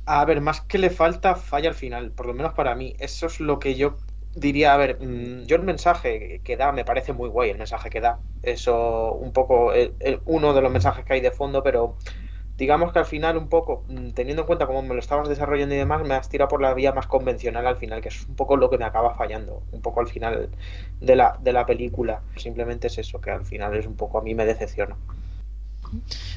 A 0.04 0.24
ver, 0.24 0.40
más 0.40 0.60
que 0.60 0.78
le 0.78 0.90
falta, 0.90 1.36
falla 1.36 1.70
al 1.70 1.74
final, 1.74 2.10
por 2.10 2.26
lo 2.26 2.34
menos 2.34 2.52
para 2.54 2.74
mí. 2.74 2.94
Eso 2.98 3.26
es 3.26 3.40
lo 3.40 3.58
que 3.58 3.76
yo 3.76 3.96
diría, 4.34 4.74
a 4.74 4.76
ver, 4.76 4.98
mm, 5.00 5.44
yo 5.44 5.56
el 5.56 5.62
mensaje 5.62 6.40
que 6.44 6.56
da 6.56 6.72
me 6.72 6.84
parece 6.84 7.12
muy 7.12 7.28
guay, 7.28 7.50
el 7.50 7.58
mensaje 7.58 7.90
que 7.90 8.00
da. 8.00 8.18
Eso, 8.42 9.12
un 9.14 9.32
poco, 9.32 9.72
uno 10.24 10.54
de 10.54 10.60
los 10.60 10.72
mensajes 10.72 11.04
que 11.04 11.14
hay 11.14 11.20
de 11.20 11.30
fondo, 11.30 11.62
pero 11.62 11.96
digamos 12.56 12.92
que 12.92 12.98
al 12.98 13.06
final, 13.06 13.36
un 13.36 13.48
poco, 13.48 13.84
mm, 13.88 14.10
teniendo 14.10 14.42
en 14.42 14.46
cuenta 14.46 14.66
cómo 14.66 14.82
me 14.82 14.94
lo 14.94 15.00
estabas 15.00 15.28
desarrollando 15.28 15.74
y 15.74 15.78
demás, 15.78 16.02
me 16.06 16.14
has 16.14 16.28
tirado 16.28 16.48
por 16.48 16.62
la 16.62 16.74
vía 16.74 16.92
más 16.92 17.06
convencional 17.06 17.66
al 17.66 17.76
final, 17.76 18.00
que 18.00 18.08
es 18.08 18.26
un 18.26 18.36
poco 18.36 18.56
lo 18.56 18.70
que 18.70 18.78
me 18.78 18.84
acaba 18.84 19.14
fallando, 19.14 19.62
un 19.72 19.82
poco 19.82 20.00
al 20.00 20.08
final 20.08 20.50
de 21.00 21.16
la, 21.16 21.36
de 21.40 21.52
la 21.52 21.66
película. 21.66 22.22
Simplemente 22.36 22.88
es 22.88 22.98
eso, 22.98 23.20
que 23.20 23.30
al 23.30 23.44
final 23.44 23.76
es 23.76 23.86
un 23.86 23.96
poco, 23.96 24.18
a 24.18 24.22
mí 24.22 24.34
me 24.34 24.46
decepciona. 24.46 24.96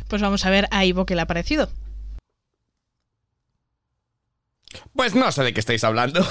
Pues 0.07 0.21
vamos 0.21 0.45
a 0.45 0.49
ver 0.49 0.67
a 0.71 0.85
Ivo 0.85 1.05
qué 1.05 1.15
le 1.15 1.21
ha 1.21 1.27
parecido. 1.27 1.69
Pues 4.93 5.13
no 5.13 5.29
sé 5.31 5.43
de 5.43 5.53
qué 5.53 5.59
estáis 5.59 5.83
hablando. 5.83 6.25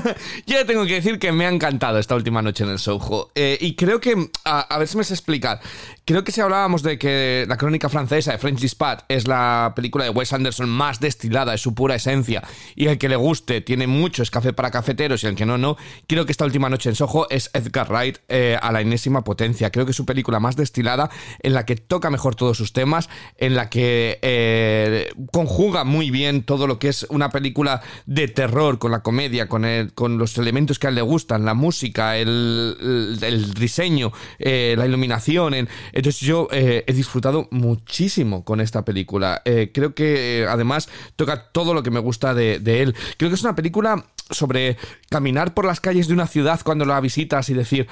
Yo 0.46 0.66
tengo 0.66 0.84
que 0.84 0.94
decir 0.94 1.18
que 1.18 1.32
me 1.32 1.46
ha 1.46 1.48
encantado 1.48 1.98
esta 1.98 2.14
última 2.14 2.42
noche 2.42 2.64
en 2.64 2.70
el 2.70 2.78
Soho. 2.78 3.30
Eh, 3.34 3.56
y 3.60 3.76
creo 3.76 3.98
que, 4.00 4.30
a, 4.44 4.78
ver 4.78 4.88
si 4.88 4.98
me 4.98 5.04
sé 5.04 5.14
explicar. 5.14 5.60
Creo 6.04 6.22
que 6.22 6.32
si 6.32 6.40
hablábamos 6.40 6.82
de 6.82 6.98
que 6.98 7.46
la 7.48 7.56
crónica 7.56 7.88
francesa 7.88 8.32
de 8.32 8.38
French 8.38 8.60
Dispatch 8.60 9.04
es 9.08 9.26
la 9.26 9.72
película 9.74 10.04
de 10.04 10.10
Wes 10.10 10.32
Anderson 10.32 10.68
más 10.68 11.00
destilada 11.00 11.52
de 11.52 11.58
su 11.58 11.74
pura 11.74 11.94
esencia, 11.94 12.42
y 12.74 12.88
el 12.88 12.98
que 12.98 13.08
le 13.08 13.16
guste 13.16 13.60
tiene 13.60 13.86
mucho 13.86 14.22
es 14.22 14.30
café 14.30 14.52
para 14.52 14.70
cafeteros 14.70 15.22
y 15.24 15.28
el 15.28 15.34
que 15.34 15.46
no, 15.46 15.56
no. 15.56 15.76
Creo 16.06 16.26
que 16.26 16.32
esta 16.32 16.44
última 16.44 16.68
noche 16.68 16.90
en 16.90 16.96
Soho 16.96 17.26
es 17.30 17.50
Edgar 17.54 17.88
Wright 17.90 18.18
eh, 18.28 18.58
a 18.60 18.72
la 18.72 18.80
enésima 18.80 19.22
potencia. 19.22 19.70
Creo 19.70 19.86
que 19.86 19.92
es 19.92 19.96
su 19.96 20.04
película 20.04 20.40
más 20.40 20.56
destilada, 20.56 21.10
en 21.42 21.54
la 21.54 21.64
que 21.64 21.76
toca 21.76 22.10
mejor 22.10 22.34
todos 22.34 22.58
sus 22.58 22.72
temas, 22.72 23.08
en 23.38 23.54
la 23.54 23.70
que 23.70 24.18
eh, 24.20 25.12
conjuga 25.32 25.84
muy 25.84 26.10
bien 26.10 26.42
todo 26.42 26.66
lo 26.66 26.78
que 26.78 26.88
es 26.88 27.06
una 27.08 27.30
película 27.30 27.82
de 28.06 28.28
terror, 28.28 28.78
con 28.78 28.90
la 28.90 29.02
comedia, 29.02 29.48
con, 29.48 29.64
el, 29.64 29.92
con 29.92 30.18
los 30.18 30.36
elementos 30.38 30.78
que 30.78 30.86
a 30.86 30.90
él 30.90 30.96
le 30.96 31.02
gustan, 31.02 31.44
la 31.44 31.54
música, 31.54 32.16
el, 32.16 33.18
el, 33.22 33.54
diseño, 33.54 34.12
eh, 34.38 34.74
la 34.76 34.86
iluminación. 34.86 35.54
entonces 35.54 36.20
yo 36.20 36.48
eh, 36.50 36.84
he 36.86 36.92
disfrutado 36.92 37.48
muchísimo 37.50 38.44
con 38.44 38.60
esta 38.60 38.84
película. 38.84 39.42
Eh, 39.44 39.70
creo 39.72 39.94
que 39.94 40.46
además 40.48 40.88
toca 41.16 41.50
todo 41.52 41.74
lo 41.74 41.82
que 41.82 41.90
me 41.90 42.00
gusta 42.00 42.34
de, 42.34 42.58
de 42.58 42.82
él. 42.82 42.94
Creo 43.16 43.30
que 43.30 43.34
es 43.34 43.42
una 43.42 43.54
película 43.54 44.04
sobre 44.30 44.76
caminar 45.08 45.54
por 45.54 45.64
las 45.64 45.80
calles 45.80 46.08
de 46.08 46.14
una 46.14 46.26
ciudad 46.26 46.60
cuando 46.62 46.84
la 46.84 47.00
visitas 47.00 47.48
y 47.48 47.54
decir, 47.54 47.88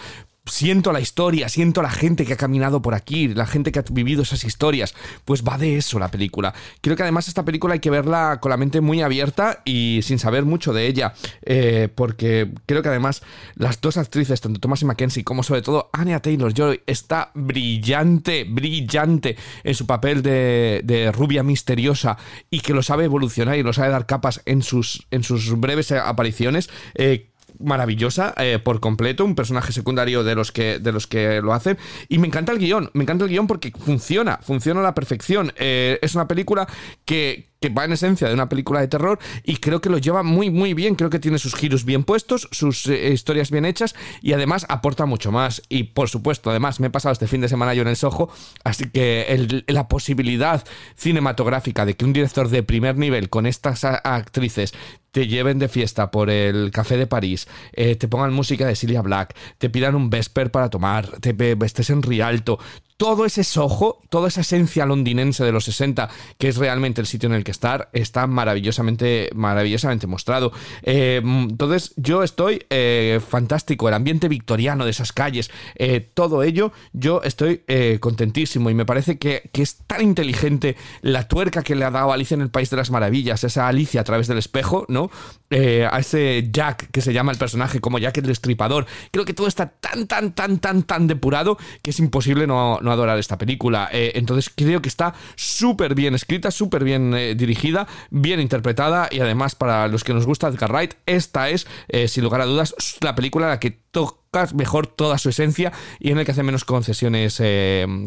siento 0.48 0.92
la 0.92 1.00
historia, 1.00 1.48
siento 1.48 1.82
la 1.82 1.90
gente 1.90 2.24
que 2.24 2.34
ha 2.34 2.36
caminado 2.36 2.82
por 2.82 2.94
aquí, 2.94 3.28
la 3.28 3.46
gente 3.46 3.72
que 3.72 3.78
ha 3.78 3.84
vivido 3.90 4.22
esas 4.22 4.44
historias. 4.44 4.94
Pues 5.24 5.44
va 5.44 5.58
de 5.58 5.76
eso 5.76 5.98
la 5.98 6.10
película. 6.10 6.54
Creo 6.80 6.96
que 6.96 7.02
además 7.02 7.28
esta 7.28 7.44
película 7.44 7.74
hay 7.74 7.80
que 7.80 7.90
verla 7.90 8.38
con 8.40 8.50
la 8.50 8.56
mente 8.56 8.80
muy 8.80 9.02
abierta 9.02 9.62
y 9.64 10.00
sin 10.02 10.18
saber 10.18 10.44
mucho 10.44 10.72
de 10.72 10.86
ella, 10.86 11.14
eh, 11.42 11.88
porque 11.94 12.50
creo 12.66 12.82
que 12.82 12.88
además 12.88 13.22
las 13.54 13.80
dos 13.80 13.96
actrices, 13.96 14.40
tanto 14.40 14.60
Thomas 14.60 14.82
y 14.82 14.84
Mackenzie 14.84 15.24
como 15.24 15.42
sobre 15.42 15.62
todo 15.62 15.90
Anya 15.92 16.20
Taylor-Joy, 16.20 16.82
está 16.86 17.30
brillante, 17.34 18.44
brillante 18.44 19.36
en 19.64 19.74
su 19.74 19.86
papel 19.86 20.22
de, 20.22 21.12
rubia 21.14 21.42
misteriosa 21.42 22.18
y 22.50 22.60
que 22.60 22.74
lo 22.74 22.82
sabe 22.82 23.04
evolucionar 23.04 23.56
y 23.56 23.62
lo 23.62 23.72
sabe 23.72 23.90
dar 23.90 24.06
capas 24.06 24.42
en 24.44 24.62
sus, 24.62 25.06
en 25.10 25.22
sus 25.22 25.58
breves 25.58 25.92
apariciones. 25.92 26.68
Eh, 26.94 27.27
maravillosa 27.58 28.34
eh, 28.36 28.58
por 28.62 28.80
completo, 28.80 29.24
un 29.24 29.34
personaje 29.34 29.72
secundario 29.72 30.24
de 30.24 30.34
los 30.34 30.52
que 30.52 30.78
de 30.78 30.92
los 30.92 31.06
que 31.06 31.40
lo 31.42 31.52
hacen 31.52 31.78
y 32.08 32.18
me 32.18 32.26
encanta 32.26 32.52
el 32.52 32.58
guion, 32.58 32.90
me 32.94 33.02
encanta 33.02 33.24
el 33.24 33.30
guion 33.30 33.46
porque 33.46 33.72
funciona, 33.72 34.38
funciona 34.38 34.80
a 34.80 34.82
la 34.82 34.94
perfección. 34.94 35.52
Eh, 35.56 35.98
es 36.02 36.14
una 36.14 36.28
película 36.28 36.68
que, 37.04 37.48
que 37.60 37.68
va 37.68 37.84
en 37.84 37.92
esencia 37.92 38.28
de 38.28 38.34
una 38.34 38.48
película 38.48 38.80
de 38.80 38.88
terror 38.88 39.18
y 39.42 39.56
creo 39.56 39.80
que 39.80 39.90
lo 39.90 39.98
lleva 39.98 40.22
muy 40.22 40.50
muy 40.50 40.74
bien, 40.74 40.94
creo 40.94 41.10
que 41.10 41.18
tiene 41.18 41.38
sus 41.38 41.54
giros 41.54 41.84
bien 41.84 42.04
puestos, 42.04 42.48
sus 42.52 42.86
eh, 42.86 43.12
historias 43.12 43.50
bien 43.50 43.64
hechas 43.64 43.94
y 44.22 44.32
además 44.32 44.66
aporta 44.68 45.06
mucho 45.06 45.32
más. 45.32 45.62
Y 45.68 45.84
por 45.84 46.08
supuesto 46.08 46.50
además 46.50 46.80
me 46.80 46.88
he 46.88 46.90
pasado 46.90 47.12
este 47.12 47.26
fin 47.26 47.40
de 47.40 47.48
semana 47.48 47.74
yo 47.74 47.82
en 47.82 47.88
el 47.88 47.96
Soho, 47.96 48.30
así 48.64 48.88
que 48.90 49.64
la 49.66 49.88
posibilidad 49.88 50.64
cinematográfica 50.96 51.84
de 51.84 51.94
que 51.94 52.04
un 52.04 52.12
director 52.12 52.48
de 52.48 52.62
primer 52.62 52.96
nivel 52.96 53.28
con 53.28 53.46
estas 53.46 53.84
actrices 53.84 54.72
te 55.10 55.26
lleven 55.26 55.58
de 55.58 55.68
fiesta 55.68 56.10
por 56.10 56.30
el 56.30 56.70
café 56.70 56.96
de 56.96 57.06
París, 57.06 57.48
eh, 57.72 57.96
te 57.96 58.08
pongan 58.08 58.32
música 58.32 58.66
de 58.66 58.76
Celia 58.76 59.02
Black, 59.02 59.34
te 59.56 59.70
pidan 59.70 59.94
un 59.94 60.10
Vesper 60.10 60.50
para 60.50 60.68
tomar, 60.68 61.08
te 61.20 61.34
estés 61.64 61.90
en 61.90 62.02
Rialto, 62.02 62.58
todo 62.98 63.24
ese 63.24 63.44
sojo, 63.44 64.02
toda 64.10 64.26
esa 64.26 64.40
esencia 64.40 64.84
londinense 64.84 65.44
de 65.44 65.52
los 65.52 65.64
60, 65.64 66.10
que 66.36 66.48
es 66.48 66.56
realmente 66.56 67.00
el 67.00 67.06
sitio 67.06 67.28
en 67.28 67.34
el 67.36 67.44
que 67.44 67.52
estar, 67.52 67.88
está 67.92 68.26
maravillosamente, 68.26 69.30
maravillosamente 69.34 70.08
mostrado. 70.08 70.52
Eh, 70.82 71.22
entonces, 71.22 71.92
yo 71.96 72.24
estoy 72.24 72.66
eh, 72.70 73.20
fantástico, 73.26 73.88
el 73.88 73.94
ambiente 73.94 74.26
victoriano 74.26 74.84
de 74.84 74.90
esas 74.90 75.12
calles, 75.12 75.48
eh, 75.76 76.00
todo 76.12 76.42
ello, 76.42 76.72
yo 76.92 77.22
estoy 77.22 77.62
contentísimo 78.00 78.68
y 78.68 78.74
me 78.74 78.84
parece 78.84 79.16
que, 79.16 79.48
que, 79.52 79.62
es 79.62 79.76
tan 79.86 80.02
inteligente 80.02 80.76
la 81.00 81.28
tuerca 81.28 81.62
que 81.62 81.76
le 81.76 81.84
ha 81.84 81.90
dado 81.92 82.12
Alicia 82.12 82.34
en 82.34 82.40
el 82.40 82.50
País 82.50 82.68
de 82.70 82.78
las 82.78 82.90
Maravillas, 82.90 83.44
esa 83.44 83.68
Alicia 83.68 84.00
a 84.00 84.04
través 84.04 84.26
del 84.26 84.38
espejo, 84.38 84.86
¿no? 84.88 85.10
a 85.50 85.98
ese 85.98 86.48
Jack 86.50 86.90
que 86.90 87.00
se 87.00 87.12
llama 87.12 87.32
el 87.32 87.38
personaje 87.38 87.80
como 87.80 87.98
Jack 87.98 88.18
el 88.18 88.26
Destripador. 88.26 88.86
Creo 89.12 89.24
que 89.24 89.34
todo 89.34 89.46
está 89.46 89.68
tan, 89.68 90.06
tan, 90.06 90.32
tan, 90.32 90.58
tan, 90.58 90.82
tan 90.82 91.06
depurado 91.06 91.58
que 91.82 91.90
es 91.90 91.98
imposible 92.00 92.46
no 92.46 92.87
adorar 92.90 93.18
esta 93.18 93.38
película. 93.38 93.88
Eh, 93.92 94.12
entonces 94.14 94.52
creo 94.54 94.82
que 94.82 94.88
está 94.88 95.14
súper 95.36 95.94
bien 95.94 96.14
escrita, 96.14 96.50
súper 96.50 96.84
bien 96.84 97.14
eh, 97.14 97.34
dirigida, 97.34 97.86
bien 98.10 98.40
interpretada 98.40 99.08
y 99.10 99.20
además 99.20 99.54
para 99.54 99.88
los 99.88 100.04
que 100.04 100.14
nos 100.14 100.26
gusta 100.26 100.48
Edgar 100.48 100.72
Wright, 100.72 100.94
esta 101.06 101.48
es, 101.50 101.66
eh, 101.88 102.08
sin 102.08 102.24
lugar 102.24 102.40
a 102.40 102.46
dudas, 102.46 102.74
la 103.00 103.14
película 103.14 103.46
en 103.46 103.50
la 103.50 103.60
que 103.60 103.70
toca 103.70 104.48
mejor 104.54 104.86
toda 104.86 105.18
su 105.18 105.28
esencia 105.30 105.72
y 105.98 106.10
en 106.10 106.18
el 106.18 106.24
que 106.24 106.32
hace 106.32 106.42
menos 106.42 106.64
concesiones 106.64 107.42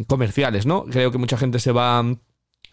comerciales, 0.08 0.66
¿no? 0.66 0.86
Creo 0.86 1.12
que 1.12 1.18
mucha 1.18 1.38
gente 1.38 1.60
se 1.60 1.72
va 1.72 2.04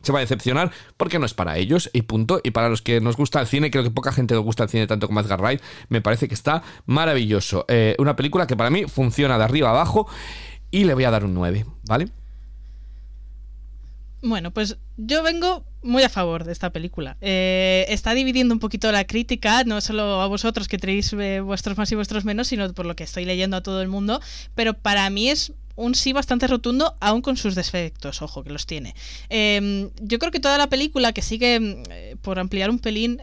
se 0.01 0.12
va 0.12 0.18
a 0.18 0.21
decepcionar 0.21 0.71
porque 0.97 1.18
no 1.18 1.27
es 1.27 1.35
para 1.35 1.57
ellos 1.57 1.90
y 1.92 2.03
punto. 2.03 2.40
Y 2.44 2.53
para 2.53 2.68
los 2.68 2.83
que 2.83 3.01
nos 3.01 3.16
gusta 3.16 3.40
el 3.40 3.49
cine, 3.49 3.71
creo 3.71 3.83
que 3.83 3.90
poca 3.90 4.12
gente 4.12 4.35
nos 4.35 4.44
gusta 4.44 4.64
el 4.64 4.68
cine 4.68 4.87
tanto 4.87 5.09
como 5.09 5.21
Edgar 5.21 5.40
Wright, 5.40 5.61
me 5.88 6.01
parece 6.01 6.29
que 6.29 6.35
está 6.35 6.62
maravilloso. 6.87 7.66
una 7.99 8.14
película 8.14 8.47
que 8.47 8.57
para 8.57 8.71
mí 8.71 8.85
funciona 8.85 9.38
de 9.38 9.44
arriba 9.44 9.68
a 9.68 9.73
abajo 9.73 10.09
y 10.70 10.85
le 10.85 10.94
voy 10.94 11.04
a 11.04 11.11
dar 11.11 11.24
un 11.24 11.35
9, 11.35 11.64
¿vale? 11.85 12.09
Bueno, 14.20 14.50
pues 14.50 14.76
yo 14.96 15.22
vengo 15.22 15.64
muy 15.83 16.02
a 16.02 16.09
favor 16.09 16.44
de 16.44 16.52
esta 16.52 16.70
película. 16.70 17.16
Eh, 17.20 17.87
está 17.88 18.14
dividiendo 18.14 18.52
un 18.52 18.59
poquito 18.59 18.90
la 18.90 19.07
crítica, 19.07 19.62
no 19.64 19.81
solo 19.81 20.20
a 20.20 20.26
vosotros 20.26 20.66
que 20.66 20.78
tenéis 20.78 21.12
eh, 21.12 21.40
vuestros 21.40 21.78
más 21.78 21.90
y 21.92 21.94
vuestros 21.94 22.24
menos, 22.24 22.48
sino 22.48 22.72
por 22.74 22.85
lo 22.85 22.96
que 22.96 23.04
estoy 23.04 23.24
leyendo 23.24 23.57
a 23.57 23.62
todo 23.62 23.81
el 23.81 23.88
mundo. 23.88 24.20
Pero 24.57 24.74
para 24.74 25.09
mí 25.11 25.31
es 25.31 25.52
un 25.76 25.94
sí 25.94 26.12
bastante 26.12 26.48
rotundo, 26.48 26.96
aún 26.98 27.22
con 27.22 27.37
sus 27.37 27.54
defectos, 27.54 28.20
ojo, 28.20 28.42
que 28.42 28.50
los 28.50 28.66
tiene. 28.66 28.96
Em, 29.28 29.90
yo 30.02 30.18
creo 30.18 30.33
que 30.33 30.40
toda 30.40 30.59
la 30.59 30.68
película 30.68 31.12
que 31.12 31.22
sigue, 31.22 31.85
eh, 31.88 32.16
por 32.20 32.40
ampliar 32.40 32.70
un 32.70 32.81
pelín, 32.81 33.20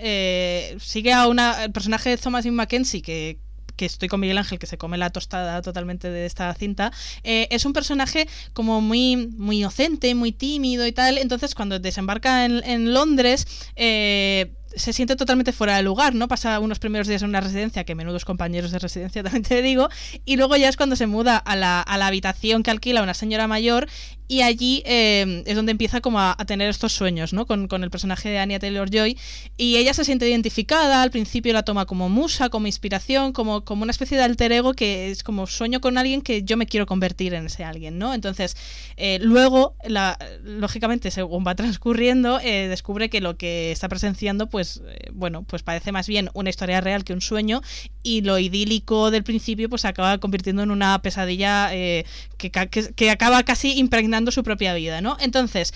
sigue 0.80 1.12
a 1.12 1.28
una, 1.28 1.66
el 1.66 1.74
personaje 1.74 2.12
de 2.12 2.18
Thomas 2.18 2.46
Mackenzie, 2.46 3.02
que, 3.02 3.38
que 3.76 3.86
estoy 3.86 4.08
con 4.08 4.20
Miguel 4.20 4.38
Ángel, 4.38 4.60
que 4.60 4.68
se 4.68 4.78
come 4.78 4.98
la 4.98 5.10
tostada 5.10 5.62
totalmente 5.62 6.10
de 6.10 6.26
esta 6.26 6.54
cinta, 6.54 6.92
eh, 7.24 7.48
es 7.52 7.66
un 7.66 7.74
personaje 7.74 8.28
como 8.54 8.82
muy, 8.82 9.18
muy 9.18 9.60
inocente, 9.60 10.16
muy 10.16 10.32
tímido 10.32 10.86
y 10.86 10.92
tal. 10.92 11.18
Entonces, 11.18 11.56
cuando 11.56 11.80
desembarca 11.80 12.46
en, 12.46 12.94
Londres, 12.94 13.48
eh, 13.76 14.54
se 14.76 14.94
siente 14.94 15.16
totalmente 15.16 15.52
fuera 15.52 15.76
de 15.78 15.84
lugar, 15.84 16.14
¿no? 16.16 16.28
Pasa 16.28 16.60
unos 16.60 16.80
primeros 16.80 17.08
días 17.08 17.22
en 17.22 17.30
una 17.30 17.42
residencia, 17.42 17.84
que 17.84 17.96
menudos 17.96 18.26
compañeros 18.26 18.72
de 18.72 18.80
residencia 18.80 19.24
también 19.24 19.44
te 19.44 19.62
digo, 19.62 19.90
y 20.26 20.38
luego 20.38 20.56
ya 20.56 20.70
es 20.70 20.78
cuando 20.78 20.96
se 20.96 21.08
muda 21.08 21.38
a 21.38 21.56
la, 21.56 21.82
a 21.82 21.98
la 21.98 22.08
habitación 22.08 22.64
que 22.64 22.72
alquila 22.72 23.04
una 23.04 23.14
señora 23.14 23.48
mayor 23.48 23.88
y 24.28 24.42
allí 24.42 24.82
eh, 24.86 25.44
es 25.46 25.56
donde 25.56 25.72
empieza 25.72 26.02
como 26.02 26.20
a, 26.20 26.36
tener 26.48 26.70
estos 26.70 26.94
sueños, 26.94 27.34
¿no? 27.34 27.46
Con, 27.46 27.68
con 27.68 27.84
el 27.84 27.92
personaje 27.92 28.30
de 28.30 28.40
Anya 28.40 28.60
Taylor-Joy 28.60 29.18
y 29.58 29.78
ella 29.78 29.94
se 29.94 30.04
siente 30.04 30.28
identificada, 30.28 31.02
al 31.02 31.12
principio 31.12 31.54
la 31.54 31.64
toma 31.64 31.86
como 31.86 32.10
musa, 32.10 32.50
como 32.50 32.68
inspiración, 32.68 33.34
como, 33.34 33.64
como 33.64 33.84
una 33.84 33.92
especie 33.92 34.18
de 34.18 34.24
alter 34.24 34.52
ego 34.52 34.74
que 34.74 35.12
es 35.12 35.24
como 35.24 35.48
sueño 35.48 35.80
con 35.82 35.98
alguien 35.98 36.22
que 36.22 36.44
yo 36.44 36.58
me 36.58 36.66
quiero 36.66 36.86
convertir 36.86 37.34
en 37.34 37.48
ese 37.48 37.64
alguien, 37.64 37.98
¿no? 38.00 38.14
Entonces, 38.14 38.58
eh, 38.98 39.20
luego, 39.22 39.76
la, 39.84 40.18
lógicamente, 40.44 41.12
según 41.12 41.46
va 41.46 41.56
transcurriendo, 41.76 42.40
eh, 42.40 42.68
descubre 42.68 43.10
que 43.10 43.22
lo 43.22 43.38
que 43.38 43.72
está 43.72 43.90
presenciando, 43.90 44.48
pues, 44.48 44.65
eh, 44.88 45.10
bueno, 45.14 45.44
pues 45.44 45.64
parece 45.64 45.92
más 45.92 46.08
bien 46.08 46.30
una 46.34 46.50
historia 46.50 46.82
real 46.82 47.04
que 47.04 47.14
un 47.14 47.22
sueño 47.22 47.62
y 48.04 48.22
lo 48.22 48.38
idílico 48.40 49.12
del 49.12 49.24
principio, 49.24 49.70
pues 49.70 49.86
acaba 49.86 50.18
convirtiendo 50.18 50.64
en 50.64 50.72
una 50.72 51.02
pesadilla 51.02 51.70
que, 51.70 52.06
que, 52.38 52.94
que 52.96 53.10
acaba 53.10 53.44
casi 53.44 53.78
impregnando 53.78 54.32
su 54.32 54.44
propia 54.44 54.74
vida, 54.74 55.02
¿no? 55.02 55.18
Entonces, 55.20 55.74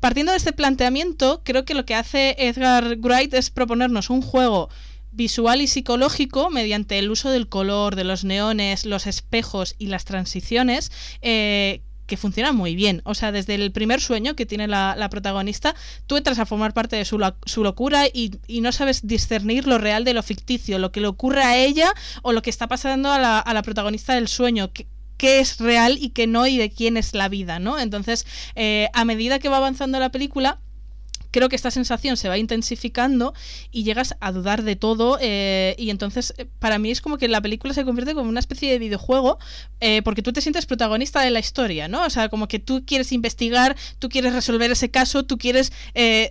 partiendo 0.00 0.32
de 0.32 0.38
este 0.38 0.52
planteamiento, 0.52 1.42
creo 1.44 1.64
que 1.64 1.74
lo 1.74 1.84
que 1.84 1.94
hace 1.94 2.36
Edgar 2.38 2.98
Wright 2.98 3.32
es 3.34 3.50
proponernos 3.50 4.10
un 4.10 4.22
juego 4.22 4.68
visual 5.14 5.60
y 5.60 5.66
psicológico 5.66 6.50
mediante 6.50 6.98
el 6.98 7.10
uso 7.10 7.30
del 7.30 7.48
color, 7.48 7.96
de 7.96 8.04
los 8.04 8.24
neones, 8.24 8.84
los 8.84 9.06
espejos 9.06 9.74
y 9.78 9.86
las 9.86 10.04
transiciones. 10.04 10.90
Eh, 11.22 11.80
que 12.06 12.16
funciona 12.16 12.52
muy 12.52 12.74
bien. 12.76 13.02
O 13.04 13.14
sea, 13.14 13.32
desde 13.32 13.54
el 13.54 13.72
primer 13.72 14.00
sueño 14.00 14.36
que 14.36 14.46
tiene 14.46 14.68
la, 14.68 15.08
protagonista, 15.10 15.74
tú 16.06 16.16
entras 16.16 16.38
a 16.38 16.46
formar 16.46 16.74
parte 16.74 16.96
de 16.96 17.04
su, 17.04 17.20
su 17.44 17.62
locura 17.62 18.06
y, 18.06 18.38
y, 18.46 18.60
no 18.60 18.72
sabes 18.72 19.06
discernir 19.06 19.66
lo 19.66 19.78
real 19.78 20.04
de 20.04 20.14
lo 20.14 20.22
ficticio, 20.22 20.78
lo 20.78 20.92
que 20.92 21.00
le 21.00 21.06
ocurre 21.06 21.42
a 21.42 21.56
ella 21.56 21.92
o 22.22 22.32
lo 22.32 22.42
que 22.42 22.50
está 22.50 22.66
pasando 22.68 23.12
a 23.12 23.18
la, 23.18 23.38
a 23.38 23.54
la 23.54 23.62
protagonista 23.62 24.14
del 24.14 24.28
sueño. 24.28 24.72
Que, 24.72 24.86
qué 25.16 25.40
es 25.40 25.58
real 25.58 25.96
y 26.00 26.10
qué 26.10 26.26
no 26.26 26.46
y 26.46 26.56
de 26.56 26.70
quién 26.70 26.96
es 26.96 27.14
la 27.14 27.28
vida, 27.28 27.58
¿no? 27.58 27.78
Entonces, 27.78 28.26
eh, 28.56 28.88
a 28.92 29.04
medida 29.04 29.38
que 29.38 29.48
va 29.48 29.58
avanzando 29.58 29.98
la 29.98 30.10
película, 30.10 30.58
creo 31.34 31.48
que 31.48 31.56
esta 31.56 31.72
sensación 31.72 32.16
se 32.16 32.28
va 32.28 32.38
intensificando 32.38 33.34
y 33.72 33.82
llegas 33.82 34.14
a 34.20 34.30
dudar 34.30 34.62
de 34.62 34.76
todo 34.76 35.18
eh, 35.20 35.74
y 35.78 35.90
entonces 35.90 36.32
eh, 36.38 36.46
para 36.60 36.78
mí 36.78 36.92
es 36.92 37.00
como 37.00 37.18
que 37.18 37.26
la 37.26 37.40
película 37.40 37.74
se 37.74 37.84
convierte 37.84 38.14
como 38.14 38.28
una 38.28 38.38
especie 38.38 38.70
de 38.70 38.78
videojuego 38.78 39.40
eh, 39.80 40.00
porque 40.02 40.22
tú 40.22 40.32
te 40.32 40.40
sientes 40.40 40.64
protagonista 40.64 41.22
de 41.22 41.32
la 41.32 41.40
historia, 41.40 41.88
¿no? 41.88 42.04
O 42.04 42.10
sea, 42.10 42.28
como 42.28 42.46
que 42.46 42.60
tú 42.60 42.84
quieres 42.86 43.10
investigar, 43.10 43.74
tú 43.98 44.08
quieres 44.08 44.32
resolver 44.32 44.70
ese 44.70 44.92
caso, 44.92 45.24
tú 45.24 45.36
quieres 45.36 45.72
eh, 45.94 46.30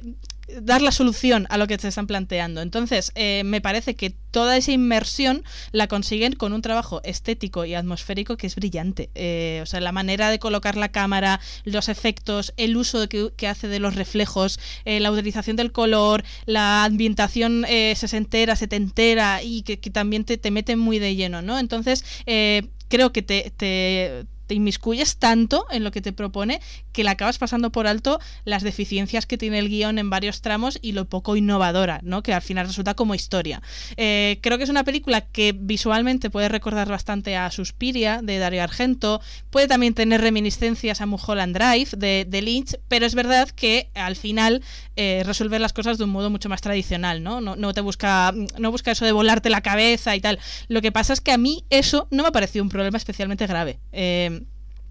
dar 0.62 0.82
la 0.82 0.92
solución 0.92 1.48
a 1.50 1.58
lo 1.58 1.68
que 1.68 1.78
te 1.78 1.88
están 1.88 2.08
planteando. 2.08 2.62
Entonces, 2.62 3.12
eh, 3.16 3.44
me 3.46 3.62
parece 3.62 3.96
que 3.96 4.16
toda 4.32 4.58
esa 4.58 4.72
inmersión 4.72 5.44
la 5.72 5.88
consiguen 5.88 6.34
con 6.34 6.54
un 6.54 6.62
trabajo 6.62 7.02
estético 7.04 7.66
y 7.66 7.76
atmosférico 7.76 8.36
que 8.36 8.48
es 8.48 8.56
brillante. 8.56 9.10
Eh, 9.16 9.60
o 9.62 9.66
sea, 9.66 9.80
la 9.80 9.92
manera 9.92 10.30
de 10.30 10.40
colocar 10.40 10.76
la 10.76 10.90
cámara, 10.90 11.40
los 11.64 11.88
efectos, 11.88 12.54
el 12.58 12.76
uso 12.76 13.08
que, 13.08 13.48
hace 13.48 13.68
de 13.68 13.80
los 13.80 13.96
reflejos, 13.96 14.60
eh, 14.86 15.00
la 15.00 15.12
utilización 15.12 15.56
del 15.56 15.72
color, 15.72 16.24
la 16.46 16.84
ambientación 16.84 17.66
eh, 17.68 17.94
sesentera, 17.96 18.56
setentera 18.56 19.44
y 19.44 19.62
que, 19.62 19.80
que 19.80 19.90
también 19.90 20.26
te, 20.26 20.38
te, 20.38 20.52
mete 20.52 20.76
muy 20.76 21.00
de 21.00 21.16
lleno, 21.16 21.42
¿no? 21.42 21.60
Entonces, 21.60 22.04
eh, 22.26 22.64
creo 22.94 23.12
que 23.12 23.22
te, 23.22 23.52
te, 23.58 24.26
te 24.54 24.58
inmiscuyes 24.58 25.18
tanto 25.18 25.66
en 25.72 25.84
lo 25.84 25.90
que 25.90 26.00
te 26.00 26.14
propone 26.14 26.62
que 26.92 27.04
le 27.04 27.10
acabas 27.10 27.40
pasando 27.40 27.72
por 27.72 27.88
alto 27.88 28.20
las 28.46 28.62
deficiencias 28.62 29.26
que 29.26 29.40
tiene 29.40 29.58
el 29.58 29.68
guion 29.68 29.98
en 29.98 30.12
varios 30.12 30.42
tramos 30.42 30.78
y 30.80 30.92
lo 30.92 31.06
poco 31.06 31.36
innovadora, 31.36 32.00
¿no? 32.04 32.22
Que 32.22 32.36
al 32.36 32.44
final 32.44 32.68
resulta 32.68 32.94
como 32.94 33.16
historia. 33.16 33.64
Eh, 33.98 34.38
creo 34.42 34.60
que 34.60 34.66
es 34.66 34.70
una 34.70 34.84
película 34.84 35.22
que 35.22 35.56
visualmente 35.58 36.30
puede 36.30 36.50
recordar 36.50 36.88
bastante 36.88 37.36
a 37.36 37.50
Suspiria 37.50 38.22
de 38.22 38.38
Dario 38.38 38.62
Argento, 38.62 39.22
puede 39.50 39.68
también 39.68 39.96
tener 39.96 40.22
reminiscencias 40.22 41.02
a 41.02 41.08
Mulholland 41.08 41.58
Drive 41.58 41.90
de, 41.98 42.28
de 42.30 42.42
Lynch, 42.44 42.78
pero 42.90 43.08
es 43.08 43.16
verdad 43.16 43.50
que 43.50 43.90
al 43.96 44.16
final 44.16 44.62
eh, 44.96 45.24
resuelve 45.26 45.58
las 45.58 45.74
cosas 45.74 45.98
de 45.98 46.04
un 46.04 46.12
modo 46.12 46.30
mucho 46.30 46.48
más 46.48 46.62
tradicional, 46.62 47.24
¿no? 47.24 47.42
¿no? 47.42 47.56
No 47.56 47.74
te 47.74 47.82
busca, 47.82 48.32
no 48.60 48.70
busca 48.70 48.92
eso 48.92 49.04
de 49.04 49.14
volarte 49.14 49.50
la 49.50 49.62
cabeza 49.62 50.16
y 50.16 50.22
tal. 50.22 50.38
Lo 50.68 50.84
que 50.84 50.92
pasa 50.92 51.14
es 51.14 51.22
que 51.22 51.32
a 51.32 51.40
mí 51.40 51.66
eso 51.72 52.08
no 52.12 52.22
me 52.22 52.30
ha 52.30 52.32
parecido 52.32 52.62
un 52.62 52.70
problema 52.70 53.00
especialmente 53.00 53.48
grave. 53.48 53.80
Eh, 53.92 54.43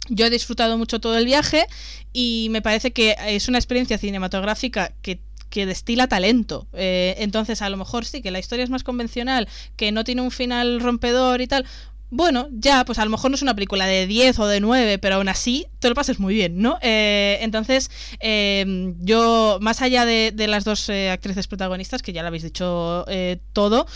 yo 0.09 0.27
he 0.27 0.31
disfrutado 0.31 0.77
mucho 0.79 1.01
todo 1.01 1.17
el 1.17 1.25
viaje 1.25 1.67
y 2.13 2.49
me 2.51 2.63
parece 2.63 2.93
que 2.93 3.17
es 3.27 3.49
una 3.49 3.59
experiencia 3.59 3.99
cinematográfica 3.99 4.93
que 5.01 5.67
destila 5.67 6.09
talento. 6.09 6.67
Eh, 6.73 7.15
entonces, 7.19 7.63
a 7.63 7.69
lo 7.69 7.77
mejor 7.77 8.05
sí, 8.05 8.23
que 8.23 8.31
la 8.31 8.39
historia 8.39 8.65
es 8.65 8.71
más 8.71 8.83
convencional, 8.83 9.49
que 9.77 9.93
no 9.93 10.03
tiene 10.03 10.23
un 10.23 10.31
final 10.31 10.81
rompedor 10.81 11.43
y 11.43 11.47
tal. 11.47 11.67
Bueno, 12.15 12.49
ya, 12.53 12.85
pues 12.85 12.99
a 12.99 13.07
lo 13.07 13.11
mejor 13.11 13.31
no 13.31 13.37
es 13.37 13.43
una 13.43 13.55
película 13.55 13.87
de 13.87 14.07
10 14.07 14.39
o 14.41 14.47
de 14.47 14.61
9, 14.61 14.99
pero 14.99 15.15
aún 15.15 15.31
así 15.31 15.67
te 15.79 15.89
lo 15.89 15.95
pases 15.95 16.21
muy 16.21 16.35
bien, 16.35 16.61
¿no? 16.61 16.79
Eh, 16.83 17.39
entonces, 17.41 17.91
eh, 18.21 18.93
yo, 19.01 19.57
más 19.63 19.81
allá 19.81 20.05
de, 20.05 20.35
las 20.47 20.65
dos 20.65 20.91
eh, 20.91 21.09
actrices 21.09 21.47
protagonistas, 21.47 22.03
que 22.03 22.13
ya 22.13 22.21
lo 22.21 22.29
habéis 22.29 22.43
dicho 22.43 23.07
todo, 23.55 23.87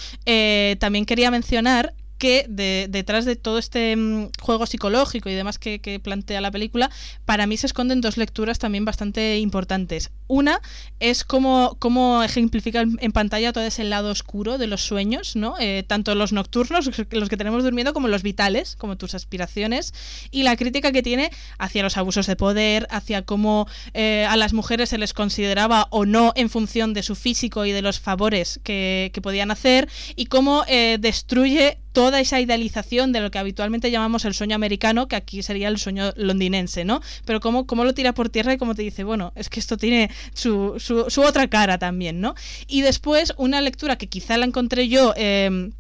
también 0.79 1.05
quería 1.05 1.31
mencionar 1.31 1.93
que 2.19 2.47
de, 2.49 2.87
detrás 2.89 3.25
de 3.25 3.37
todo 3.37 3.59
este 3.59 3.95
um, 3.97 4.31
juego 4.41 4.67
psicológico 4.67 5.29
y 5.29 5.35
demás 5.35 5.59
que, 5.59 6.01
plantea 6.03 6.41
la 6.41 6.51
película, 6.51 6.91
para 7.25 7.47
mí 7.47 7.57
se 7.57 7.67
esconden 7.67 8.01
dos 8.01 8.17
lecturas 8.17 8.59
también 8.59 8.85
bastante 8.85 9.39
importantes. 9.39 10.11
Una 10.27 10.61
es 11.01 11.25
cómo, 11.25 11.77
cómo 11.79 12.23
ejemplifica 12.23 12.81
en 12.83 13.13
pantalla 13.13 13.53
todo 13.53 13.65
ese 13.65 13.85
lado 13.85 14.11
oscuro 14.11 14.59
de 14.59 14.67
los 14.67 14.83
sueños, 14.83 15.37
¿no? 15.37 15.55
Eh, 15.59 15.85
tanto 15.87 16.15
los 16.15 16.33
nocturnos, 16.33 16.91
los 17.11 17.29
que 17.29 17.37
tenemos 17.37 17.63
durmiendo, 17.63 17.93
como 17.93 18.09
los 18.09 18.23
vitales, 18.23 18.77
como 18.77 18.97
tus 18.97 19.15
aspiraciones, 19.15 19.95
y 20.31 20.43
la 20.43 20.57
crítica 20.57 20.93
que 20.93 21.03
tiene 21.03 21.31
hacia 21.59 21.83
los 21.83 21.97
abusos 21.97 22.27
de 22.27 22.37
poder, 22.37 22.87
hacia 22.91 23.23
cómo 23.23 23.69
eh, 23.95 24.27
a 24.29 24.37
las 24.37 24.53
mujeres 24.53 24.91
se 24.91 24.99
les 24.99 25.13
consideraba 25.13 25.87
o 25.91 26.07
no 26.07 26.33
en 26.37 26.51
función 26.51 26.95
de 26.95 27.03
su 27.03 27.15
físico 27.15 27.65
y 27.65 27.73
de 27.73 27.83
los 27.83 28.01
favores 28.01 28.61
que, 28.65 29.11
que 29.13 29.21
podían 29.21 29.51
hacer, 29.51 29.89
y 30.17 30.27
cómo 30.27 30.65
eh, 30.67 30.99
destruye 31.01 31.79
toda 31.97 32.21
esa 32.21 32.39
idealización 32.43 33.11
de 33.13 33.21
lo 33.21 33.31
que 33.31 33.39
habitualmente 33.39 33.91
llamamos 33.91 34.27
el 34.27 34.35
sueño 34.35 34.55
americano, 34.55 35.09
que 35.09 35.17
aquí 35.17 35.43
sería 35.43 35.69
el 35.69 35.79
sueño 35.79 36.13
londinense, 36.17 36.85
¿no? 36.85 37.01
Pero 37.25 37.41
cómo, 37.41 37.67
cómo 37.67 37.85
lo 37.85 37.95
tira 37.95 38.13
por 38.13 38.29
tierra 38.29 38.53
y 38.53 38.59
cómo 38.59 38.75
te 38.75 38.83
dice, 38.83 39.03
bueno, 39.03 39.33
es 39.35 39.49
que 39.49 39.61
esto 39.61 39.79
tiene 39.79 40.11
su, 40.35 40.75
su, 40.79 41.23
otra 41.23 41.49
cara 41.49 41.79
también, 41.79 42.21
¿no? 42.21 42.35
Y 42.67 42.83
después 42.83 43.33
una 43.39 43.63
lectura 43.63 43.97
que 43.97 44.09
quizá 44.09 44.37
la 44.37 44.45
encontré 44.45 44.89
yo... 44.89 45.15
Eh, 45.17 45.71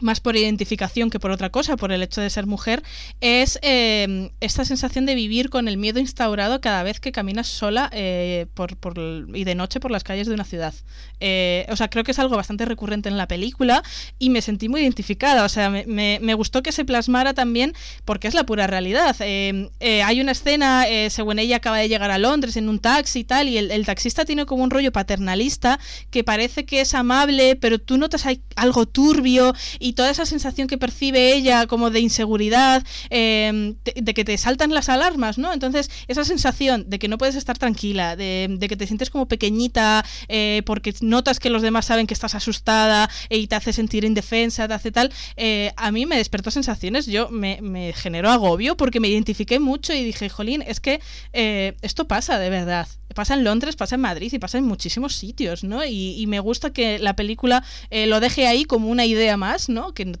más 0.00 0.20
por 0.20 0.36
identificación 0.36 1.10
que 1.10 1.20
por 1.20 1.30
otra 1.30 1.50
cosa, 1.50 1.76
por 1.76 1.92
el 1.92 2.02
hecho 2.02 2.20
de 2.20 2.30
ser 2.30 2.46
mujer, 2.46 2.82
es 3.20 3.58
eh, 3.62 4.30
esta 4.40 4.64
sensación 4.64 5.06
de 5.06 5.14
vivir 5.14 5.50
con 5.50 5.68
el 5.68 5.76
miedo 5.76 6.00
instaurado 6.00 6.60
cada 6.60 6.82
vez 6.82 7.00
que 7.00 7.12
caminas 7.12 7.48
sola 7.48 7.90
eh, 7.92 8.46
por, 8.54 8.76
por, 8.76 8.98
y 9.34 9.44
de 9.44 9.54
noche 9.54 9.80
por 9.80 9.90
las 9.90 10.04
calles 10.04 10.26
de 10.26 10.34
una 10.34 10.44
ciudad. 10.44 10.74
Eh, 11.20 11.66
o 11.68 11.76
sea, 11.76 11.88
creo 11.88 12.04
que 12.04 12.12
es 12.12 12.18
algo 12.18 12.36
bastante 12.36 12.64
recurrente 12.64 13.08
en 13.08 13.16
la 13.16 13.26
película 13.26 13.82
y 14.18 14.30
me 14.30 14.42
sentí 14.42 14.68
muy 14.68 14.82
identificada. 14.82 15.44
O 15.44 15.48
sea, 15.48 15.70
me, 15.70 16.18
me, 16.20 16.34
gustó 16.34 16.62
que 16.62 16.72
se 16.72 16.84
plasmara 16.84 17.34
también 17.34 17.74
porque 18.04 18.28
es 18.28 18.34
la 18.34 18.44
pura 18.44 18.66
realidad. 18.66 19.16
Eh, 19.20 19.70
eh, 19.80 20.02
hay 20.02 20.20
una 20.20 20.32
escena, 20.32 20.84
según 21.10 21.38
ella 21.38 21.56
acaba 21.56 21.78
de 21.78 21.88
llegar 21.88 22.10
a 22.10 22.18
Londres 22.18 22.56
en 22.56 22.68
un 22.68 22.78
taxi 22.78 23.20
y 23.20 23.24
tal, 23.24 23.48
y 23.48 23.58
el, 23.58 23.86
taxista 23.86 24.24
tiene 24.24 24.46
como 24.46 24.62
un 24.62 24.70
rollo 24.70 24.92
paternalista 24.92 25.78
que 26.10 26.24
parece 26.24 26.64
que 26.64 26.80
es 26.80 26.94
amable, 26.94 27.56
pero 27.56 27.78
tú 27.78 27.98
notas 27.98 28.26
algo 28.56 28.86
turbio 28.86 29.54
toda 29.92 30.10
esa 30.10 30.26
sensación 30.26 30.68
que 30.68 30.78
percibe 30.78 31.32
ella 31.34 31.66
como 31.66 31.90
de 31.90 32.00
inseguridad, 32.00 32.84
de, 33.10 33.76
de, 33.96 34.14
que 34.14 34.24
te 34.24 34.36
saltan 34.38 34.72
las 34.74 34.88
alarmas, 34.88 35.38
¿no? 35.38 35.52
Entonces, 35.52 35.90
esa 36.08 36.24
sensación 36.24 36.88
de 36.88 36.98
que 36.98 37.08
no 37.08 37.18
puedes 37.18 37.34
estar 37.34 37.58
tranquila, 37.58 38.16
de, 38.16 38.46
de 38.50 38.68
que 38.68 38.76
te 38.76 38.86
sientes 38.86 39.10
como 39.10 39.26
pequeñita, 39.28 40.04
eh, 40.28 40.62
porque 40.66 40.94
notas 41.00 41.38
que 41.40 41.50
los 41.50 41.62
demás 41.62 41.86
saben 41.86 42.06
que 42.06 42.14
estás 42.14 42.34
asustada 42.34 43.08
y 43.28 43.46
te 43.46 43.54
hace 43.54 43.72
sentir 43.72 44.04
indefensa, 44.04 44.68
te 44.68 44.74
hace 44.74 44.92
tal, 44.92 45.12
eh, 45.36 45.72
a 45.76 45.92
mí 45.92 46.06
me 46.06 46.16
despertó 46.16 46.50
sensaciones, 46.50 47.06
yo 47.06 47.28
me, 47.30 47.60
me, 47.62 47.92
generó 47.92 48.30
agobio 48.30 48.76
porque 48.76 49.00
me 49.00 49.08
identifiqué 49.08 49.58
mucho 49.58 49.92
y 49.92 50.04
dije, 50.04 50.28
jolín, 50.28 50.62
es 50.66 50.80
que 50.80 51.00
eh, 51.32 51.76
esto 51.82 52.06
pasa 52.06 52.38
de 52.38 52.50
verdad. 52.50 52.88
Pasa 53.18 53.34
en 53.34 53.42
Londres, 53.42 53.74
pasa 53.74 53.96
en 53.96 54.00
Madrid 54.02 54.32
y 54.32 54.38
pasa 54.38 54.58
en 54.58 54.64
muchísimos 54.64 55.16
sitios, 55.16 55.64
¿no? 55.64 55.84
Y, 55.84 56.24
me 56.28 56.38
gusta 56.38 56.72
que 56.72 57.00
la 57.00 57.16
película 57.16 57.64
eh, 57.90 58.06
lo 58.06 58.20
deje 58.20 58.46
ahí 58.46 58.64
como 58.64 58.90
una 58.90 59.06
idea 59.06 59.36
más, 59.36 59.68
¿no? 59.68 59.92
Que, 59.92 60.16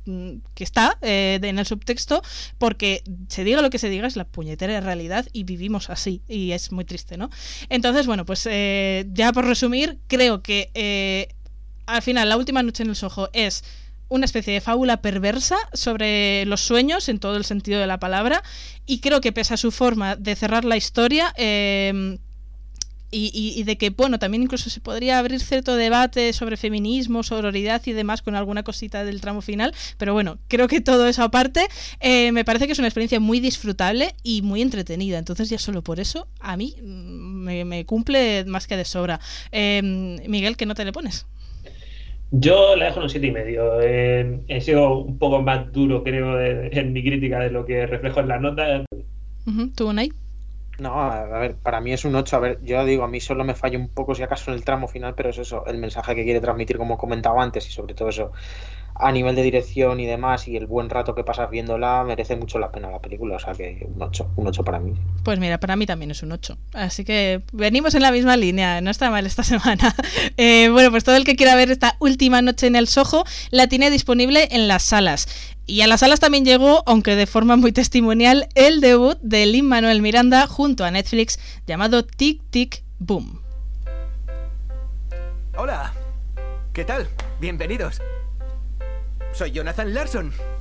que 0.56 0.64
está 0.64 0.98
eh, 1.02 1.38
en 1.40 1.60
el 1.60 1.64
subtexto, 1.64 2.22
porque 2.58 3.04
se 3.28 3.44
diga 3.44 3.62
lo 3.62 3.70
que 3.70 3.78
se 3.78 3.88
diga, 3.88 4.08
es 4.08 4.16
la 4.16 4.24
puñetera 4.24 4.80
realidad 4.80 5.28
y 5.32 5.44
vivimos 5.44 5.90
así, 5.90 6.22
y 6.26 6.50
es 6.50 6.72
muy 6.72 6.84
triste, 6.84 7.16
¿no? 7.16 7.30
Entonces, 7.68 8.08
bueno, 8.08 8.24
pues 8.24 8.44
eh, 8.50 9.06
ya 9.12 9.32
por 9.32 9.44
resumir, 9.44 10.00
creo 10.08 10.42
que 10.42 11.28
al 11.86 12.02
final, 12.02 12.28
la 12.28 12.36
última 12.36 12.64
noche 12.64 12.82
en 12.82 12.88
el 12.88 12.96
Soho 12.96 13.30
es 13.32 13.62
una 14.08 14.24
especie 14.24 14.54
de 14.54 14.60
fábula 14.60 15.02
perversa 15.02 15.56
sobre 15.72 16.46
los 16.46 16.62
sueños 16.62 17.08
en 17.08 17.20
todo 17.20 17.36
el 17.36 17.44
sentido 17.44 17.78
de 17.78 17.86
la 17.86 18.00
palabra 18.00 18.42
y 18.86 18.98
creo 18.98 19.20
que 19.20 19.30
pese 19.30 19.54
a 19.54 19.56
su 19.56 19.70
forma 19.70 20.16
de 20.16 20.34
cerrar 20.34 20.64
la 20.64 20.76
historia 20.76 21.32
y, 23.10 23.30
y, 23.32 23.58
y, 23.60 23.64
de 23.64 23.76
que, 23.76 23.90
bueno, 23.90 24.18
también 24.18 24.42
incluso 24.42 24.70
se 24.70 24.80
podría 24.80 25.18
abrir 25.18 25.40
cierto 25.40 25.76
debate 25.76 26.32
sobre 26.32 26.56
feminismo, 26.56 27.22
sororidad 27.22 27.82
y 27.86 27.92
demás 27.92 28.22
con 28.22 28.34
alguna 28.34 28.62
cosita 28.62 29.04
del 29.04 29.20
tramo 29.20 29.40
final, 29.40 29.74
pero 29.96 30.12
bueno, 30.12 30.38
creo 30.48 30.68
que 30.68 30.80
todo 30.80 31.06
eso 31.06 31.22
aparte, 31.22 31.66
eh, 32.00 32.32
me 32.32 32.44
parece 32.44 32.66
que 32.66 32.72
es 32.72 32.78
una 32.78 32.88
experiencia 32.88 33.20
muy 33.20 33.40
disfrutable 33.40 34.14
y 34.22 34.42
muy 34.42 34.62
entretenida, 34.62 35.18
entonces 35.18 35.48
ya 35.50 35.58
solo 35.58 35.82
por 35.82 36.00
eso 36.00 36.28
a 36.40 36.56
mí 36.56 36.74
mm, 36.82 36.84
me, 36.84 37.64
me 37.64 37.86
cumple 37.86 38.44
más 38.46 38.66
que 38.66 38.76
de 38.76 38.84
sobra. 38.84 39.20
Eh, 39.52 39.82
Miguel, 40.26 40.56
¿qué 40.56 40.66
nota 40.66 40.84
le 40.84 40.92
pones? 40.92 41.26
Yo 42.30 42.76
la 42.76 42.86
dejo 42.86 42.98
en 42.98 43.04
un 43.04 43.08
7,5. 43.08 43.26
y 43.26 43.30
medio. 43.30 43.80
Eh, 43.80 44.40
he 44.48 44.60
sido 44.60 44.98
un 44.98 45.18
poco 45.18 45.40
más 45.40 45.72
duro, 45.72 46.02
creo, 46.02 46.38
en 46.40 46.92
mi 46.92 47.02
crítica 47.02 47.40
de 47.40 47.50
lo 47.50 47.64
que 47.64 47.86
reflejo 47.86 48.20
en 48.20 48.28
las 48.28 48.40
notas. 48.40 48.84
Uh 49.46 49.50
-huh. 49.50 49.74
¿Tú? 49.74 49.92
No, 50.78 50.92
a 51.02 51.24
ver, 51.40 51.58
para 51.58 51.80
mí 51.80 51.92
es 51.92 52.04
un 52.04 52.14
8. 52.14 52.36
A 52.36 52.38
ver, 52.38 52.60
yo 52.62 52.84
digo, 52.84 53.02
a 53.02 53.08
mí 53.08 53.18
solo 53.20 53.42
me 53.44 53.56
falla 53.56 53.76
un 53.78 53.88
poco 53.88 54.14
si 54.14 54.22
acaso 54.22 54.52
en 54.52 54.56
el 54.58 54.64
tramo 54.64 54.86
final, 54.86 55.14
pero 55.16 55.30
es 55.30 55.38
eso, 55.38 55.66
el 55.66 55.76
mensaje 55.78 56.14
que 56.14 56.22
quiere 56.22 56.40
transmitir, 56.40 56.76
como 56.78 56.96
comentaba 56.96 57.42
antes, 57.42 57.66
y 57.68 57.72
sobre 57.72 57.94
todo 57.94 58.10
eso, 58.10 58.30
a 58.98 59.12
nivel 59.12 59.36
de 59.36 59.42
dirección 59.42 60.00
y 60.00 60.06
demás, 60.06 60.48
y 60.48 60.56
el 60.56 60.66
buen 60.66 60.90
rato 60.90 61.14
que 61.14 61.22
pasas 61.22 61.50
viéndola, 61.50 62.02
merece 62.04 62.36
mucho 62.36 62.58
la 62.58 62.72
pena 62.72 62.90
la 62.90 63.00
película. 63.00 63.36
O 63.36 63.38
sea 63.38 63.52
que 63.54 63.86
un 63.94 64.02
8, 64.02 64.32
un 64.36 64.46
8 64.46 64.64
para 64.64 64.80
mí. 64.80 64.94
Pues 65.22 65.38
mira, 65.38 65.58
para 65.58 65.76
mí 65.76 65.86
también 65.86 66.10
es 66.10 66.22
un 66.22 66.32
8. 66.32 66.58
Así 66.74 67.04
que 67.04 67.42
venimos 67.52 67.94
en 67.94 68.02
la 68.02 68.10
misma 68.10 68.36
línea, 68.36 68.80
no 68.80 68.90
está 68.90 69.10
mal 69.10 69.24
esta 69.26 69.42
semana. 69.44 69.94
Eh, 70.36 70.68
bueno, 70.70 70.90
pues 70.90 71.04
todo 71.04 71.16
el 71.16 71.24
que 71.24 71.36
quiera 71.36 71.54
ver 71.54 71.70
esta 71.70 71.96
última 72.00 72.42
noche 72.42 72.66
en 72.66 72.76
el 72.76 72.88
Soho 72.88 73.24
la 73.50 73.68
tiene 73.68 73.90
disponible 73.90 74.48
en 74.50 74.68
las 74.68 74.82
salas. 74.82 75.28
Y 75.66 75.82
a 75.82 75.86
las 75.86 76.00
salas 76.00 76.18
también 76.18 76.44
llegó, 76.44 76.82
aunque 76.86 77.14
de 77.14 77.26
forma 77.26 77.56
muy 77.56 77.72
testimonial, 77.72 78.48
el 78.54 78.80
debut 78.80 79.18
de 79.20 79.46
Lin 79.46 79.66
Manuel 79.66 80.02
Miranda 80.02 80.46
junto 80.46 80.84
a 80.84 80.90
Netflix 80.90 81.38
llamado 81.66 82.04
Tic 82.04 82.40
Tic 82.50 82.82
Boom. 82.98 83.42
Hola, 85.56 85.92
¿qué 86.72 86.84
tal? 86.84 87.06
Bienvenidos. 87.40 88.00
Soy 89.38 89.52
Jonathan 89.52 89.94
Larson. 89.94 90.57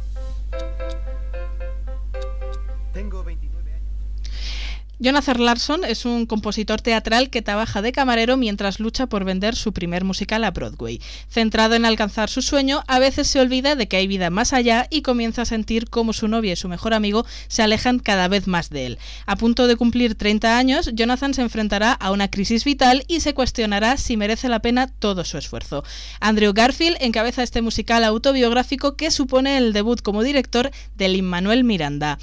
Jonathan 4.99 5.45
Larson 5.45 5.83
es 5.83 6.05
un 6.05 6.25
compositor 6.25 6.81
teatral 6.81 7.29
que 7.29 7.43
trabaja 7.43 7.83
de 7.83 7.91
camarero 7.91 8.35
mientras 8.35 8.79
lucha 8.79 9.05
por 9.05 9.25
vender 9.25 9.55
su 9.55 9.71
primer 9.71 10.03
musical 10.03 10.43
a 10.43 10.49
Broadway. 10.49 10.99
Centrado 11.29 11.75
en 11.75 11.85
alcanzar 11.85 12.31
su 12.31 12.41
sueño, 12.41 12.81
a 12.87 12.97
veces 12.97 13.27
se 13.27 13.39
olvida 13.39 13.75
de 13.75 13.87
que 13.87 13.97
hay 13.97 14.07
vida 14.07 14.31
más 14.31 14.53
allá 14.53 14.87
y 14.89 15.03
comienza 15.03 15.43
a 15.43 15.45
sentir 15.45 15.87
cómo 15.91 16.13
su 16.13 16.27
novia 16.27 16.53
y 16.53 16.55
su 16.55 16.67
mejor 16.67 16.95
amigo 16.95 17.27
se 17.47 17.61
alejan 17.61 17.99
cada 17.99 18.27
vez 18.27 18.47
más 18.47 18.71
de 18.71 18.87
él. 18.87 18.97
A 19.27 19.35
punto 19.35 19.67
de 19.67 19.75
cumplir 19.75 20.15
30 20.15 20.57
años, 20.57 20.89
Jonathan 20.91 21.35
se 21.35 21.43
enfrentará 21.43 21.91
a 21.91 22.09
una 22.09 22.29
crisis 22.29 22.65
vital 22.65 23.03
y 23.07 23.19
se 23.19 23.35
cuestionará 23.35 23.97
si 23.97 24.17
merece 24.17 24.49
la 24.49 24.63
pena 24.63 24.87
todo 24.87 25.25
su 25.25 25.37
esfuerzo. 25.37 25.83
Andrew 26.21 26.53
Garfield 26.53 26.97
encabeza 27.01 27.43
este 27.43 27.61
musical 27.61 28.03
autobiográfico 28.03 28.95
que 28.95 29.11
supone 29.11 29.59
el 29.59 29.73
debut 29.73 30.01
como 30.01 30.23
director 30.23 30.71
de 30.95 31.07
Lin-Manuel 31.07 31.63
Miranda. 31.63 32.17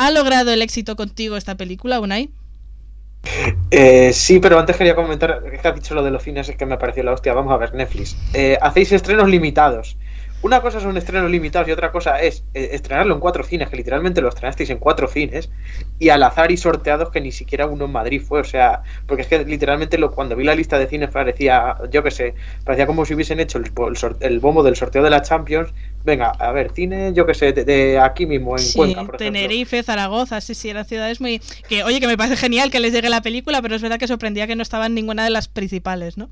¿Ha 0.00 0.10
logrado 0.12 0.50
el 0.50 0.62
éxito 0.62 0.96
contigo 0.96 1.36
esta 1.36 1.56
película, 1.58 2.00
Unai? 2.00 2.30
Eh, 3.70 4.14
sí, 4.14 4.40
pero 4.40 4.58
antes 4.58 4.74
quería 4.78 4.94
comentar, 4.94 5.42
que 5.42 5.68
has 5.68 5.74
dicho 5.74 5.94
lo 5.94 6.02
de 6.02 6.10
los 6.10 6.22
cines, 6.22 6.48
es 6.48 6.56
que 6.56 6.64
me 6.64 6.78
pareció 6.78 7.02
la 7.02 7.12
hostia. 7.12 7.34
Vamos 7.34 7.52
a 7.52 7.58
ver, 7.58 7.74
Netflix. 7.74 8.16
Eh, 8.32 8.56
hacéis 8.62 8.92
estrenos 8.92 9.28
limitados. 9.28 9.98
Una 10.42 10.60
cosa 10.62 10.80
son 10.80 10.96
estrenos 10.96 11.30
limitados 11.30 11.68
y 11.68 11.72
otra 11.72 11.92
cosa 11.92 12.20
es 12.20 12.44
eh, 12.54 12.70
estrenarlo 12.72 13.14
en 13.14 13.20
cuatro 13.20 13.44
cines, 13.44 13.68
que 13.68 13.76
literalmente 13.76 14.20
lo 14.20 14.28
estrenasteis 14.28 14.70
en 14.70 14.78
cuatro 14.78 15.06
cines, 15.06 15.50
y 15.98 16.08
al 16.08 16.22
azar 16.22 16.50
y 16.50 16.56
sorteados 16.56 17.10
que 17.10 17.20
ni 17.20 17.30
siquiera 17.30 17.66
uno 17.66 17.84
en 17.84 17.92
Madrid 17.92 18.22
fue. 18.22 18.40
O 18.40 18.44
sea, 18.44 18.82
porque 19.06 19.22
es 19.22 19.28
que 19.28 19.44
literalmente 19.44 19.98
lo, 19.98 20.12
cuando 20.12 20.36
vi 20.36 20.44
la 20.44 20.54
lista 20.54 20.78
de 20.78 20.86
cines 20.86 21.10
parecía, 21.10 21.76
yo 21.90 22.02
qué 22.02 22.10
sé, 22.10 22.34
parecía 22.64 22.86
como 22.86 23.04
si 23.04 23.14
hubiesen 23.14 23.40
hecho 23.40 23.58
el, 23.58 23.66
el, 23.66 24.16
el 24.20 24.40
bombo 24.40 24.62
del 24.62 24.76
sorteo 24.76 25.02
de 25.02 25.10
la 25.10 25.22
Champions 25.22 25.72
Venga, 26.02 26.30
a 26.30 26.50
ver, 26.52 26.72
cine, 26.72 27.12
yo 27.12 27.26
que 27.26 27.34
sé, 27.34 27.52
de, 27.52 27.64
de 27.64 27.98
aquí 27.98 28.24
mismo, 28.24 28.56
en 28.56 28.62
sí, 28.62 28.78
Cuenca, 28.78 29.04
por 29.04 29.18
Tenerife, 29.18 29.76
ejemplo. 29.76 29.92
Zaragoza, 29.92 30.40
sí, 30.40 30.54
sí, 30.54 30.70
eran 30.70 30.86
ciudades 30.86 31.20
muy... 31.20 31.42
Que, 31.68 31.84
oye, 31.84 32.00
que 32.00 32.06
me 32.06 32.16
parece 32.16 32.36
genial 32.36 32.70
que 32.70 32.80
les 32.80 32.94
llegue 32.94 33.10
la 33.10 33.20
película, 33.20 33.60
pero 33.60 33.74
es 33.74 33.82
verdad 33.82 33.98
que 33.98 34.08
sorprendía 34.08 34.46
que 34.46 34.56
no 34.56 34.62
estaba 34.62 34.86
en 34.86 34.94
ninguna 34.94 35.24
de 35.24 35.30
las 35.30 35.48
principales, 35.48 36.16
¿no? 36.16 36.30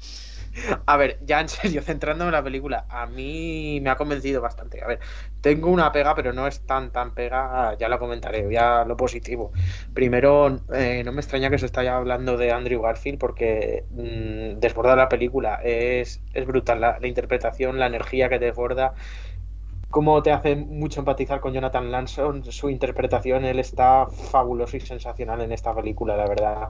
A 0.86 0.96
ver, 0.96 1.18
ya 1.22 1.40
en 1.40 1.48
serio, 1.48 1.82
centrándome 1.82 2.28
en 2.28 2.32
la 2.32 2.42
película, 2.42 2.86
a 2.88 3.06
mí 3.06 3.80
me 3.82 3.90
ha 3.90 3.96
convencido 3.96 4.40
bastante. 4.40 4.82
A 4.82 4.86
ver, 4.86 5.00
tengo 5.40 5.70
una 5.70 5.92
pega, 5.92 6.14
pero 6.14 6.32
no 6.32 6.46
es 6.46 6.60
tan, 6.66 6.90
tan 6.90 7.14
pega, 7.14 7.76
ya 7.78 7.88
lo 7.88 7.98
comentaré, 7.98 8.50
ya 8.52 8.84
lo 8.84 8.96
positivo. 8.96 9.52
Primero, 9.94 10.60
eh, 10.74 11.02
no 11.04 11.12
me 11.12 11.20
extraña 11.20 11.50
que 11.50 11.58
se 11.58 11.66
esté 11.66 11.88
hablando 11.88 12.36
de 12.36 12.52
Andrew 12.52 12.82
Garfield, 12.82 13.18
porque 13.18 13.84
mmm, 13.90 14.58
desborda 14.60 14.96
la 14.96 15.08
película, 15.08 15.60
es, 15.62 16.22
es 16.32 16.46
brutal 16.46 16.80
la, 16.80 16.98
la 17.00 17.06
interpretación, 17.06 17.78
la 17.78 17.86
energía 17.86 18.28
que 18.28 18.38
desborda 18.38 18.94
cómo 19.90 20.22
te 20.22 20.32
hace 20.32 20.54
mucho 20.56 21.00
empatizar 21.00 21.40
con 21.40 21.54
Jonathan 21.54 21.90
Lanson, 21.90 22.44
su 22.44 22.68
interpretación, 22.70 23.44
él 23.44 23.58
está 23.58 24.06
fabuloso 24.06 24.76
y 24.76 24.80
sensacional 24.80 25.40
en 25.40 25.52
esta 25.52 25.74
película, 25.74 26.16
la 26.16 26.26
verdad. 26.26 26.68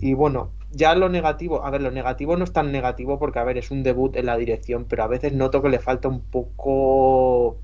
Y 0.00 0.14
bueno, 0.14 0.52
ya 0.76 0.94
lo 0.94 1.08
negativo, 1.08 1.64
a 1.64 1.70
ver, 1.70 1.82
lo 1.82 1.90
negativo 1.90 2.36
no 2.36 2.44
es 2.44 2.52
tan 2.52 2.72
negativo 2.72 3.18
porque, 3.18 3.38
a 3.38 3.44
ver, 3.44 3.58
es 3.58 3.70
un 3.70 3.82
debut 3.82 4.16
en 4.16 4.26
la 4.26 4.36
dirección, 4.36 4.84
pero 4.86 5.04
a 5.04 5.06
veces 5.08 5.32
noto 5.32 5.62
que 5.62 5.68
le 5.68 5.78
falta 5.78 6.08
un 6.08 6.20
poco, 6.20 7.58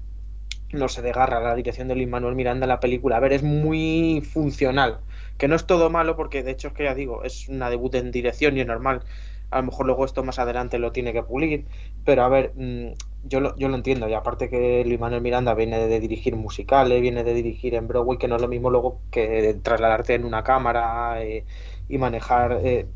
no 0.73 0.89
sé, 0.89 1.03
de 1.03 1.13
garra 1.13 1.41
la 1.41 1.55
dirección 1.55 1.89
de 1.89 1.95
Luis 1.95 2.09
Manuel 2.09 2.35
Miranda 2.35 2.65
en 2.65 2.69
la 2.69 2.81
película. 2.81 3.17
A 3.17 3.21
ver, 3.21 3.33
es 3.33 3.43
muy 3.43 4.23
funcional, 4.23 5.01
que 5.39 5.49
no 5.49 5.57
es 5.57 5.67
todo 5.67 5.91
malo 5.91 6.17
porque, 6.17 6.43
de 6.43 6.53
hecho, 6.53 6.69
es 6.69 6.75
que 6.75 6.85
ya 6.85 6.95
digo, 6.95 7.25
es 7.25 7.49
una 7.49 7.71
debut 7.71 7.95
en 7.95 8.11
dirección 8.11 8.57
y 8.57 8.61
es 8.61 8.67
normal. 8.67 9.03
A 9.51 9.59
lo 9.59 9.65
mejor 9.67 9.87
luego 9.87 10.05
esto 10.05 10.23
más 10.23 10.39
adelante 10.39 10.79
lo 10.79 10.93
tiene 10.93 11.13
que 11.13 11.25
pulir, 11.25 11.67
pero 12.05 12.23
a 12.23 12.29
ver, 12.29 12.53
mmm, 12.55 12.93
yo 13.25 13.41
lo, 13.41 13.57
yo 13.57 13.69
lo 13.69 13.75
entiendo, 13.75 14.09
y 14.09 14.15
aparte 14.15 14.49
que 14.49 14.85
Luis 14.85 15.01
Manuel 15.01 15.23
Miranda 15.23 15.55
viene 15.55 15.87
de 15.87 16.01
dirigir 16.01 16.37
musicales, 16.37 17.01
viene 17.03 17.25
de 17.25 17.35
dirigir 17.35 17.75
en 17.75 17.89
Broadway, 17.89 18.17
que 18.19 18.29
no 18.29 18.37
es 18.37 18.43
lo 18.43 18.49
mismo 18.49 18.71
luego 18.71 19.01
que 19.11 19.59
trasladarte 19.63 20.15
en 20.15 20.25
una 20.25 20.45
cámara 20.45 21.23
eh, 21.23 21.45
y 21.89 21.99
manejar 21.99 22.61
eh, 22.63 22.87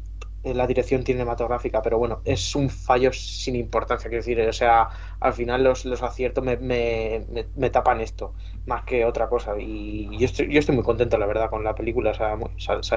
la 0.44 0.66
dirección 0.66 1.04
cinematográfica, 1.04 1.80
pero 1.80 1.98
bueno, 1.98 2.20
es 2.24 2.54
un 2.54 2.68
fallo 2.68 3.12
sin 3.12 3.56
importancia, 3.56 4.10
quiero 4.10 4.22
decir, 4.22 4.40
o 4.40 4.52
sea, 4.52 4.88
al 5.20 5.32
final 5.32 5.64
los, 5.64 5.84
los 5.84 6.02
aciertos 6.02 6.44
me, 6.44 6.56
me, 6.56 7.24
me, 7.30 7.46
me, 7.56 7.70
tapan 7.70 8.00
esto, 8.00 8.34
más 8.66 8.84
que 8.84 9.04
otra 9.04 9.28
cosa, 9.28 9.54
y 9.58 10.10
yo 10.18 10.26
estoy, 10.26 10.52
yo 10.52 10.58
estoy 10.58 10.74
muy 10.74 10.84
contento, 10.84 11.16
la 11.16 11.26
verdad, 11.26 11.48
con 11.48 11.64
la 11.64 11.74
película, 11.74 12.10
o 12.10 12.14
sea, 12.14 12.36
muy, 12.36 12.50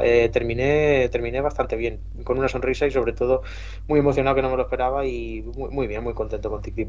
eh, 0.04 0.30
terminé, 0.30 1.10
terminé 1.10 1.42
bastante 1.42 1.76
bien, 1.76 2.00
con 2.24 2.38
una 2.38 2.48
sonrisa 2.48 2.88
y 2.88 2.92
sobre 2.92 3.14
todo 3.14 3.44
muy 3.88 4.00
emocionado 4.00 4.36
que 4.36 4.42
no 4.42 4.50
me 4.50 4.58
lo 4.58 4.64
esperaba 4.64 5.06
y 5.06 5.44
muy, 5.56 5.70
muy 5.70 5.88
bien, 5.88 6.04
muy 6.04 6.14
contento 6.14 6.50
con 6.50 6.62
Tic 6.62 6.76
Tic. 6.76 6.88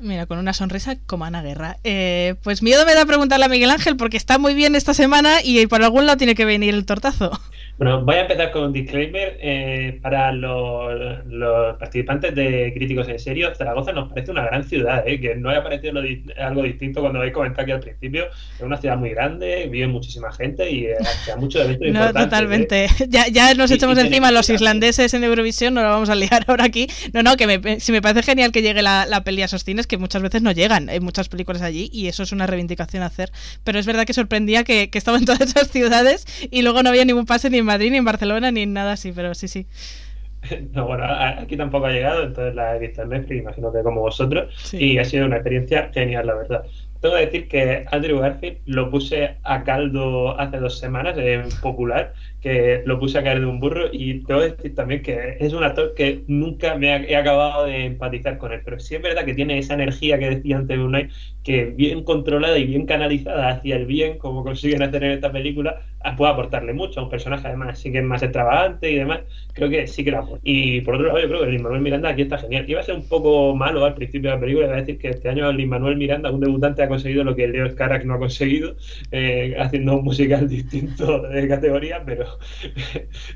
Mira, 0.00 0.26
con 0.26 0.38
una 0.38 0.54
sonrisa 0.54 0.96
como 1.06 1.24
Ana 1.24 1.42
Guerra. 1.42 1.76
Eh, 1.84 2.34
pues 2.42 2.62
miedo 2.62 2.86
me 2.86 2.94
da 2.94 3.04
preguntarle 3.04 3.44
a 3.44 3.48
Miguel 3.48 3.70
Ángel 3.70 3.96
porque 3.96 4.16
está 4.16 4.38
muy 4.38 4.54
bien 4.54 4.74
esta 4.74 4.94
semana 4.94 5.42
y 5.44 5.66
por 5.66 5.82
algún 5.82 6.06
lado 6.06 6.16
tiene 6.16 6.34
que 6.34 6.44
venir 6.44 6.74
el 6.74 6.86
tortazo. 6.86 7.30
Bueno, 7.80 8.04
voy 8.04 8.16
a 8.16 8.20
empezar 8.20 8.50
con 8.50 8.64
un 8.64 8.72
disclaimer. 8.74 9.38
Eh, 9.40 9.98
para 10.02 10.32
los, 10.32 11.24
los, 11.24 11.78
participantes 11.78 12.34
de 12.34 12.74
Críticos 12.74 13.08
en 13.08 13.18
Serio, 13.18 13.54
Zaragoza 13.54 13.90
nos 13.92 14.10
parece 14.10 14.32
una 14.32 14.44
gran 14.44 14.64
ciudad, 14.64 15.02
eh, 15.08 15.18
que 15.18 15.34
no 15.36 15.48
haya 15.48 15.62
parecido 15.62 15.94
lo, 15.94 16.02
algo 16.36 16.62
distinto 16.62 17.00
cuando 17.00 17.20
habéis 17.20 17.32
comentado 17.32 17.62
aquí 17.62 17.72
al 17.72 17.80
principio. 17.80 18.26
Es 18.54 18.60
una 18.60 18.76
ciudad 18.76 18.98
muy 18.98 19.08
grande, 19.08 19.66
vive 19.72 19.86
muchísima 19.86 20.30
gente 20.30 20.70
y 20.70 20.84
eh, 20.88 20.96
hace 21.00 21.34
muchos 21.36 21.64
eventos 21.64 21.88
no. 21.92 22.12
Totalmente. 22.12 22.86
Ya, 23.08 23.28
ya 23.28 23.54
nos 23.54 23.70
echamos 23.70 23.96
y, 23.96 24.02
y 24.02 24.04
encima 24.04 24.30
los 24.30 24.50
islandeses 24.50 25.14
en 25.14 25.24
Eurovisión, 25.24 25.72
no 25.72 25.82
lo 25.82 25.88
vamos 25.88 26.10
a 26.10 26.14
liar 26.14 26.44
ahora 26.48 26.66
aquí. 26.66 26.86
No, 27.14 27.22
no, 27.22 27.38
que 27.38 27.46
me, 27.46 27.80
si 27.80 27.92
me 27.92 28.02
parece 28.02 28.22
genial 28.22 28.52
que 28.52 28.60
llegue 28.60 28.82
la, 28.82 29.06
la 29.06 29.24
peli 29.24 29.40
a 29.40 29.46
esos 29.46 29.64
cines, 29.64 29.86
que 29.86 29.96
muchas 29.96 30.20
veces 30.20 30.42
no 30.42 30.52
llegan. 30.52 30.90
Hay 30.90 31.00
muchas 31.00 31.30
películas 31.30 31.62
allí 31.62 31.88
y 31.94 32.08
eso 32.08 32.24
es 32.24 32.32
una 32.32 32.46
reivindicación 32.46 33.02
a 33.02 33.06
hacer. 33.06 33.32
Pero 33.64 33.78
es 33.78 33.86
verdad 33.86 34.04
que 34.04 34.12
sorprendía 34.12 34.64
que, 34.64 34.90
que 34.90 34.98
estaba 34.98 35.16
en 35.16 35.24
todas 35.24 35.40
esas 35.40 35.70
ciudades 35.70 36.26
y 36.50 36.60
luego 36.60 36.82
no 36.82 36.90
había 36.90 37.06
ningún 37.06 37.24
pase 37.24 37.48
ni 37.48 37.69
Madrid, 37.70 37.90
ni 37.90 37.98
en 37.98 38.04
Barcelona, 38.04 38.50
ni 38.50 38.66
nada 38.66 38.92
así, 38.92 39.12
pero 39.12 39.34
sí, 39.34 39.48
sí. 39.48 39.66
No, 40.72 40.86
bueno, 40.86 41.04
aquí 41.06 41.56
tampoco 41.56 41.86
ha 41.86 41.92
llegado, 41.92 42.24
entonces 42.24 42.54
la 42.54 42.76
he 42.76 42.78
visto 42.78 43.02
en 43.02 43.10
Netflix, 43.10 43.40
imagino 43.40 43.72
que 43.72 43.82
como 43.82 44.00
vosotros, 44.00 44.54
sí. 44.56 44.92
y 44.92 44.98
ha 44.98 45.04
sido 45.04 45.26
una 45.26 45.36
experiencia 45.36 45.90
genial, 45.92 46.26
la 46.26 46.34
verdad. 46.34 46.64
Tengo 47.00 47.14
que 47.14 47.26
decir 47.26 47.48
que 47.48 47.86
Andrew 47.90 48.18
Garfield 48.18 48.58
lo 48.66 48.90
puse 48.90 49.36
a 49.42 49.64
caldo 49.64 50.38
hace 50.38 50.58
dos 50.58 50.78
semanas 50.78 51.16
en 51.16 51.48
Popular, 51.62 52.12
que 52.40 52.82
lo 52.86 52.98
puse 52.98 53.18
a 53.18 53.22
caer 53.22 53.40
de 53.40 53.46
un 53.46 53.60
burro, 53.60 53.88
y 53.92 54.24
tengo 54.24 54.40
que 54.40 54.50
decir 54.50 54.74
también 54.74 55.02
que 55.02 55.36
es 55.40 55.52
un 55.52 55.64
actor 55.64 55.94
que 55.94 56.24
nunca 56.26 56.76
me 56.76 56.88
he 57.10 57.16
acabado 57.16 57.66
de 57.66 57.86
empatizar 57.86 58.38
con 58.38 58.52
él, 58.52 58.62
pero 58.64 58.78
sí 58.78 58.94
es 58.94 59.02
verdad 59.02 59.24
que 59.24 59.34
tiene 59.34 59.58
esa 59.58 59.74
energía 59.74 60.18
que 60.18 60.30
decía 60.30 60.56
antes 60.56 60.76
de 60.76 60.84
Unai, 60.84 61.08
que 61.42 61.66
bien 61.66 62.04
controlada 62.04 62.58
y 62.58 62.64
bien 62.66 62.86
canalizada 62.86 63.48
hacia 63.48 63.76
el 63.76 63.86
bien, 63.86 64.18
como 64.18 64.44
consiguen 64.44 64.82
hacer 64.82 65.04
en 65.04 65.12
esta 65.12 65.32
película, 65.32 65.80
puede 66.16 66.32
aportarle 66.32 66.72
mucho 66.72 67.00
a 67.00 67.02
un 67.04 67.10
personaje 67.10 67.46
además 67.46 67.78
sí 67.78 67.92
que 67.92 67.98
es 67.98 68.04
más 68.04 68.22
extravagante 68.22 68.90
y 68.90 68.96
demás, 68.96 69.20
creo 69.52 69.68
que 69.68 69.86
sí 69.86 70.04
que 70.04 70.10
lo 70.10 70.18
aporta. 70.20 70.40
Y 70.44 70.80
por 70.80 70.94
otro 70.94 71.08
lado, 71.08 71.20
yo 71.20 71.28
creo 71.28 71.40
que 71.42 71.50
Lin 71.50 71.62
Manuel 71.62 71.82
Miranda 71.82 72.08
aquí 72.10 72.22
está 72.22 72.38
genial. 72.38 72.68
Iba 72.68 72.80
a 72.80 72.82
ser 72.82 72.94
un 72.94 73.08
poco 73.08 73.54
malo 73.54 73.84
al 73.84 73.94
principio 73.94 74.30
de 74.30 74.36
la 74.36 74.40
película, 74.40 74.66
iba 74.66 74.76
a 74.76 74.80
decir 74.80 74.98
que 74.98 75.08
este 75.08 75.28
año 75.28 75.52
Lin 75.52 75.68
Manuel 75.68 75.96
Miranda, 75.96 76.30
un 76.30 76.40
debutante, 76.40 76.82
ha 76.82 76.88
conseguido 76.88 77.24
lo 77.24 77.36
que 77.36 77.48
Leo 77.48 77.74
Carac 77.74 78.04
no 78.04 78.14
ha 78.14 78.18
conseguido, 78.18 78.76
eh, 79.10 79.56
haciendo 79.58 79.96
un 79.96 80.04
musical 80.04 80.48
distinto 80.48 81.22
de 81.22 81.48
categoría, 81.48 82.02
pero 82.04 82.29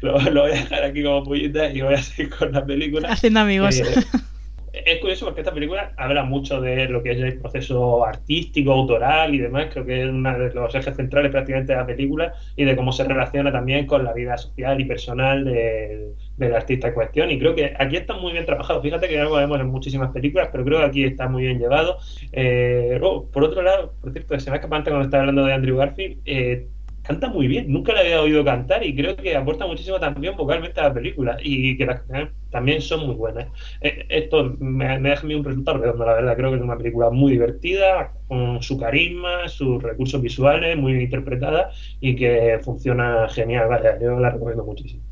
pero 0.00 0.18
lo, 0.20 0.30
lo 0.30 0.42
voy 0.42 0.52
a 0.52 0.54
dejar 0.54 0.84
aquí 0.84 1.02
como 1.02 1.24
pullita 1.24 1.70
y 1.70 1.80
voy 1.80 1.94
a 1.94 2.02
seguir 2.02 2.30
con 2.34 2.52
la 2.52 2.64
película. 2.64 3.10
Haciendo 3.10 3.40
amigos. 3.40 3.80
Eh, 3.80 4.84
es 4.86 5.00
curioso 5.00 5.26
porque 5.26 5.40
esta 5.40 5.54
película 5.54 5.92
habla 5.96 6.24
mucho 6.24 6.60
de 6.60 6.88
lo 6.88 7.02
que 7.02 7.12
es 7.12 7.18
el 7.18 7.38
proceso 7.38 8.04
artístico, 8.04 8.72
autoral 8.72 9.34
y 9.34 9.38
demás. 9.38 9.68
Creo 9.72 9.86
que 9.86 10.02
es 10.02 10.08
uno 10.08 10.36
de 10.36 10.52
los 10.52 10.74
ejes 10.74 10.96
centrales 10.96 11.30
prácticamente 11.30 11.72
de 11.72 11.78
la 11.78 11.86
película 11.86 12.34
y 12.56 12.64
de 12.64 12.74
cómo 12.74 12.92
se 12.92 13.04
relaciona 13.04 13.52
también 13.52 13.86
con 13.86 14.04
la 14.04 14.12
vida 14.12 14.36
social 14.36 14.80
y 14.80 14.84
personal 14.84 15.44
del, 15.44 16.14
del 16.36 16.54
artista 16.54 16.88
en 16.88 16.94
cuestión. 16.94 17.30
Y 17.30 17.38
creo 17.38 17.54
que 17.54 17.74
aquí 17.78 17.96
está 17.96 18.14
muy 18.14 18.32
bien 18.32 18.46
trabajado. 18.46 18.82
Fíjate 18.82 19.08
que 19.08 19.20
algo 19.20 19.36
vemos 19.36 19.60
en 19.60 19.68
muchísimas 19.68 20.10
películas, 20.10 20.48
pero 20.50 20.64
creo 20.64 20.80
que 20.80 20.86
aquí 20.86 21.04
está 21.04 21.28
muy 21.28 21.44
bien 21.44 21.58
llevado. 21.58 21.98
Eh, 22.32 22.98
oh, 23.00 23.30
por 23.30 23.44
otro 23.44 23.62
lado, 23.62 23.94
por 24.00 24.12
cierto, 24.12 24.38
se 24.40 24.50
me 24.50 24.56
escapa 24.56 24.76
antes 24.76 24.90
cuando 24.90 25.04
estaba 25.04 25.22
hablando 25.22 25.44
de 25.44 25.52
Andrew 25.52 25.76
Garfield. 25.76 26.18
Eh, 26.24 26.66
canta 27.04 27.28
muy 27.28 27.46
bien, 27.46 27.70
nunca 27.70 27.92
le 27.92 28.00
había 28.00 28.22
oído 28.22 28.44
cantar 28.44 28.84
y 28.84 28.94
creo 28.96 29.14
que 29.14 29.36
aporta 29.36 29.66
muchísimo 29.66 30.00
también 30.00 30.36
vocalmente 30.36 30.80
a 30.80 30.84
la 30.84 30.94
película 30.94 31.36
y 31.42 31.76
que 31.76 31.84
las 31.86 32.00
canciones 32.00 32.32
también 32.50 32.80
son 32.80 33.06
muy 33.06 33.14
buenas. 33.14 33.48
Eh, 33.82 34.06
esto 34.08 34.56
me, 34.58 34.98
me, 34.98 35.10
deja 35.10 35.26
un 35.26 35.44
resultado 35.44 35.78
redondo, 35.78 36.06
la 36.06 36.14
verdad, 36.14 36.36
creo 36.36 36.50
que 36.50 36.56
es 36.56 36.62
una 36.62 36.78
película 36.78 37.10
muy 37.10 37.32
divertida, 37.32 38.12
con 38.26 38.62
su 38.62 38.78
carisma, 38.78 39.48
sus 39.48 39.82
recursos 39.82 40.20
visuales, 40.22 40.78
muy 40.78 40.94
interpretada 40.94 41.70
y 42.00 42.16
que 42.16 42.58
funciona 42.62 43.28
genial, 43.28 43.68
vaya, 43.68 43.98
yo 44.00 44.18
la 44.18 44.30
recomiendo 44.30 44.64
muchísimo. 44.64 45.02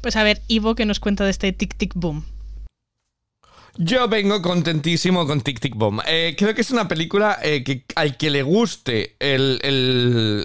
Pues 0.00 0.16
a 0.16 0.24
ver, 0.24 0.38
Ivo, 0.48 0.74
que 0.74 0.86
nos 0.86 0.98
cuenta 0.98 1.24
de 1.24 1.30
este 1.30 1.52
Tic 1.52 1.76
Tic 1.76 1.92
Boom? 1.94 2.24
Yo 3.78 4.08
vengo 4.08 4.40
contentísimo 4.40 5.26
con 5.26 5.42
Tic 5.42 5.60
Tic 5.60 5.74
Boom. 5.74 6.00
Eh, 6.06 6.34
creo 6.38 6.54
que 6.54 6.62
es 6.62 6.70
una 6.70 6.88
película 6.88 7.38
eh, 7.42 7.62
que 7.62 7.84
al 7.94 8.16
que 8.16 8.30
le 8.30 8.42
guste 8.42 9.16
el, 9.18 9.60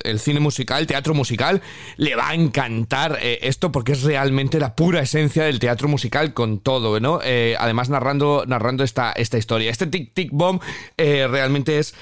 el, 0.04 0.20
cine 0.20 0.42
musical, 0.42 0.82
el 0.82 0.88
teatro 0.88 1.14
musical, 1.14 1.62
le 1.96 2.16
va 2.16 2.30
a 2.30 2.34
encantar 2.34 3.18
eh, 3.22 3.40
esto 3.44 3.72
porque 3.72 3.94
es 3.94 4.04
realmente 4.04 4.60
la 4.60 4.76
pura 4.76 5.00
esencia 5.00 5.46
del 5.46 5.60
teatro 5.60 5.88
musical 5.88 6.34
con 6.34 6.60
todo, 6.60 7.00
¿no? 7.00 7.22
Además 7.58 7.90
narrando, 7.90 8.44
narrando 8.46 8.84
esta, 8.84 9.14
esta 9.14 9.38
historia. 9.38 9.72
Este 9.72 9.88
Tic 9.88 10.14
Tic 10.14 10.32
Boom 10.34 10.60
eh, 10.98 11.26
realmente 11.30 11.80
es, 11.80 11.96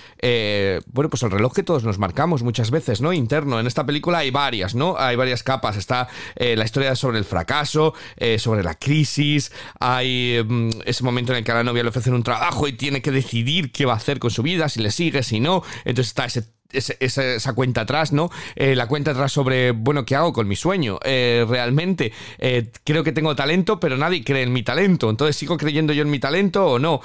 bueno, 0.91 1.11
pues 1.11 1.21
el 1.21 1.29
reloj 1.29 1.53
que 1.53 1.61
todos 1.61 1.83
nos 1.83 1.99
marcamos 1.99 2.41
muchas 2.41 2.71
veces, 2.71 3.01
¿no? 3.01 3.13
Interno. 3.13 3.59
En 3.59 3.67
esta 3.67 3.85
película 3.85 4.19
hay 4.19 4.31
varias, 4.31 4.73
¿no? 4.73 4.95
Hay 4.97 5.15
varias 5.15 5.43
capas. 5.43 5.77
Está 5.77 6.07
la 6.35 6.65
historia 6.65 6.95
sobre 6.95 7.19
el 7.19 7.25
fracaso, 7.25 7.93
sobre 8.39 8.63
la 8.63 8.73
crisis, 8.73 9.51
hay 9.79 10.43
mm, 10.43 10.69
ese 10.85 11.03
momento 11.03 11.18
en 11.19 11.37
el 11.37 11.43
que 11.43 11.51
a 11.51 11.55
la 11.55 11.63
novia 11.63 11.83
le 11.83 11.89
ofrecen 11.89 12.13
un 12.13 12.23
trabajo 12.23 12.67
y 12.67 12.73
tiene 12.73 13.01
que 13.01 13.11
decidir 13.11 13.71
qué 13.71 13.85
va 13.85 13.93
a 13.93 13.97
hacer 13.97 14.19
con 14.19 14.31
su 14.31 14.43
vida, 14.43 14.69
si 14.69 14.81
le 14.81 14.91
sigue, 14.91 15.23
si 15.23 15.39
no. 15.39 15.63
Entonces 15.85 16.07
está 16.07 16.27
esa, 16.71 17.53
cuenta 17.53 17.81
atrás, 17.81 18.11
¿no? 18.11 18.29
Eh, 18.55 18.75
la 18.75 18.87
cuenta 18.87 19.11
atrás 19.11 19.31
sobre, 19.31 19.71
bueno, 19.71 20.05
¿qué 20.05 20.15
hago 20.15 20.33
con 20.33 20.47
mi 20.47 20.55
sueño? 20.55 20.99
Eh, 21.03 21.45
realmente, 21.47 22.11
eh, 22.37 22.71
creo 22.83 23.03
que 23.03 23.11
tengo 23.11 23.35
talento, 23.35 23.79
pero 23.79 23.97
nadie 23.97 24.23
cree 24.23 24.43
en 24.43 24.53
mi 24.53 24.63
talento. 24.63 25.09
Entonces, 25.09 25.35
¿sigo 25.35 25.57
creyendo 25.57 25.93
yo 25.93 26.03
en 26.03 26.09
mi 26.09 26.19
talento 26.19 26.65
o 26.65 26.79
no? 26.79 27.01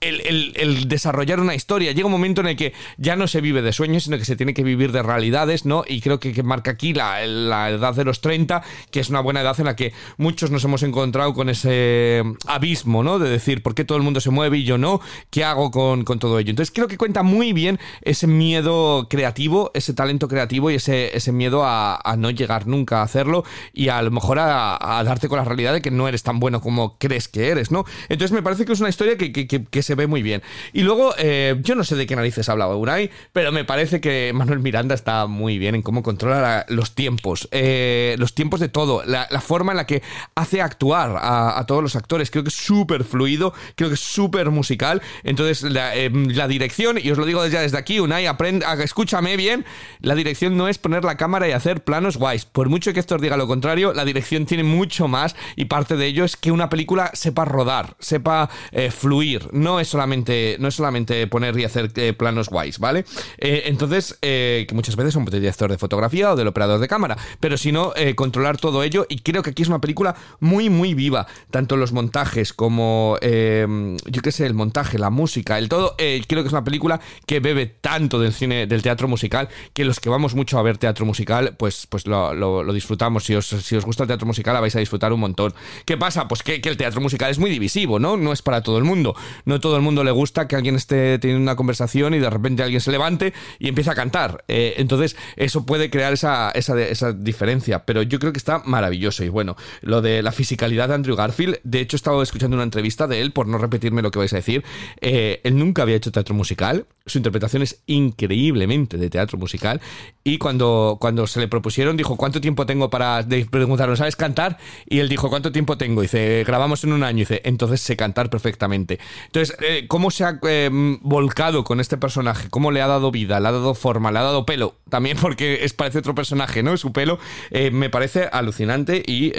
El, 0.00 0.88
desarrollar 0.88 1.40
una 1.40 1.54
historia. 1.54 1.92
Llega 1.92 2.06
un 2.06 2.12
momento 2.12 2.40
en 2.40 2.48
el 2.48 2.56
que 2.56 2.72
ya 2.96 3.16
no 3.16 3.26
se 3.26 3.40
vive 3.40 3.62
de 3.62 3.72
sueños, 3.72 4.04
sino 4.04 4.18
que 4.18 4.24
se 4.24 4.36
tiene 4.36 4.54
que 4.54 4.62
vivir 4.62 4.92
de 4.92 5.02
realidades, 5.02 5.64
¿no? 5.64 5.84
Y 5.86 6.00
creo 6.00 6.20
que, 6.20 6.32
que 6.32 6.42
marca 6.42 6.72
aquí 6.72 6.92
la, 6.92 7.26
la, 7.26 7.70
edad 7.70 7.94
de 7.94 8.04
los 8.04 8.20
30, 8.20 8.62
que 8.90 9.00
es 9.00 9.08
una 9.08 9.20
buena 9.20 9.40
edad 9.40 9.58
en 9.58 9.66
la 9.66 9.76
que 9.76 9.92
muchos 10.16 10.50
nos 10.50 10.64
hemos 10.64 10.82
encontrado 10.82 11.34
con 11.34 11.48
ese 11.48 12.22
abismo, 12.46 13.02
¿no? 13.02 13.18
De 13.18 13.28
decir, 13.28 13.62
¿por 13.62 13.74
qué 13.74 13.84
todo 13.84 13.98
el 13.98 14.04
mundo 14.04 14.20
se 14.20 14.30
mueve 14.30 14.58
y 14.58 14.64
yo 14.64 14.78
no? 14.78 15.00
¿Qué 15.30 15.44
hago 15.44 15.70
con, 15.70 16.04
con 16.04 16.18
todo 16.18 16.38
ello? 16.38 16.50
Entonces 16.50 16.72
creo 16.74 16.88
que 16.88 16.96
cuenta 16.96 17.22
muy 17.22 17.52
bien 17.52 17.78
ese 18.02 18.26
miedo 18.26 19.08
creativo, 19.08 19.70
ese 19.74 19.94
talento 19.94 20.28
creativo 20.28 20.70
y 20.70 20.76
ese, 20.76 21.16
ese 21.16 21.32
miedo 21.32 21.64
a, 21.64 21.98
no 22.18 22.30
llegar 22.30 22.66
nunca 22.66 23.00
a 23.00 23.02
hacerlo 23.02 23.44
y 23.72 23.88
a 23.88 24.00
lo 24.00 24.10
mejor 24.10 24.38
a, 24.38 24.98
a, 24.98 25.04
darte 25.04 25.28
con 25.28 25.38
la 25.38 25.44
realidad 25.44 25.72
de 25.72 25.82
que 25.82 25.90
no 25.90 26.08
eres 26.08 26.22
tan 26.22 26.40
bueno 26.40 26.60
como 26.60 26.96
crees 26.98 27.28
que 27.28 27.48
eres, 27.48 27.70
¿no? 27.70 27.84
Entonces 28.08 28.32
me 28.32 28.42
parece 28.42 28.64
que 28.64 28.72
es 28.72 28.80
una 28.80 28.88
historia 28.88 29.16
que, 29.16 29.32
que, 29.32 29.46
que, 29.46 29.64
que 29.64 29.82
se 29.86 29.94
ve 29.94 30.06
muy 30.06 30.22
bien. 30.22 30.42
Y 30.72 30.82
luego, 30.82 31.14
eh, 31.16 31.56
yo 31.62 31.74
no 31.74 31.84
sé 31.84 31.94
de 31.94 32.06
qué 32.06 32.16
narices 32.16 32.48
hablaba 32.48 32.76
Unai, 32.76 33.10
pero 33.32 33.52
me 33.52 33.64
parece 33.64 34.00
que 34.00 34.32
Manuel 34.34 34.58
Miranda 34.58 34.94
está 34.94 35.26
muy 35.26 35.58
bien 35.58 35.76
en 35.76 35.82
cómo 35.82 36.02
controla 36.02 36.40
la, 36.40 36.66
los 36.68 36.94
tiempos, 36.94 37.48
eh, 37.52 38.16
los 38.18 38.34
tiempos 38.34 38.60
de 38.60 38.68
todo, 38.68 39.04
la, 39.04 39.26
forma 39.40 39.72
en 39.72 39.76
la 39.76 39.86
que 39.86 40.02
hace 40.34 40.60
actuar 40.60 41.16
a, 41.20 41.64
todos 41.66 41.82
los 41.82 41.94
actores. 41.94 42.30
Creo 42.30 42.42
que 42.42 42.48
es 42.48 42.56
súper 42.56 43.04
fluido, 43.04 43.54
creo 43.76 43.88
que 43.88 43.94
es 43.94 44.00
súper 44.00 44.50
musical. 44.50 45.00
Entonces, 45.22 45.62
la, 45.62 45.92
la, 45.94 46.48
dirección, 46.48 46.98
y 47.00 47.10
os 47.10 47.18
lo 47.18 47.24
digo 47.24 47.42
desde 47.42 47.78
aquí, 47.78 48.00
Unai, 48.00 48.26
aprende, 48.26 48.66
escúchame 48.82 49.36
bien, 49.36 49.64
la 50.00 50.16
dirección 50.16 50.56
no 50.56 50.68
es 50.68 50.78
poner 50.78 51.04
la 51.04 51.16
cámara 51.16 51.48
y 51.48 51.52
hacer 51.52 51.84
planos 51.84 52.16
guays. 52.16 52.44
Por 52.44 52.68
mucho 52.68 52.92
que 52.92 53.00
esto 53.00 53.14
os 53.14 53.20
diga 53.20 53.36
lo 53.36 53.46
contrario, 53.46 53.92
la 53.92 54.04
dirección 54.04 54.46
tiene 54.46 54.64
mucho 54.64 55.06
más 55.06 55.36
y 55.54 55.66
parte 55.66 55.96
de 55.96 56.06
ello 56.06 56.24
es 56.24 56.36
que 56.36 56.50
una 56.50 56.68
película 56.68 57.10
sepa 57.14 57.44
rodar, 57.44 57.96
sepa 58.00 58.50
eh, 58.72 58.90
fluir. 58.90 59.48
No 59.52 59.75
es 59.80 59.88
solamente, 59.88 60.56
no 60.60 60.68
es 60.68 60.74
solamente 60.74 61.26
poner 61.26 61.58
y 61.58 61.64
hacer 61.64 61.90
eh, 61.96 62.12
planos 62.12 62.48
guays, 62.48 62.78
¿vale? 62.78 63.04
Eh, 63.38 63.64
entonces, 63.66 64.18
eh, 64.22 64.64
que 64.68 64.74
muchas 64.74 64.96
veces 64.96 65.14
son 65.14 65.24
del 65.24 65.40
director 65.40 65.70
de 65.70 65.78
fotografía 65.78 66.32
o 66.32 66.36
del 66.36 66.46
operador 66.46 66.80
de 66.80 66.88
cámara, 66.88 67.16
pero 67.40 67.56
si 67.56 67.72
no, 67.72 67.92
controlar 68.14 68.58
todo 68.58 68.82
ello. 68.82 69.06
Y 69.08 69.18
creo 69.18 69.42
que 69.42 69.50
aquí 69.50 69.62
es 69.62 69.68
una 69.68 69.80
película 69.80 70.14
muy, 70.40 70.70
muy 70.70 70.94
viva. 70.94 71.26
Tanto 71.50 71.76
los 71.76 71.92
montajes 71.92 72.52
como, 72.52 73.18
yo 73.20 74.22
qué 74.22 74.32
sé, 74.32 74.46
el 74.46 74.54
montaje, 74.54 74.98
la 74.98 75.10
música, 75.10 75.58
el 75.58 75.68
todo. 75.68 75.96
Creo 75.96 76.42
que 76.42 76.46
es 76.46 76.52
una 76.52 76.64
película 76.64 77.00
que 77.26 77.40
bebe 77.40 77.66
tanto 77.66 78.20
del 78.20 78.32
cine, 78.32 78.66
del 78.66 78.82
teatro 78.82 79.08
musical, 79.08 79.48
que 79.72 79.84
los 79.84 80.00
que 80.00 80.08
vamos 80.08 80.34
mucho 80.34 80.58
a 80.58 80.62
ver 80.62 80.78
teatro 80.78 81.04
musical, 81.04 81.56
pues, 81.58 81.86
pues 81.86 82.06
lo, 82.06 82.34
lo, 82.34 82.72
disfrutamos. 82.72 83.24
Si 83.24 83.34
os, 83.34 83.46
si 83.46 83.76
os 83.76 83.84
gusta 83.84 84.04
el 84.04 84.08
teatro 84.08 84.26
musical, 84.26 84.54
la 84.54 84.60
vais 84.60 84.76
a 84.76 84.80
disfrutar 84.80 85.12
un 85.12 85.20
montón. 85.20 85.54
¿Qué 85.84 85.96
pasa? 85.96 86.28
Pues 86.28 86.42
que, 86.42 86.60
el 86.62 86.76
teatro 86.76 87.00
musical 87.00 87.30
es 87.30 87.38
muy 87.38 87.50
divisivo, 87.50 87.98
¿no? 87.98 88.16
No 88.16 88.32
es 88.32 88.42
para 88.42 88.62
todo 88.62 88.78
el 88.78 88.84
mundo. 88.84 89.14
No 89.44 89.60
todo 89.66 89.76
el 89.76 89.82
mundo 89.82 90.04
le 90.04 90.12
gusta 90.12 90.46
que 90.46 90.54
alguien 90.54 90.76
esté 90.76 91.18
teniendo 91.18 91.42
una 91.42 91.56
conversación 91.56 92.14
y 92.14 92.20
de 92.20 92.30
repente 92.30 92.62
alguien 92.62 92.80
se 92.80 92.92
levante 92.92 93.34
y 93.58 93.66
empieza 93.66 93.90
a 93.90 93.94
cantar. 93.96 94.44
Eh, 94.46 94.74
entonces, 94.76 95.16
eso 95.34 95.66
puede 95.66 95.90
crear 95.90 96.12
esa, 96.12 96.52
esa, 96.52 96.80
esa, 96.80 97.12
diferencia, 97.12 97.84
pero 97.84 98.02
yo 98.02 98.20
creo 98.20 98.32
que 98.32 98.38
está 98.38 98.62
maravilloso. 98.64 99.24
Y 99.24 99.28
bueno, 99.28 99.56
lo 99.80 100.02
de 100.02 100.22
la 100.22 100.30
fisicalidad 100.30 100.86
de 100.86 100.94
Andrew 100.94 101.16
Garfield, 101.16 101.58
de 101.64 101.80
hecho, 101.80 101.96
he 101.96 101.98
estado 101.98 102.22
escuchando 102.22 102.54
una 102.54 102.62
entrevista 102.62 103.08
de 103.08 103.20
él, 103.20 103.32
por 103.32 103.48
no 103.48 103.58
repetirme 103.58 104.02
lo 104.02 104.12
que 104.12 104.20
vais 104.20 104.32
a 104.34 104.36
decir. 104.36 104.62
Eh, 105.00 105.40
él 105.42 105.58
nunca 105.58 105.82
había 105.82 105.96
hecho 105.96 106.12
teatro 106.12 106.36
musical, 106.36 106.86
su 107.06 107.18
interpretación 107.18 107.62
es 107.62 107.82
increíblemente 107.86 108.98
de 108.98 109.10
teatro 109.10 109.38
musical. 109.38 109.80
Y 110.22 110.38
cuando, 110.38 110.98
cuando 111.00 111.26
se 111.26 111.40
le 111.40 111.48
propusieron, 111.48 111.96
dijo: 111.96 112.16
¿Cuánto 112.16 112.40
tiempo 112.40 112.66
tengo 112.66 112.90
para 112.90 113.26
preguntarnos, 113.50 113.98
¿sabes 113.98 114.14
cantar? 114.14 114.58
Y 114.88 114.98
él 114.98 115.08
dijo: 115.08 115.28
¿Cuánto 115.28 115.50
tiempo 115.50 115.76
tengo? 115.76 116.02
Y 116.02 116.06
dice: 116.06 116.44
Grabamos 116.46 116.84
en 116.84 116.92
un 116.92 117.02
año. 117.02 117.18
Y 117.18 117.20
dice: 117.20 117.40
Entonces 117.44 117.80
sé 117.80 117.96
cantar 117.96 118.30
perfectamente. 118.30 118.98
Entonces, 119.26 119.55
eh, 119.60 119.86
¿cómo 119.88 120.10
se 120.10 120.24
ha 120.24 120.38
eh, 120.48 120.70
volcado 121.00 121.64
con 121.64 121.80
este 121.80 121.96
personaje? 121.96 122.48
¿Cómo 122.50 122.70
le 122.70 122.82
ha 122.82 122.86
dado 122.86 123.10
vida? 123.10 123.40
¿Le 123.40 123.48
ha 123.48 123.52
dado 123.52 123.74
forma? 123.74 124.12
¿Le 124.12 124.18
ha 124.18 124.22
dado 124.22 124.44
pelo? 124.46 124.74
También 124.88 125.16
porque 125.20 125.64
es, 125.64 125.72
parece 125.72 125.98
otro 125.98 126.14
personaje, 126.14 126.62
¿no? 126.62 126.76
Su 126.76 126.92
pelo 126.92 127.18
eh, 127.50 127.70
me 127.70 127.90
parece 127.90 128.28
alucinante 128.30 129.02
y, 129.06 129.32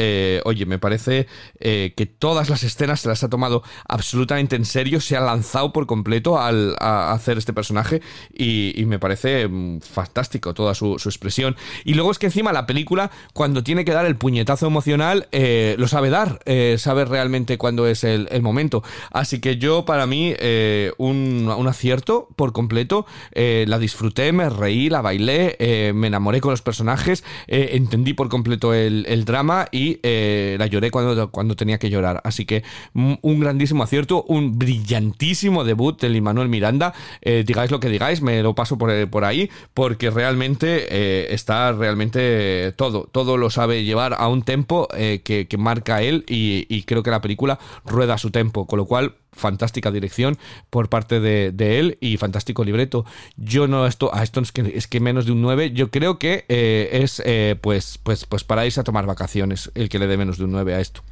oye, 0.45 0.65
me 0.65 0.79
parece 0.79 1.27
que 1.59 2.15
todas 2.19 2.49
las 2.49 2.63
escenas 2.63 3.01
se 3.01 3.09
las 3.09 3.23
ha 3.23 3.29
tomado 3.29 3.63
absolutamente 3.87 4.55
en 4.55 4.65
serio, 4.65 4.99
se 4.99 5.15
ha 5.15 5.21
lanzado 5.21 5.73
por 5.73 5.85
completo 5.85 6.39
al, 6.39 6.75
hacer 6.79 7.37
este 7.37 7.53
personaje 7.53 8.01
y, 8.33 8.83
me 8.87 8.99
parece 8.99 9.47
mm, 9.47 9.81
fantástico 9.81 10.53
toda 10.53 10.73
su, 10.73 10.95
expresión. 10.95 11.55
Y 11.83 11.93
luego 11.93 12.11
es 12.11 12.19
que 12.19 12.27
encima 12.27 12.51
la 12.53 12.65
película, 12.65 13.11
cuando 13.33 13.63
tiene 13.63 13.85
que 13.85 13.91
dar 13.91 14.05
el 14.05 14.15
puñetazo 14.15 14.67
emocional, 14.67 15.27
lo 15.31 15.87
sabe 15.87 16.09
dar, 16.09 16.39
sabe 16.77 17.05
realmente 17.05 17.57
cuándo 17.57 17.87
es 17.87 18.03
el, 18.03 18.27
el, 18.31 18.41
momento. 18.41 18.83
Así 19.11 19.39
que 19.39 19.57
yo, 19.57 19.85
para 19.85 20.06
mí, 20.07 20.33
eh, 20.37 20.91
un, 20.97 21.51
un, 21.55 21.67
acierto 21.67 22.29
por 22.35 22.53
completo, 22.53 23.05
la 23.33 23.79
disfruté, 23.79 24.31
me 24.31 24.49
reí, 24.49 24.89
la 24.89 25.01
bailé, 25.01 25.57
me 25.93 26.07
enamoré 26.07 26.41
con 26.41 26.51
los 26.51 26.61
personajes, 26.61 27.23
entendí 27.47 28.13
por 28.13 28.29
completo 28.29 28.73
el, 28.73 29.05
el 29.07 29.25
drama 29.25 29.67
y 29.71 29.99
la 30.03 30.67
lloré 30.67 30.91
cuando, 30.91 31.29
cuando 31.31 31.55
tenía 31.55 31.77
que 31.77 31.89
llorar. 31.89 32.21
Así 32.23 32.45
que 32.45 32.63
un 32.93 33.39
grandísimo 33.39 33.83
acierto, 33.83 34.23
un 34.23 34.57
brillantísimo 34.57 35.63
debut 35.63 35.99
del 36.01 36.21
Manuel 36.21 36.49
Miranda. 36.49 36.93
Eh, 37.21 37.43
digáis 37.45 37.71
lo 37.71 37.79
que 37.79 37.89
digáis, 37.89 38.21
me 38.21 38.41
lo 38.41 38.55
paso 38.55 38.77
por, 38.77 39.09
por 39.09 39.25
ahí, 39.25 39.49
porque 39.73 40.09
realmente 40.09 40.87
eh, 40.89 41.33
está 41.33 41.71
realmente 41.71 42.73
todo, 42.75 43.07
todo 43.11 43.37
lo 43.37 43.49
sabe 43.49 43.83
llevar 43.83 44.15
a 44.17 44.27
un 44.27 44.43
tempo 44.43 44.87
eh, 44.95 45.21
que, 45.23 45.47
que, 45.47 45.57
marca 45.57 46.01
él 46.01 46.23
y, 46.27 46.65
y, 46.69 46.83
creo 46.83 47.03
que 47.03 47.11
la 47.11 47.21
película 47.21 47.59
rueda 47.85 48.15
a 48.15 48.17
su 48.17 48.31
tempo, 48.31 48.67
con 48.67 48.77
lo 48.77 48.85
cual 48.85 49.15
fantástica 49.37 49.91
dirección 49.91 50.37
por 50.69 50.89
parte 50.89 51.19
de, 51.19 51.79
él 51.79 51.97
y 52.01 52.17
fantástico 52.17 52.63
libreto. 52.63 53.05
Yo 53.35 53.67
no 53.67 53.85
esto 53.87 54.13
a 54.13 54.23
esto 54.23 54.41
es 54.41 54.51
que, 54.51 54.73
es 54.75 54.87
que 54.87 54.99
menos 54.99 55.25
de 55.25 55.31
un 55.31 55.41
9, 55.41 55.71
yo 55.71 55.89
creo 55.89 56.19
que 56.19 56.45
eh, 56.49 56.89
es 56.91 57.21
eh, 57.25 57.55
pues 57.61 57.97
pues 57.97 58.25
pues 58.25 58.43
para 58.43 58.65
irse 58.65 58.79
a 58.79 58.83
tomar 58.83 59.05
vacaciones 59.05 59.71
el 59.75 59.89
que 59.89 59.99
le 59.99 60.07
dé 60.07 60.17
menos 60.17 60.37
de 60.37 60.45
un 60.45 60.51
9 60.51 60.75
a 60.75 60.79
esto. 60.79 61.03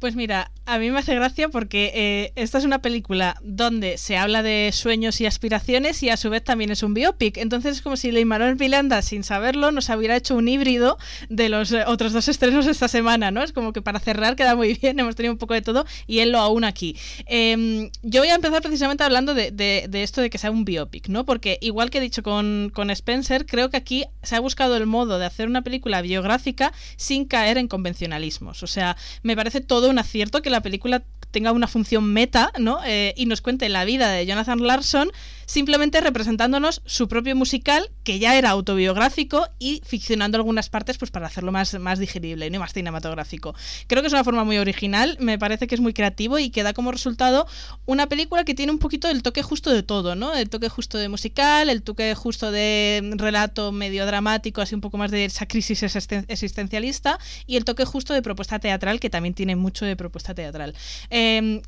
Pues 0.00 0.16
mira, 0.16 0.50
a 0.64 0.78
mí 0.78 0.90
me 0.90 0.98
hace 0.98 1.14
gracia 1.14 1.50
porque 1.50 1.92
eh, 1.94 2.32
esta 2.34 2.56
es 2.56 2.64
una 2.64 2.80
película 2.80 3.36
donde 3.42 3.98
se 3.98 4.16
habla 4.16 4.42
de 4.42 4.70
sueños 4.72 5.20
y 5.20 5.26
aspiraciones 5.26 6.02
y 6.02 6.08
a 6.08 6.16
su 6.16 6.30
vez 6.30 6.42
también 6.42 6.70
es 6.70 6.82
un 6.82 6.94
biopic. 6.94 7.36
Entonces 7.36 7.76
es 7.76 7.82
como 7.82 7.98
si 7.98 8.10
Lin 8.10 8.26
Manuel 8.26 8.56
Miranda, 8.56 9.02
sin 9.02 9.24
saberlo, 9.24 9.72
nos 9.72 9.90
hubiera 9.90 10.16
hecho 10.16 10.36
un 10.36 10.48
híbrido 10.48 10.96
de 11.28 11.50
los 11.50 11.70
eh, 11.72 11.84
otros 11.86 12.14
dos 12.14 12.28
estrenos 12.28 12.66
esta 12.66 12.88
semana, 12.88 13.30
¿no? 13.30 13.42
Es 13.42 13.52
como 13.52 13.74
que 13.74 13.82
para 13.82 14.00
cerrar 14.00 14.36
queda 14.36 14.56
muy 14.56 14.72
bien, 14.72 14.98
hemos 15.00 15.16
tenido 15.16 15.34
un 15.34 15.38
poco 15.38 15.52
de 15.52 15.60
todo 15.60 15.84
y 16.06 16.20
él 16.20 16.32
lo 16.32 16.38
aún 16.38 16.64
aquí. 16.64 16.96
Em, 17.26 17.90
yo 18.02 18.22
voy 18.22 18.30
a 18.30 18.36
empezar 18.36 18.62
precisamente 18.62 19.04
hablando 19.04 19.34
de, 19.34 19.50
de, 19.50 20.02
esto 20.02 20.22
de 20.22 20.30
que 20.30 20.38
sea 20.38 20.50
un 20.50 20.64
biopic, 20.64 21.08
¿no? 21.08 21.26
Porque 21.26 21.58
igual 21.60 21.90
que 21.90 21.98
he 21.98 22.00
dicho 22.00 22.22
con, 22.22 22.70
con 22.72 22.88
Spencer, 22.88 23.44
creo 23.44 23.68
que 23.68 23.76
aquí 23.76 24.06
se 24.22 24.34
ha 24.34 24.40
buscado 24.40 24.78
el 24.78 24.86
modo 24.86 25.18
de 25.18 25.26
hacer 25.26 25.46
una 25.46 25.60
película 25.60 26.00
biográfica 26.00 26.72
sin 26.96 27.26
caer 27.26 27.58
en 27.58 27.68
convencionalismos. 27.68 28.62
O 28.62 28.66
sea, 28.66 28.96
me 29.22 29.36
parece 29.36 29.60
todo 29.60 29.89
un 29.90 29.98
acierto 29.98 30.42
que 30.42 30.50
la 30.50 30.62
película 30.62 31.02
tenga 31.30 31.52
una 31.52 31.66
función 31.66 32.12
meta, 32.12 32.52
¿no? 32.58 32.80
Eh, 32.84 33.14
y 33.16 33.26
nos 33.26 33.40
cuente 33.40 33.68
la 33.68 33.84
vida 33.84 34.10
de 34.10 34.26
Jonathan 34.26 34.66
Larson, 34.66 35.10
simplemente 35.46 36.00
representándonos 36.00 36.82
su 36.84 37.08
propio 37.08 37.34
musical, 37.34 37.90
que 38.04 38.18
ya 38.18 38.36
era 38.36 38.50
autobiográfico, 38.50 39.48
y 39.58 39.82
ficcionando 39.84 40.36
algunas 40.36 40.68
partes 40.68 40.98
pues 40.98 41.10
para 41.10 41.26
hacerlo 41.26 41.50
más, 41.52 41.78
más 41.78 41.98
digerible 41.98 42.46
y 42.46 42.58
más 42.58 42.72
cinematográfico. 42.72 43.54
Creo 43.86 44.02
que 44.02 44.08
es 44.08 44.12
una 44.12 44.24
forma 44.24 44.44
muy 44.44 44.58
original, 44.58 45.16
me 45.20 45.38
parece 45.38 45.66
que 45.66 45.74
es 45.74 45.80
muy 45.80 45.92
creativo 45.92 46.38
y 46.38 46.50
que 46.50 46.62
da 46.62 46.72
como 46.72 46.92
resultado 46.92 47.46
una 47.86 48.06
película 48.06 48.44
que 48.44 48.54
tiene 48.54 48.72
un 48.72 48.78
poquito 48.78 49.08
el 49.08 49.22
toque 49.22 49.42
justo 49.42 49.72
de 49.72 49.82
todo, 49.82 50.14
¿no? 50.14 50.34
El 50.34 50.48
toque 50.48 50.68
justo 50.68 50.98
de 50.98 51.08
musical, 51.08 51.68
el 51.68 51.82
toque 51.82 52.14
justo 52.14 52.52
de 52.52 53.12
relato 53.16 53.72
medio 53.72 54.06
dramático, 54.06 54.60
así 54.60 54.74
un 54.74 54.80
poco 54.80 54.98
más 54.98 55.10
de 55.10 55.24
esa 55.24 55.46
crisis 55.46 55.82
existencialista, 55.82 57.18
y 57.46 57.56
el 57.56 57.64
toque 57.64 57.84
justo 57.84 58.14
de 58.14 58.22
propuesta 58.22 58.58
teatral, 58.58 59.00
que 59.00 59.10
también 59.10 59.34
tiene 59.34 59.56
mucho 59.56 59.84
de 59.84 59.96
propuesta 59.96 60.34
teatral. 60.34 60.74
Em, 61.20 61.60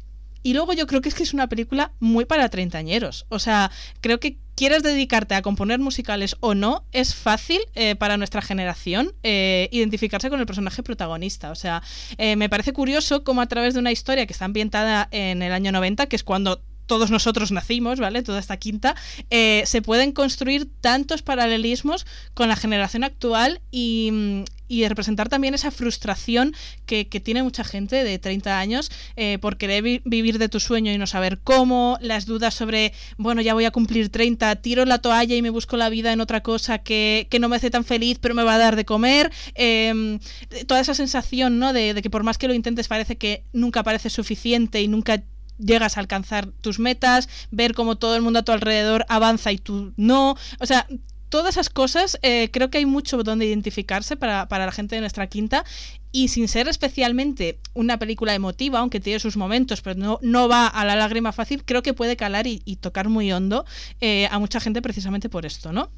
y 0.42 0.54
luego 0.54 0.72
yo 0.72 0.86
creo 0.86 1.00
que 1.00 1.08
es 1.08 1.14
que 1.14 1.22
es 1.22 1.34
una 1.34 1.48
película 1.48 1.92
muy 2.00 2.24
para 2.24 2.48
treintañeros. 2.48 3.26
O 3.28 3.38
sea, 3.38 3.70
creo 4.00 4.18
que 4.18 4.38
quieres 4.56 4.82
dedicarte 4.82 5.34
a 5.34 5.42
componer 5.42 5.78
musicales 5.78 6.36
o 6.40 6.54
no, 6.54 6.84
es 6.92 7.14
fácil 7.14 7.60
eh, 7.74 7.94
para 7.94 8.16
nuestra 8.16 8.42
generación 8.42 9.12
eh, 9.22 9.68
identificarse 9.70 10.30
con 10.30 10.40
el 10.40 10.46
personaje 10.46 10.82
protagonista. 10.82 11.50
O 11.50 11.54
sea, 11.54 11.82
eh, 12.18 12.34
me 12.36 12.48
parece 12.48 12.72
curioso 12.72 13.22
cómo 13.24 13.40
a 13.40 13.46
través 13.46 13.74
de 13.74 13.80
una 13.80 13.92
historia 13.92 14.26
que 14.26 14.32
está 14.32 14.46
ambientada 14.46 15.08
en 15.12 15.42
el 15.42 15.52
año 15.52 15.70
90, 15.70 16.06
que 16.06 16.16
es 16.16 16.24
cuando 16.24 16.60
todos 16.86 17.10
nosotros 17.10 17.52
nacimos, 17.52 18.00
¿vale? 18.00 18.22
Toda 18.22 18.40
esta 18.40 18.56
quinta, 18.56 18.96
se 19.30 19.82
pueden 19.82 20.12
construir 20.12 20.68
tantos 20.80 21.22
paralelismos 21.22 22.04
con 22.34 22.48
la 22.48 22.56
generación 22.56 23.04
actual 23.04 23.62
y, 23.70 24.44
representar 24.88 25.28
también 25.28 25.54
esa 25.54 25.70
frustración 25.70 26.54
que, 26.86 27.04
tiene 27.22 27.42
mucha 27.42 27.62
gente 27.62 28.02
de 28.04 28.18
30 28.18 28.58
años 28.58 28.90
eh, 29.16 29.38
por 29.40 29.56
querer 29.56 29.82
vivir 30.04 30.38
de 30.38 30.48
tu 30.48 30.60
sueño 30.60 30.92
y 30.92 30.98
no 30.98 31.06
saber 31.06 31.38
cómo, 31.38 31.98
las 32.00 32.26
dudas 32.26 32.54
sobre, 32.54 32.92
bueno, 33.16 33.42
ya 33.42 33.54
voy 33.54 33.64
a 33.64 33.70
cumplir 33.70 34.08
30, 34.08 34.56
tiro 34.56 34.84
la 34.84 34.98
toalla 34.98 35.36
y 35.36 35.42
me 35.42 35.50
busco 35.50 35.76
la 35.76 35.88
vida 35.88 36.12
en 36.12 36.20
otra 36.20 36.42
cosa 36.42 36.78
que, 36.78 37.28
no 37.40 37.48
me 37.48 37.56
hace 37.56 37.70
tan 37.70 37.84
feliz, 37.84 38.18
pero 38.20 38.34
me 38.34 38.44
va 38.44 38.54
a 38.54 38.58
dar 38.58 38.76
de 38.76 38.84
comer, 38.84 39.30
em, 39.54 40.20
toda 40.66 40.80
esa 40.80 40.94
sensación, 40.94 41.58
¿no? 41.58 41.72
De, 41.72 41.92
de 41.94 42.02
que 42.02 42.10
por 42.10 42.22
más 42.22 42.38
que 42.38 42.48
lo 42.48 42.54
intentes 42.54 42.88
parece 42.88 43.16
que 43.16 43.44
nunca 43.52 43.82
parece 43.82 44.10
suficiente 44.10 44.80
y 44.80 44.88
nunca 44.88 45.22
llegas 45.58 45.96
a 45.96 46.00
alcanzar 46.00 46.46
tus 46.46 46.78
metas, 46.78 47.28
ver 47.50 47.74
cómo 47.74 47.96
todo 47.96 48.16
el 48.16 48.22
mundo 48.22 48.40
a 48.40 48.42
tu 48.42 48.52
alrededor 48.52 49.04
avanza 49.08 49.52
y 49.52 49.58
tú 49.58 49.92
no. 49.96 50.36
O 50.58 50.66
sea, 50.66 50.86
todas 51.32 51.54
esas 51.54 51.70
cosas 51.70 52.18
eh, 52.20 52.50
creo 52.52 52.68
que 52.68 52.76
hay 52.76 52.84
mucho 52.84 53.22
donde 53.22 53.46
identificarse 53.46 54.16
para, 54.16 54.46
la 54.50 54.70
gente 54.70 54.96
de 54.96 55.00
nuestra 55.00 55.28
quinta 55.28 55.64
y 56.12 56.28
sin 56.28 56.46
ser 56.46 56.68
especialmente 56.68 57.58
una 57.72 57.98
película 57.98 58.34
emotiva, 58.34 58.80
aunque 58.80 59.00
tiene 59.00 59.18
sus 59.18 59.38
momentos, 59.38 59.80
pero 59.80 59.98
no, 59.98 60.18
no 60.20 60.46
va 60.46 60.66
a 60.66 60.84
la 60.84 60.94
lágrima 60.94 61.32
fácil, 61.32 61.64
creo 61.64 61.82
que 61.82 61.94
puede 61.94 62.16
calar 62.16 62.46
y, 62.46 62.58
tocar 62.82 63.08
muy 63.08 63.32
hondo 63.32 63.64
eh, 64.02 64.28
a 64.30 64.38
mucha 64.38 64.60
gente 64.60 64.82
precisamente 64.82 65.30
por 65.30 65.46
esto, 65.46 65.72
¿no? 65.72 65.88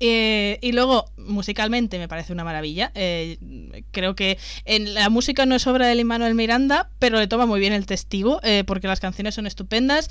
Eh, 0.00 0.58
y 0.62 0.72
luego, 0.72 1.06
musicalmente, 1.16 1.98
me 1.98 2.08
parece 2.08 2.32
una 2.32 2.44
maravilla. 2.44 2.92
Eh, 2.94 3.38
creo 3.90 4.14
que 4.14 4.38
en 4.64 4.94
la 4.94 5.08
música 5.10 5.46
no 5.46 5.54
es 5.54 5.66
obra 5.66 5.86
de 5.86 6.04
Manuel 6.04 6.34
Miranda, 6.34 6.90
pero 6.98 7.18
le 7.18 7.26
toma 7.26 7.46
muy 7.46 7.60
bien 7.60 7.72
el 7.72 7.86
testigo, 7.86 8.40
eh, 8.42 8.64
porque 8.66 8.86
las 8.86 9.00
canciones 9.00 9.34
son 9.34 9.46
estupendas. 9.46 10.10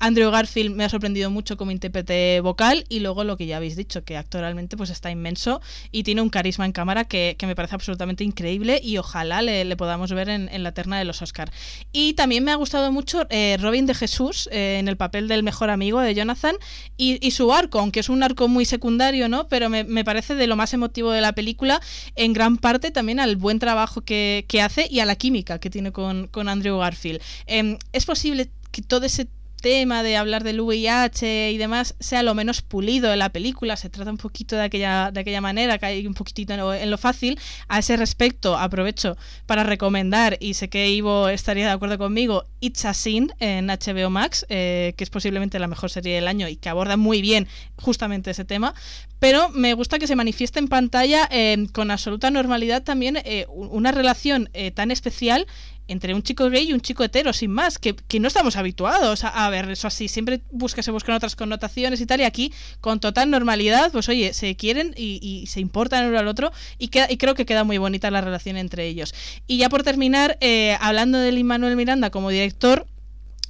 Andrew 0.00 0.30
Garfield 0.30 0.74
me 0.74 0.84
ha 0.84 0.88
sorprendido 0.88 1.30
mucho 1.30 1.56
como 1.56 1.70
intérprete 1.70 2.40
vocal, 2.40 2.84
y 2.88 3.00
luego 3.00 3.24
lo 3.24 3.36
que 3.36 3.46
ya 3.46 3.58
habéis 3.58 3.76
dicho, 3.76 4.04
que 4.04 4.16
actoralmente 4.16 4.76
pues 4.76 4.90
está 4.90 5.10
inmenso 5.10 5.60
y 5.90 6.02
tiene 6.02 6.22
un 6.22 6.30
carisma 6.30 6.64
en 6.64 6.72
cámara 6.72 7.04
que, 7.04 7.36
me 7.42 7.54
parece 7.54 7.74
absolutamente 7.74 8.24
increíble, 8.24 8.80
y 8.82 8.98
ojalá 8.98 9.42
le, 9.42 9.76
podamos 9.76 10.12
ver 10.12 10.28
en, 10.28 10.62
la 10.62 10.72
terna 10.72 10.98
de 10.98 11.04
los 11.04 11.22
Oscar. 11.22 11.50
Y 11.92 12.14
también 12.14 12.44
me 12.44 12.52
ha 12.52 12.56
gustado 12.56 12.92
mucho 12.92 13.26
Robin 13.58 13.86
de 13.86 13.94
Jesús 13.94 14.48
en 14.52 14.88
el 14.88 14.96
papel 14.96 15.28
del 15.28 15.42
mejor 15.42 15.70
amigo 15.70 16.00
de 16.00 16.14
Jonathan, 16.14 16.56
y, 16.96 17.24
y 17.24 17.32
su 17.32 17.52
arco, 17.52 17.78
aunque 17.78 18.00
es 18.00 18.08
un 18.08 18.22
arco 18.22 18.48
muy 18.48 18.64
secundario 18.64 18.91
¿no? 19.28 19.48
Pero 19.48 19.68
me, 19.68 20.04
parece 20.04 20.34
de 20.34 20.46
lo 20.46 20.56
más 20.56 20.72
emotivo 20.74 21.10
de 21.10 21.20
la 21.20 21.32
película, 21.32 21.80
en 22.16 22.32
gran 22.32 22.56
parte 22.56 22.90
también 22.90 23.20
al 23.20 23.36
buen 23.36 23.58
trabajo 23.58 24.02
que, 24.02 24.44
hace 24.62 24.86
y 24.90 25.00
a 25.00 25.06
la 25.06 25.16
química 25.16 25.58
que 25.58 25.70
tiene 25.70 25.92
con, 25.92 26.28
Andrew 26.48 26.78
Garfield. 26.78 27.20
Em, 27.46 27.78
es 27.92 28.06
posible 28.06 28.50
que 28.70 28.82
todo 28.82 29.06
ese 29.06 29.26
tema 29.62 30.02
de 30.02 30.16
hablar 30.18 30.44
del 30.44 30.60
VIH 30.60 31.52
y 31.52 31.56
demás 31.56 31.94
sea 32.00 32.22
lo 32.22 32.34
menos 32.34 32.60
pulido 32.60 33.12
en 33.12 33.20
la 33.20 33.30
película, 33.30 33.76
se 33.76 33.88
trata 33.88 34.10
un 34.10 34.18
poquito 34.18 34.56
de 34.56 34.64
aquella, 34.64 35.10
de 35.10 35.20
aquella 35.20 35.40
manera, 35.40 35.78
que 35.78 35.86
hay 35.86 36.06
un 36.06 36.14
poquitito 36.14 36.52
en 36.52 36.90
lo, 36.90 36.98
fácil. 36.98 37.38
A 37.68 37.78
ese 37.78 37.96
respecto, 37.96 38.58
aprovecho 38.58 39.16
para 39.46 39.62
recomendar, 39.62 40.36
y 40.40 40.54
sé 40.54 40.68
que 40.68 40.90
Ivo 40.90 41.28
estaría 41.28 41.66
de 41.66 41.72
acuerdo 41.72 41.96
conmigo, 41.96 42.44
It's 42.60 42.84
a 42.84 42.92
Sin 42.92 43.32
en 43.38 43.68
HBO 43.68 44.10
Max, 44.10 44.44
eh, 44.48 44.94
que 44.96 45.04
es 45.04 45.10
posiblemente 45.10 45.58
la 45.58 45.68
mejor 45.68 45.90
serie 45.90 46.16
del 46.16 46.28
año 46.28 46.48
y 46.48 46.56
que 46.56 46.68
aborda 46.68 46.96
muy 46.96 47.22
bien 47.22 47.46
justamente 47.76 48.32
ese 48.32 48.44
tema, 48.44 48.74
pero 49.20 49.48
me 49.50 49.74
gusta 49.74 50.00
que 50.00 50.08
se 50.08 50.16
manifieste 50.16 50.58
en 50.58 50.66
pantalla 50.66 51.28
eh, 51.30 51.66
con 51.72 51.90
absoluta 51.92 52.30
normalidad 52.30 52.82
también 52.82 53.18
eh, 53.24 53.46
una 53.48 53.92
relación 53.92 54.50
tan 54.74 54.90
especial 54.90 55.46
entre 55.88 56.14
un 56.14 56.22
chico 56.22 56.48
gay 56.50 56.70
y 56.70 56.72
un 56.72 56.80
chico 56.80 57.04
hetero, 57.04 57.32
sin 57.32 57.50
más, 57.50 57.78
que, 57.78 57.94
no 58.20 58.28
estamos 58.28 58.56
habituados 58.56 59.24
a, 59.24 59.50
ver 59.50 59.70
eso 59.70 59.88
así. 59.88 60.08
Siempre 60.08 60.40
busca, 60.50 60.82
se 60.82 60.90
buscan 60.90 61.14
otras 61.14 61.36
connotaciones 61.36 62.00
y 62.00 62.06
tal, 62.06 62.20
y 62.20 62.24
aquí, 62.24 62.52
con 62.80 63.00
total 63.00 63.30
normalidad, 63.30 63.92
pues 63.92 64.08
oye, 64.08 64.32
se 64.34 64.54
quieren 64.56 64.94
y, 64.96 65.44
se 65.46 65.60
importan 65.60 66.06
uno 66.06 66.18
al 66.18 66.28
otro, 66.28 66.52
y, 66.78 66.88
creo 66.88 67.34
que 67.34 67.46
queda 67.46 67.64
muy 67.64 67.78
bonita 67.78 68.10
la 68.10 68.20
relación 68.20 68.56
entre 68.56 68.86
ellos. 68.86 69.14
Y 69.46 69.58
ya 69.58 69.68
por 69.68 69.82
terminar, 69.82 70.38
eh, 70.40 70.76
hablando 70.80 71.18
de 71.18 71.32
Lin 71.32 71.46
Manuel 71.46 71.76
Miranda 71.76 72.10
como 72.10 72.30
director, 72.30 72.86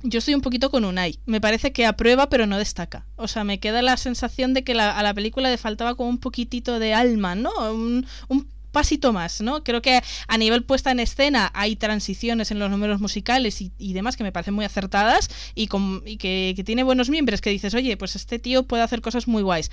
yo 0.02 0.18
estoy 0.18 0.34
un 0.34 0.40
poquito 0.40 0.70
con 0.70 0.84
Unai. 0.84 1.18
Me 1.26 1.40
parece 1.40 1.72
que 1.72 1.86
aprueba, 1.86 2.28
pero 2.28 2.46
no 2.46 2.58
destaca. 2.58 3.06
O 3.16 3.28
sea, 3.28 3.44
me 3.44 3.60
queda 3.60 3.82
la 3.82 3.96
sensación 3.96 4.52
de 4.52 4.64
que 4.64 4.72
a 4.72 5.02
la 5.02 5.14
película 5.14 5.50
le 5.50 5.58
faltaba 5.58 5.94
como 5.94 6.08
un 6.08 6.18
poquitito 6.18 6.78
de 6.78 6.92
alma, 6.94 7.34
¿no? 7.34 7.50
Un, 7.72 8.06
un 8.28 8.48
pasito 8.72 9.12
más, 9.12 9.40
¿no? 9.40 9.62
Creo 9.62 9.82
que 9.82 10.00
a 10.26 10.38
nivel 10.38 10.64
puesta 10.64 10.90
en 10.90 11.00
escena 11.00 11.50
hay 11.54 11.76
transiciones 11.76 12.50
en 12.50 12.58
los 12.58 12.70
números 12.70 13.00
musicales 13.00 13.60
y, 13.60 13.92
demás 13.92 14.16
que 14.16 14.24
me 14.24 14.32
parecen 14.32 14.54
muy 14.54 14.64
acertadas 14.64 15.30
y, 15.54 15.68
que, 15.68 16.54
que, 16.56 16.64
tiene 16.64 16.82
buenos 16.82 17.10
miembros 17.10 17.40
que 17.40 17.50
dices, 17.50 17.74
oye, 17.74 17.96
pues 17.96 18.16
este 18.16 18.38
tío 18.38 18.64
puede 18.64 18.82
hacer 18.82 19.02
cosas 19.02 19.28
muy 19.28 19.42
guays 19.42 19.70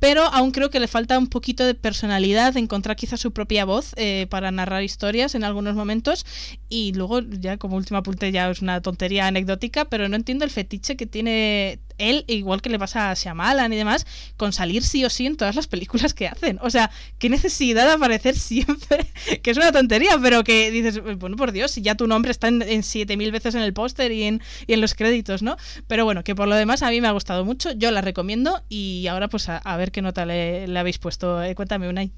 pero 0.00 0.22
aún 0.24 0.50
creo 0.50 0.70
que 0.70 0.80
le 0.80 0.88
falta 0.88 1.18
un 1.18 1.26
poquito 1.26 1.66
de 1.66 1.74
personalidad, 1.74 2.56
encontrar 2.56 2.96
quizá 2.96 3.16
su 3.16 3.32
propia 3.32 3.64
voz 3.64 3.92
eh, 3.96 4.26
para 4.30 4.50
narrar 4.50 4.82
historias 4.82 5.34
en 5.34 5.44
algunos 5.44 5.74
momentos. 5.74 6.24
Y 6.68 6.92
luego, 6.92 7.20
ya 7.20 7.56
como 7.56 7.76
última 7.76 7.98
apunte, 7.98 8.30
ya 8.32 8.50
es 8.50 8.62
una 8.62 8.80
tontería 8.80 9.26
anecdótica, 9.26 9.86
pero 9.86 10.08
no 10.08 10.16
entiendo 10.16 10.44
el 10.44 10.50
fetiche 10.50 10.96
que 10.96 11.06
tiene 11.06 11.80
él, 11.98 12.24
igual 12.28 12.62
que 12.62 12.70
le 12.70 12.78
pasa 12.78 13.10
a 13.10 13.14
Shyamalan 13.14 13.72
y 13.72 13.76
demás, 13.76 14.06
con 14.36 14.52
salir 14.52 14.84
sí 14.84 15.04
o 15.04 15.10
sí 15.10 15.26
en 15.26 15.36
todas 15.36 15.56
las 15.56 15.66
películas 15.66 16.14
que 16.14 16.28
hacen. 16.28 16.58
O 16.62 16.70
sea, 16.70 16.90
qué 17.18 17.28
necesidad 17.28 17.86
de 17.86 17.92
aparecer 17.92 18.36
siempre, 18.36 19.10
que 19.42 19.50
es 19.50 19.56
una 19.56 19.72
tontería, 19.72 20.18
pero 20.22 20.44
que 20.44 20.70
dices, 20.70 21.00
bueno, 21.18 21.36
por 21.36 21.52
Dios, 21.52 21.72
si 21.72 21.82
ya 21.82 21.96
tu 21.96 22.06
nombre 22.06 22.30
está 22.30 22.48
en, 22.48 22.62
en 22.62 22.82
7000 22.82 23.32
veces 23.32 23.54
en 23.56 23.62
el 23.62 23.72
póster 23.72 24.12
y 24.12 24.24
en, 24.24 24.40
y 24.66 24.74
en 24.74 24.80
los 24.80 24.94
créditos, 24.94 25.42
¿no? 25.42 25.56
Pero 25.88 26.04
bueno, 26.04 26.22
que 26.22 26.34
por 26.34 26.46
lo 26.46 26.54
demás 26.54 26.82
a 26.82 26.90
mí 26.90 27.00
me 27.00 27.08
ha 27.08 27.12
gustado 27.12 27.44
mucho, 27.44 27.72
yo 27.72 27.90
la 27.90 28.00
recomiendo 28.00 28.62
y 28.68 29.06
ahora 29.08 29.28
pues 29.28 29.48
a 29.48 29.76
ver 29.76 29.87
qué 29.90 30.02
nota 30.02 30.26
le, 30.26 30.78
habéis 30.78 30.98
puesto. 30.98 31.42
Eh, 31.42 31.54
cuéntame, 31.54 31.88
Unai. 31.88 32.10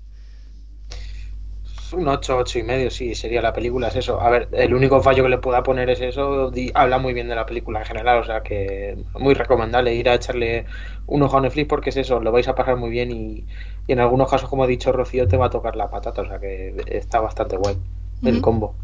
Un 1.92 2.06
8, 2.06 2.36
8 2.36 2.58
y 2.60 2.62
medio, 2.62 2.88
sí, 2.88 3.16
sería 3.16 3.42
la 3.42 3.52
película, 3.52 3.88
es 3.88 3.96
eso. 3.96 4.20
A 4.20 4.30
ver, 4.30 4.48
el 4.52 4.74
único 4.74 5.00
fallo 5.02 5.24
que 5.24 5.28
le 5.28 5.38
pueda 5.38 5.64
poner 5.64 5.90
es 5.90 6.00
eso. 6.00 6.52
habla 6.74 6.98
muy 6.98 7.12
bien 7.12 7.28
de 7.28 7.34
la 7.34 7.46
película 7.46 7.80
en 7.80 7.86
general, 7.86 8.20
o 8.20 8.24
sea 8.24 8.42
que 8.42 8.96
muy 9.18 9.34
recomendable 9.34 9.92
ir 9.94 10.08
a 10.08 10.14
echarle 10.14 10.66
un 11.06 11.22
ojo 11.22 11.38
a 11.38 11.40
Netflix 11.40 11.68
porque 11.68 11.90
es 11.90 11.96
eso, 11.96 12.20
lo 12.20 12.30
vais 12.30 12.46
a 12.46 12.54
pasar 12.54 12.76
muy 12.76 12.90
bien 12.90 13.10
y, 13.10 13.44
en 13.88 13.98
algunos 13.98 14.30
casos, 14.30 14.48
como 14.48 14.62
ha 14.62 14.68
dicho 14.68 14.92
Rocío, 14.92 15.26
te 15.26 15.36
va 15.36 15.46
a 15.46 15.50
tocar 15.50 15.74
la 15.74 15.90
patata, 15.90 16.22
o 16.22 16.26
sea 16.26 16.38
que 16.38 16.76
está 16.86 17.18
bastante 17.18 17.56
guay 17.56 17.76
el 18.22 18.40
combo. 18.40 18.76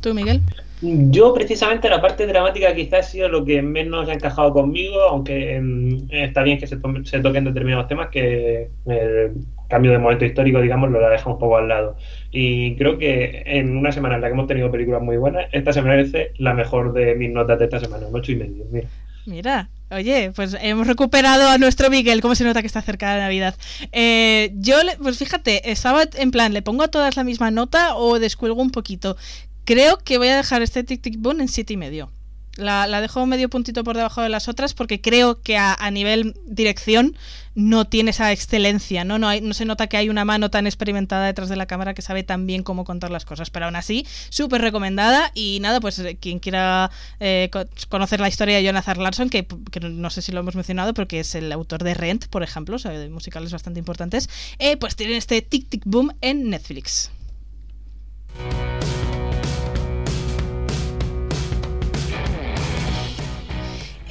¿Tú, 0.00 0.14
Miguel? 0.14 0.42
Yo 0.80 1.32
precisamente 1.32 1.88
la 1.88 2.00
parte 2.00 2.26
dramática 2.26 2.74
quizás 2.74 3.06
ha 3.06 3.10
sido 3.10 3.28
lo 3.28 3.44
que 3.44 3.62
menos 3.62 4.08
ha 4.08 4.12
encajado 4.12 4.52
conmigo, 4.52 5.00
aunque 5.00 5.54
em, 5.54 6.06
está 6.10 6.42
bien 6.42 6.58
que 6.58 6.66
se, 6.66 6.76
toquen 6.76 7.44
determinados 7.44 7.88
temas 7.88 8.08
que, 8.10 8.70
eh, 8.86 9.32
cambio 9.68 9.92
de 9.92 9.98
momento 9.98 10.24
histórico, 10.24 10.60
digamos, 10.60 10.90
lo 10.90 11.00
la 11.00 11.08
deja 11.08 11.30
un 11.30 11.38
poco 11.38 11.56
al 11.56 11.68
lado. 11.68 11.96
Y 12.30 12.76
creo 12.76 12.98
que 12.98 13.42
en 13.46 13.76
una 13.76 13.92
semana 13.92 14.16
en 14.16 14.20
la 14.20 14.28
que 14.28 14.34
hemos 14.34 14.46
tenido 14.46 14.70
películas 14.70 15.02
muy 15.02 15.16
buenas, 15.16 15.46
esta 15.52 15.72
se 15.72 15.82
merece 15.82 16.32
la 16.38 16.54
mejor 16.54 16.92
de 16.92 17.14
mis 17.14 17.30
notas 17.30 17.58
de 17.58 17.64
esta 17.64 17.80
semana, 17.80 18.06
un 18.06 18.16
ocho 18.16 18.32
y 18.32 18.36
medio. 18.36 18.64
Mira. 18.70 18.88
Mira, 19.26 19.70
oye, 19.90 20.32
pues 20.36 20.54
hemos 20.60 20.86
recuperado 20.86 21.48
a 21.48 21.56
nuestro 21.56 21.88
Miguel, 21.88 22.20
¿cómo 22.20 22.34
se 22.34 22.44
nota 22.44 22.60
que 22.60 22.66
está 22.66 22.82
cerca 22.82 23.14
de 23.14 23.20
Navidad? 23.20 23.54
Eh, 23.90 24.52
yo, 24.56 24.76
pues 25.02 25.18
fíjate, 25.18 25.70
estaba 25.70 26.02
en 26.18 26.30
plan, 26.30 26.52
¿le 26.52 26.60
pongo 26.60 26.82
a 26.82 26.88
todas 26.88 27.16
la 27.16 27.24
misma 27.24 27.50
nota 27.50 27.96
o 27.96 28.18
descuelgo 28.18 28.60
un 28.60 28.70
poquito? 28.70 29.16
Creo 29.64 29.98
que 29.98 30.18
voy 30.18 30.28
a 30.28 30.36
dejar 30.36 30.62
este 30.62 30.84
Tic 30.84 31.00
Tic 31.00 31.16
Boom 31.18 31.40
en 31.40 31.48
siete 31.48 31.72
y 31.72 31.76
medio. 31.76 32.10
La, 32.56 32.86
la, 32.86 33.00
dejo 33.00 33.26
medio 33.26 33.48
puntito 33.48 33.82
por 33.82 33.96
debajo 33.96 34.22
de 34.22 34.28
las 34.28 34.46
otras 34.46 34.74
porque 34.74 35.00
creo 35.00 35.42
que 35.42 35.56
a, 35.56 35.74
a 35.74 35.90
nivel 35.90 36.36
dirección 36.46 37.16
no 37.56 37.86
tiene 37.86 38.10
esa 38.10 38.30
excelencia, 38.30 39.04
¿no? 39.04 39.18
No, 39.18 39.26
hay, 39.26 39.40
no 39.40 39.54
se 39.54 39.64
nota 39.64 39.88
que 39.88 39.96
hay 39.96 40.08
una 40.08 40.24
mano 40.24 40.50
tan 40.50 40.66
experimentada 40.66 41.26
detrás 41.26 41.48
de 41.48 41.56
la 41.56 41.66
cámara 41.66 41.94
que 41.94 42.02
sabe 42.02 42.22
tan 42.22 42.46
bien 42.46 42.62
cómo 42.62 42.84
contar 42.84 43.10
las 43.10 43.24
cosas, 43.24 43.50
pero 43.50 43.64
aún 43.66 43.74
así, 43.74 44.06
súper 44.28 44.60
recomendada 44.60 45.32
y 45.34 45.58
nada, 45.60 45.80
pues 45.80 45.98
eh, 45.98 46.16
quien 46.20 46.38
quiera 46.38 46.90
eh, 47.18 47.50
conocer 47.88 48.20
la 48.20 48.28
historia 48.28 48.56
de 48.56 48.64
Jonathan 48.64 49.02
Larson, 49.02 49.30
que, 49.30 49.46
que, 49.70 49.80
no 49.80 50.10
sé 50.10 50.22
si 50.22 50.30
lo 50.30 50.40
hemos 50.40 50.54
mencionado, 50.54 50.94
pero 50.94 51.08
que 51.08 51.20
es 51.20 51.34
el 51.34 51.50
autor 51.50 51.82
de 51.82 51.94
Rent, 51.94 52.26
por 52.26 52.42
ejemplo, 52.42 52.76
o 52.76 52.78
sea, 52.78 52.92
de 52.92 53.08
musicales 53.08 53.50
bastante 53.50 53.80
importantes, 53.80 54.28
eh, 54.58 54.76
pues 54.76 54.94
tienen 54.94 55.16
este 55.16 55.42
Tic 55.42 55.68
Tic 55.68 55.82
Boom 55.86 56.12
en 56.20 56.50
Netflix. 56.50 57.10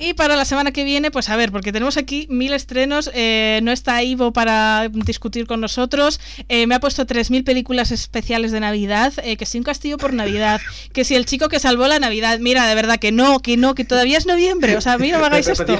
Y 0.03 0.13
para 0.13 0.35
la 0.35 0.43
semana 0.43 0.73
que 0.73 0.83
viene, 0.83 1.11
pues 1.11 1.29
a 1.29 1.37
ver, 1.37 1.49
porque 1.49 1.71
tenemos 1.71 1.95
aquí 1.95 2.27
mil 2.29 2.51
estrenos. 2.53 3.09
Eh, 3.13 3.61
no 3.63 3.71
está 3.71 4.03
Ivo 4.03 4.33
para 4.33 4.89
discutir 4.89 5.47
con 5.47 5.61
nosotros. 5.61 6.19
Eh, 6.49 6.67
me 6.67 6.75
ha 6.75 6.81
puesto 6.81 7.07
3.000 7.07 7.45
películas 7.45 7.89
especiales 7.91 8.51
de 8.51 8.59
Navidad. 8.59 9.13
Eh, 9.23 9.37
que 9.37 9.45
si 9.45 9.57
un 9.57 9.63
castillo 9.63 9.97
por 9.97 10.11
Navidad. 10.11 10.59
Que 10.91 11.05
si 11.05 11.15
el 11.15 11.25
chico 11.25 11.47
que 11.47 11.59
salvó 11.59 11.87
la 11.87 11.99
Navidad. 11.99 12.39
Mira, 12.39 12.67
de 12.67 12.75
verdad 12.75 12.99
que 12.99 13.13
no, 13.13 13.39
que 13.39 13.55
no, 13.55 13.75
que 13.75 13.85
todavía 13.85 14.17
es 14.17 14.25
noviembre. 14.25 14.75
O 14.75 14.81
sea, 14.81 14.97
mira, 14.97 15.17
no 15.17 15.21
me 15.21 15.27
hagáis 15.27 15.47
esto. 15.47 15.79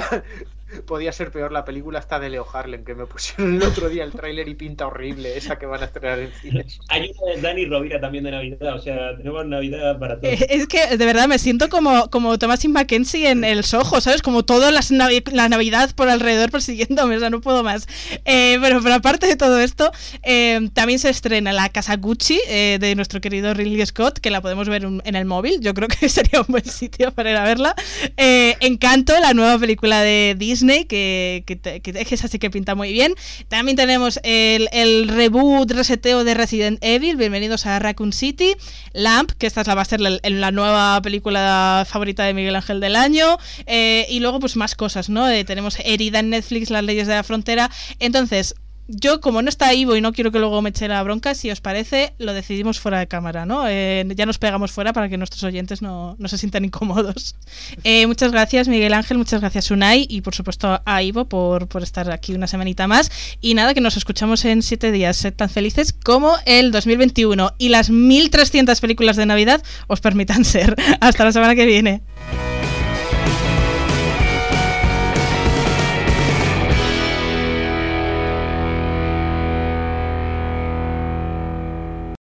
Podía 0.82 1.12
ser 1.12 1.30
peor 1.30 1.52
la 1.52 1.64
película 1.64 1.98
hasta 1.98 2.18
de 2.18 2.30
Leo 2.30 2.46
Harlem, 2.52 2.84
que 2.84 2.94
me 2.94 3.06
pusieron 3.06 3.54
el 3.56 3.62
otro 3.62 3.88
día 3.88 4.04
el 4.04 4.12
tráiler 4.12 4.48
y 4.48 4.54
pinta 4.54 4.86
horrible, 4.86 5.36
esa 5.36 5.58
que 5.58 5.66
van 5.66 5.82
a 5.82 5.86
estrenar 5.86 6.18
en 6.18 6.32
cines. 6.32 6.78
Hay 6.88 7.12
una 7.18 7.34
de 7.34 7.40
Dani 7.40 7.66
Rovira 7.66 8.00
también 8.00 8.24
de 8.24 8.30
Navidad, 8.30 8.74
o 8.74 8.80
sea, 8.80 9.16
tenemos 9.16 9.46
Navidad 9.46 9.98
para 9.98 10.20
todos. 10.20 10.34
Es 10.48 10.66
que 10.66 10.96
de 10.96 11.06
verdad 11.06 11.28
me 11.28 11.38
siento 11.38 11.68
como, 11.68 12.10
como 12.10 12.38
Thomasin 12.38 12.72
Mackenzie 12.72 13.30
en 13.30 13.44
El 13.44 13.64
Soho, 13.64 14.00
¿sabes? 14.00 14.22
Como 14.22 14.44
toda 14.44 14.70
las 14.70 14.90
navi 14.90 15.22
la 15.32 15.48
Navidad 15.48 15.94
por 15.94 16.08
alrededor 16.08 16.50
persiguiéndome, 16.50 17.16
o 17.16 17.20
sea, 17.20 17.30
no 17.30 17.40
puedo 17.40 17.62
más. 17.62 17.86
Eh, 18.24 18.58
pero, 18.60 18.82
pero 18.82 18.96
aparte 18.96 19.26
de 19.26 19.36
todo 19.36 19.60
esto, 19.60 19.90
eh, 20.22 20.68
también 20.72 20.98
se 20.98 21.10
estrena 21.10 21.52
la 21.52 21.68
Casa 21.68 21.96
Gucci 21.96 22.40
eh, 22.48 22.78
de 22.80 22.94
nuestro 22.94 23.20
querido 23.20 23.54
Ridley 23.54 23.84
Scott, 23.86 24.18
que 24.18 24.30
la 24.30 24.40
podemos 24.40 24.68
ver 24.68 24.86
un, 24.86 25.02
en 25.04 25.16
el 25.16 25.24
móvil, 25.24 25.60
yo 25.60 25.74
creo 25.74 25.88
que 25.88 26.08
sería 26.08 26.40
un 26.40 26.46
buen 26.48 26.64
sitio 26.64 27.12
para 27.12 27.30
ir 27.30 27.36
a 27.36 27.44
verla. 27.44 27.74
Encanto, 28.16 29.18
la 29.20 29.34
nueva 29.34 29.58
película 29.58 30.00
de 30.00 30.34
Disney 30.36 30.63
Que, 30.64 31.44
que, 31.46 31.58
que, 31.58 31.80
que 31.80 32.14
es 32.14 32.24
así 32.24 32.38
que 32.38 32.48
pinta 32.48 32.74
muy 32.74 32.90
bien. 32.90 33.14
También 33.48 33.76
tenemos 33.76 34.18
el, 34.22 35.08
reboot, 35.08 35.70
reseteo 35.70 36.24
de 36.24 36.32
Resident 36.32 36.78
Evil, 36.80 37.16
bienvenidos 37.16 37.66
a 37.66 37.78
Raccoon 37.78 38.14
City. 38.14 38.54
Lamp, 38.94 39.32
que 39.32 39.46
esta 39.46 39.62
la 39.64 39.74
va 39.74 39.82
a 39.82 39.84
ser 39.84 40.00
la, 40.00 40.18
la 40.22 40.50
nueva 40.52 41.02
película 41.02 41.86
favorita 41.86 42.24
de 42.24 42.32
Miguel 42.32 42.56
Ángel 42.56 42.80
del 42.80 42.96
año. 42.96 43.36
Eh, 43.66 44.06
y 44.08 44.20
luego 44.20 44.40
pues 44.40 44.56
más 44.56 44.74
cosas, 44.74 45.10
¿no? 45.10 45.28
Eh, 45.28 45.44
tenemos 45.44 45.76
Herida 45.84 46.20
en 46.20 46.30
Netflix, 46.30 46.70
Las 46.70 46.82
leyes 46.82 47.06
de 47.08 47.14
la 47.14 47.24
frontera. 47.24 47.70
Entonces, 47.98 48.54
yo, 48.88 49.20
como 49.20 49.42
no 49.42 49.48
está 49.48 49.72
Ivo 49.72 49.96
y 49.96 50.00
no 50.00 50.12
quiero 50.12 50.30
que 50.30 50.38
luego 50.38 50.60
me 50.62 50.70
eche 50.70 50.88
la 50.88 51.02
bronca, 51.02 51.34
si 51.34 51.50
os 51.50 51.60
parece, 51.60 52.14
lo 52.18 52.32
decidimos 52.32 52.80
fuera 52.80 52.98
de 52.98 53.06
cámara, 53.06 53.46
¿no? 53.46 53.66
Eh, 53.68 54.04
ya 54.14 54.26
nos 54.26 54.38
pegamos 54.38 54.72
fuera 54.72 54.92
para 54.92 55.08
que 55.08 55.16
nuestros 55.16 55.42
oyentes 55.44 55.82
no, 55.82 56.16
no 56.18 56.28
se 56.28 56.38
sientan 56.38 56.64
incómodos. 56.64 57.36
Eh, 57.82 58.06
muchas 58.06 58.32
gracias, 58.32 58.68
Miguel 58.68 58.94
Ángel, 58.94 59.18
muchas 59.18 59.40
gracias, 59.40 59.70
Unai, 59.70 60.06
y 60.08 60.20
por 60.22 60.34
supuesto 60.34 60.80
a 60.84 61.02
Ivo 61.02 61.26
por, 61.26 61.68
por 61.68 61.82
estar 61.82 62.10
aquí 62.10 62.34
una 62.34 62.46
semanita 62.46 62.86
más. 62.86 63.10
Y 63.40 63.54
nada, 63.54 63.74
que 63.74 63.80
nos 63.80 63.96
escuchamos 63.96 64.44
en 64.44 64.62
siete 64.62 64.90
días. 64.90 65.16
Sed 65.16 65.34
tan 65.34 65.50
felices 65.50 65.92
como 65.92 66.34
el 66.46 66.70
2021 66.72 67.54
y 67.58 67.68
las 67.68 67.90
1300 67.90 68.80
películas 68.80 69.16
de 69.16 69.26
Navidad 69.26 69.62
os 69.86 70.00
permitan 70.00 70.44
ser. 70.44 70.76
Hasta 71.00 71.24
la 71.24 71.32
semana 71.32 71.54
que 71.54 71.66
viene. 71.66 72.02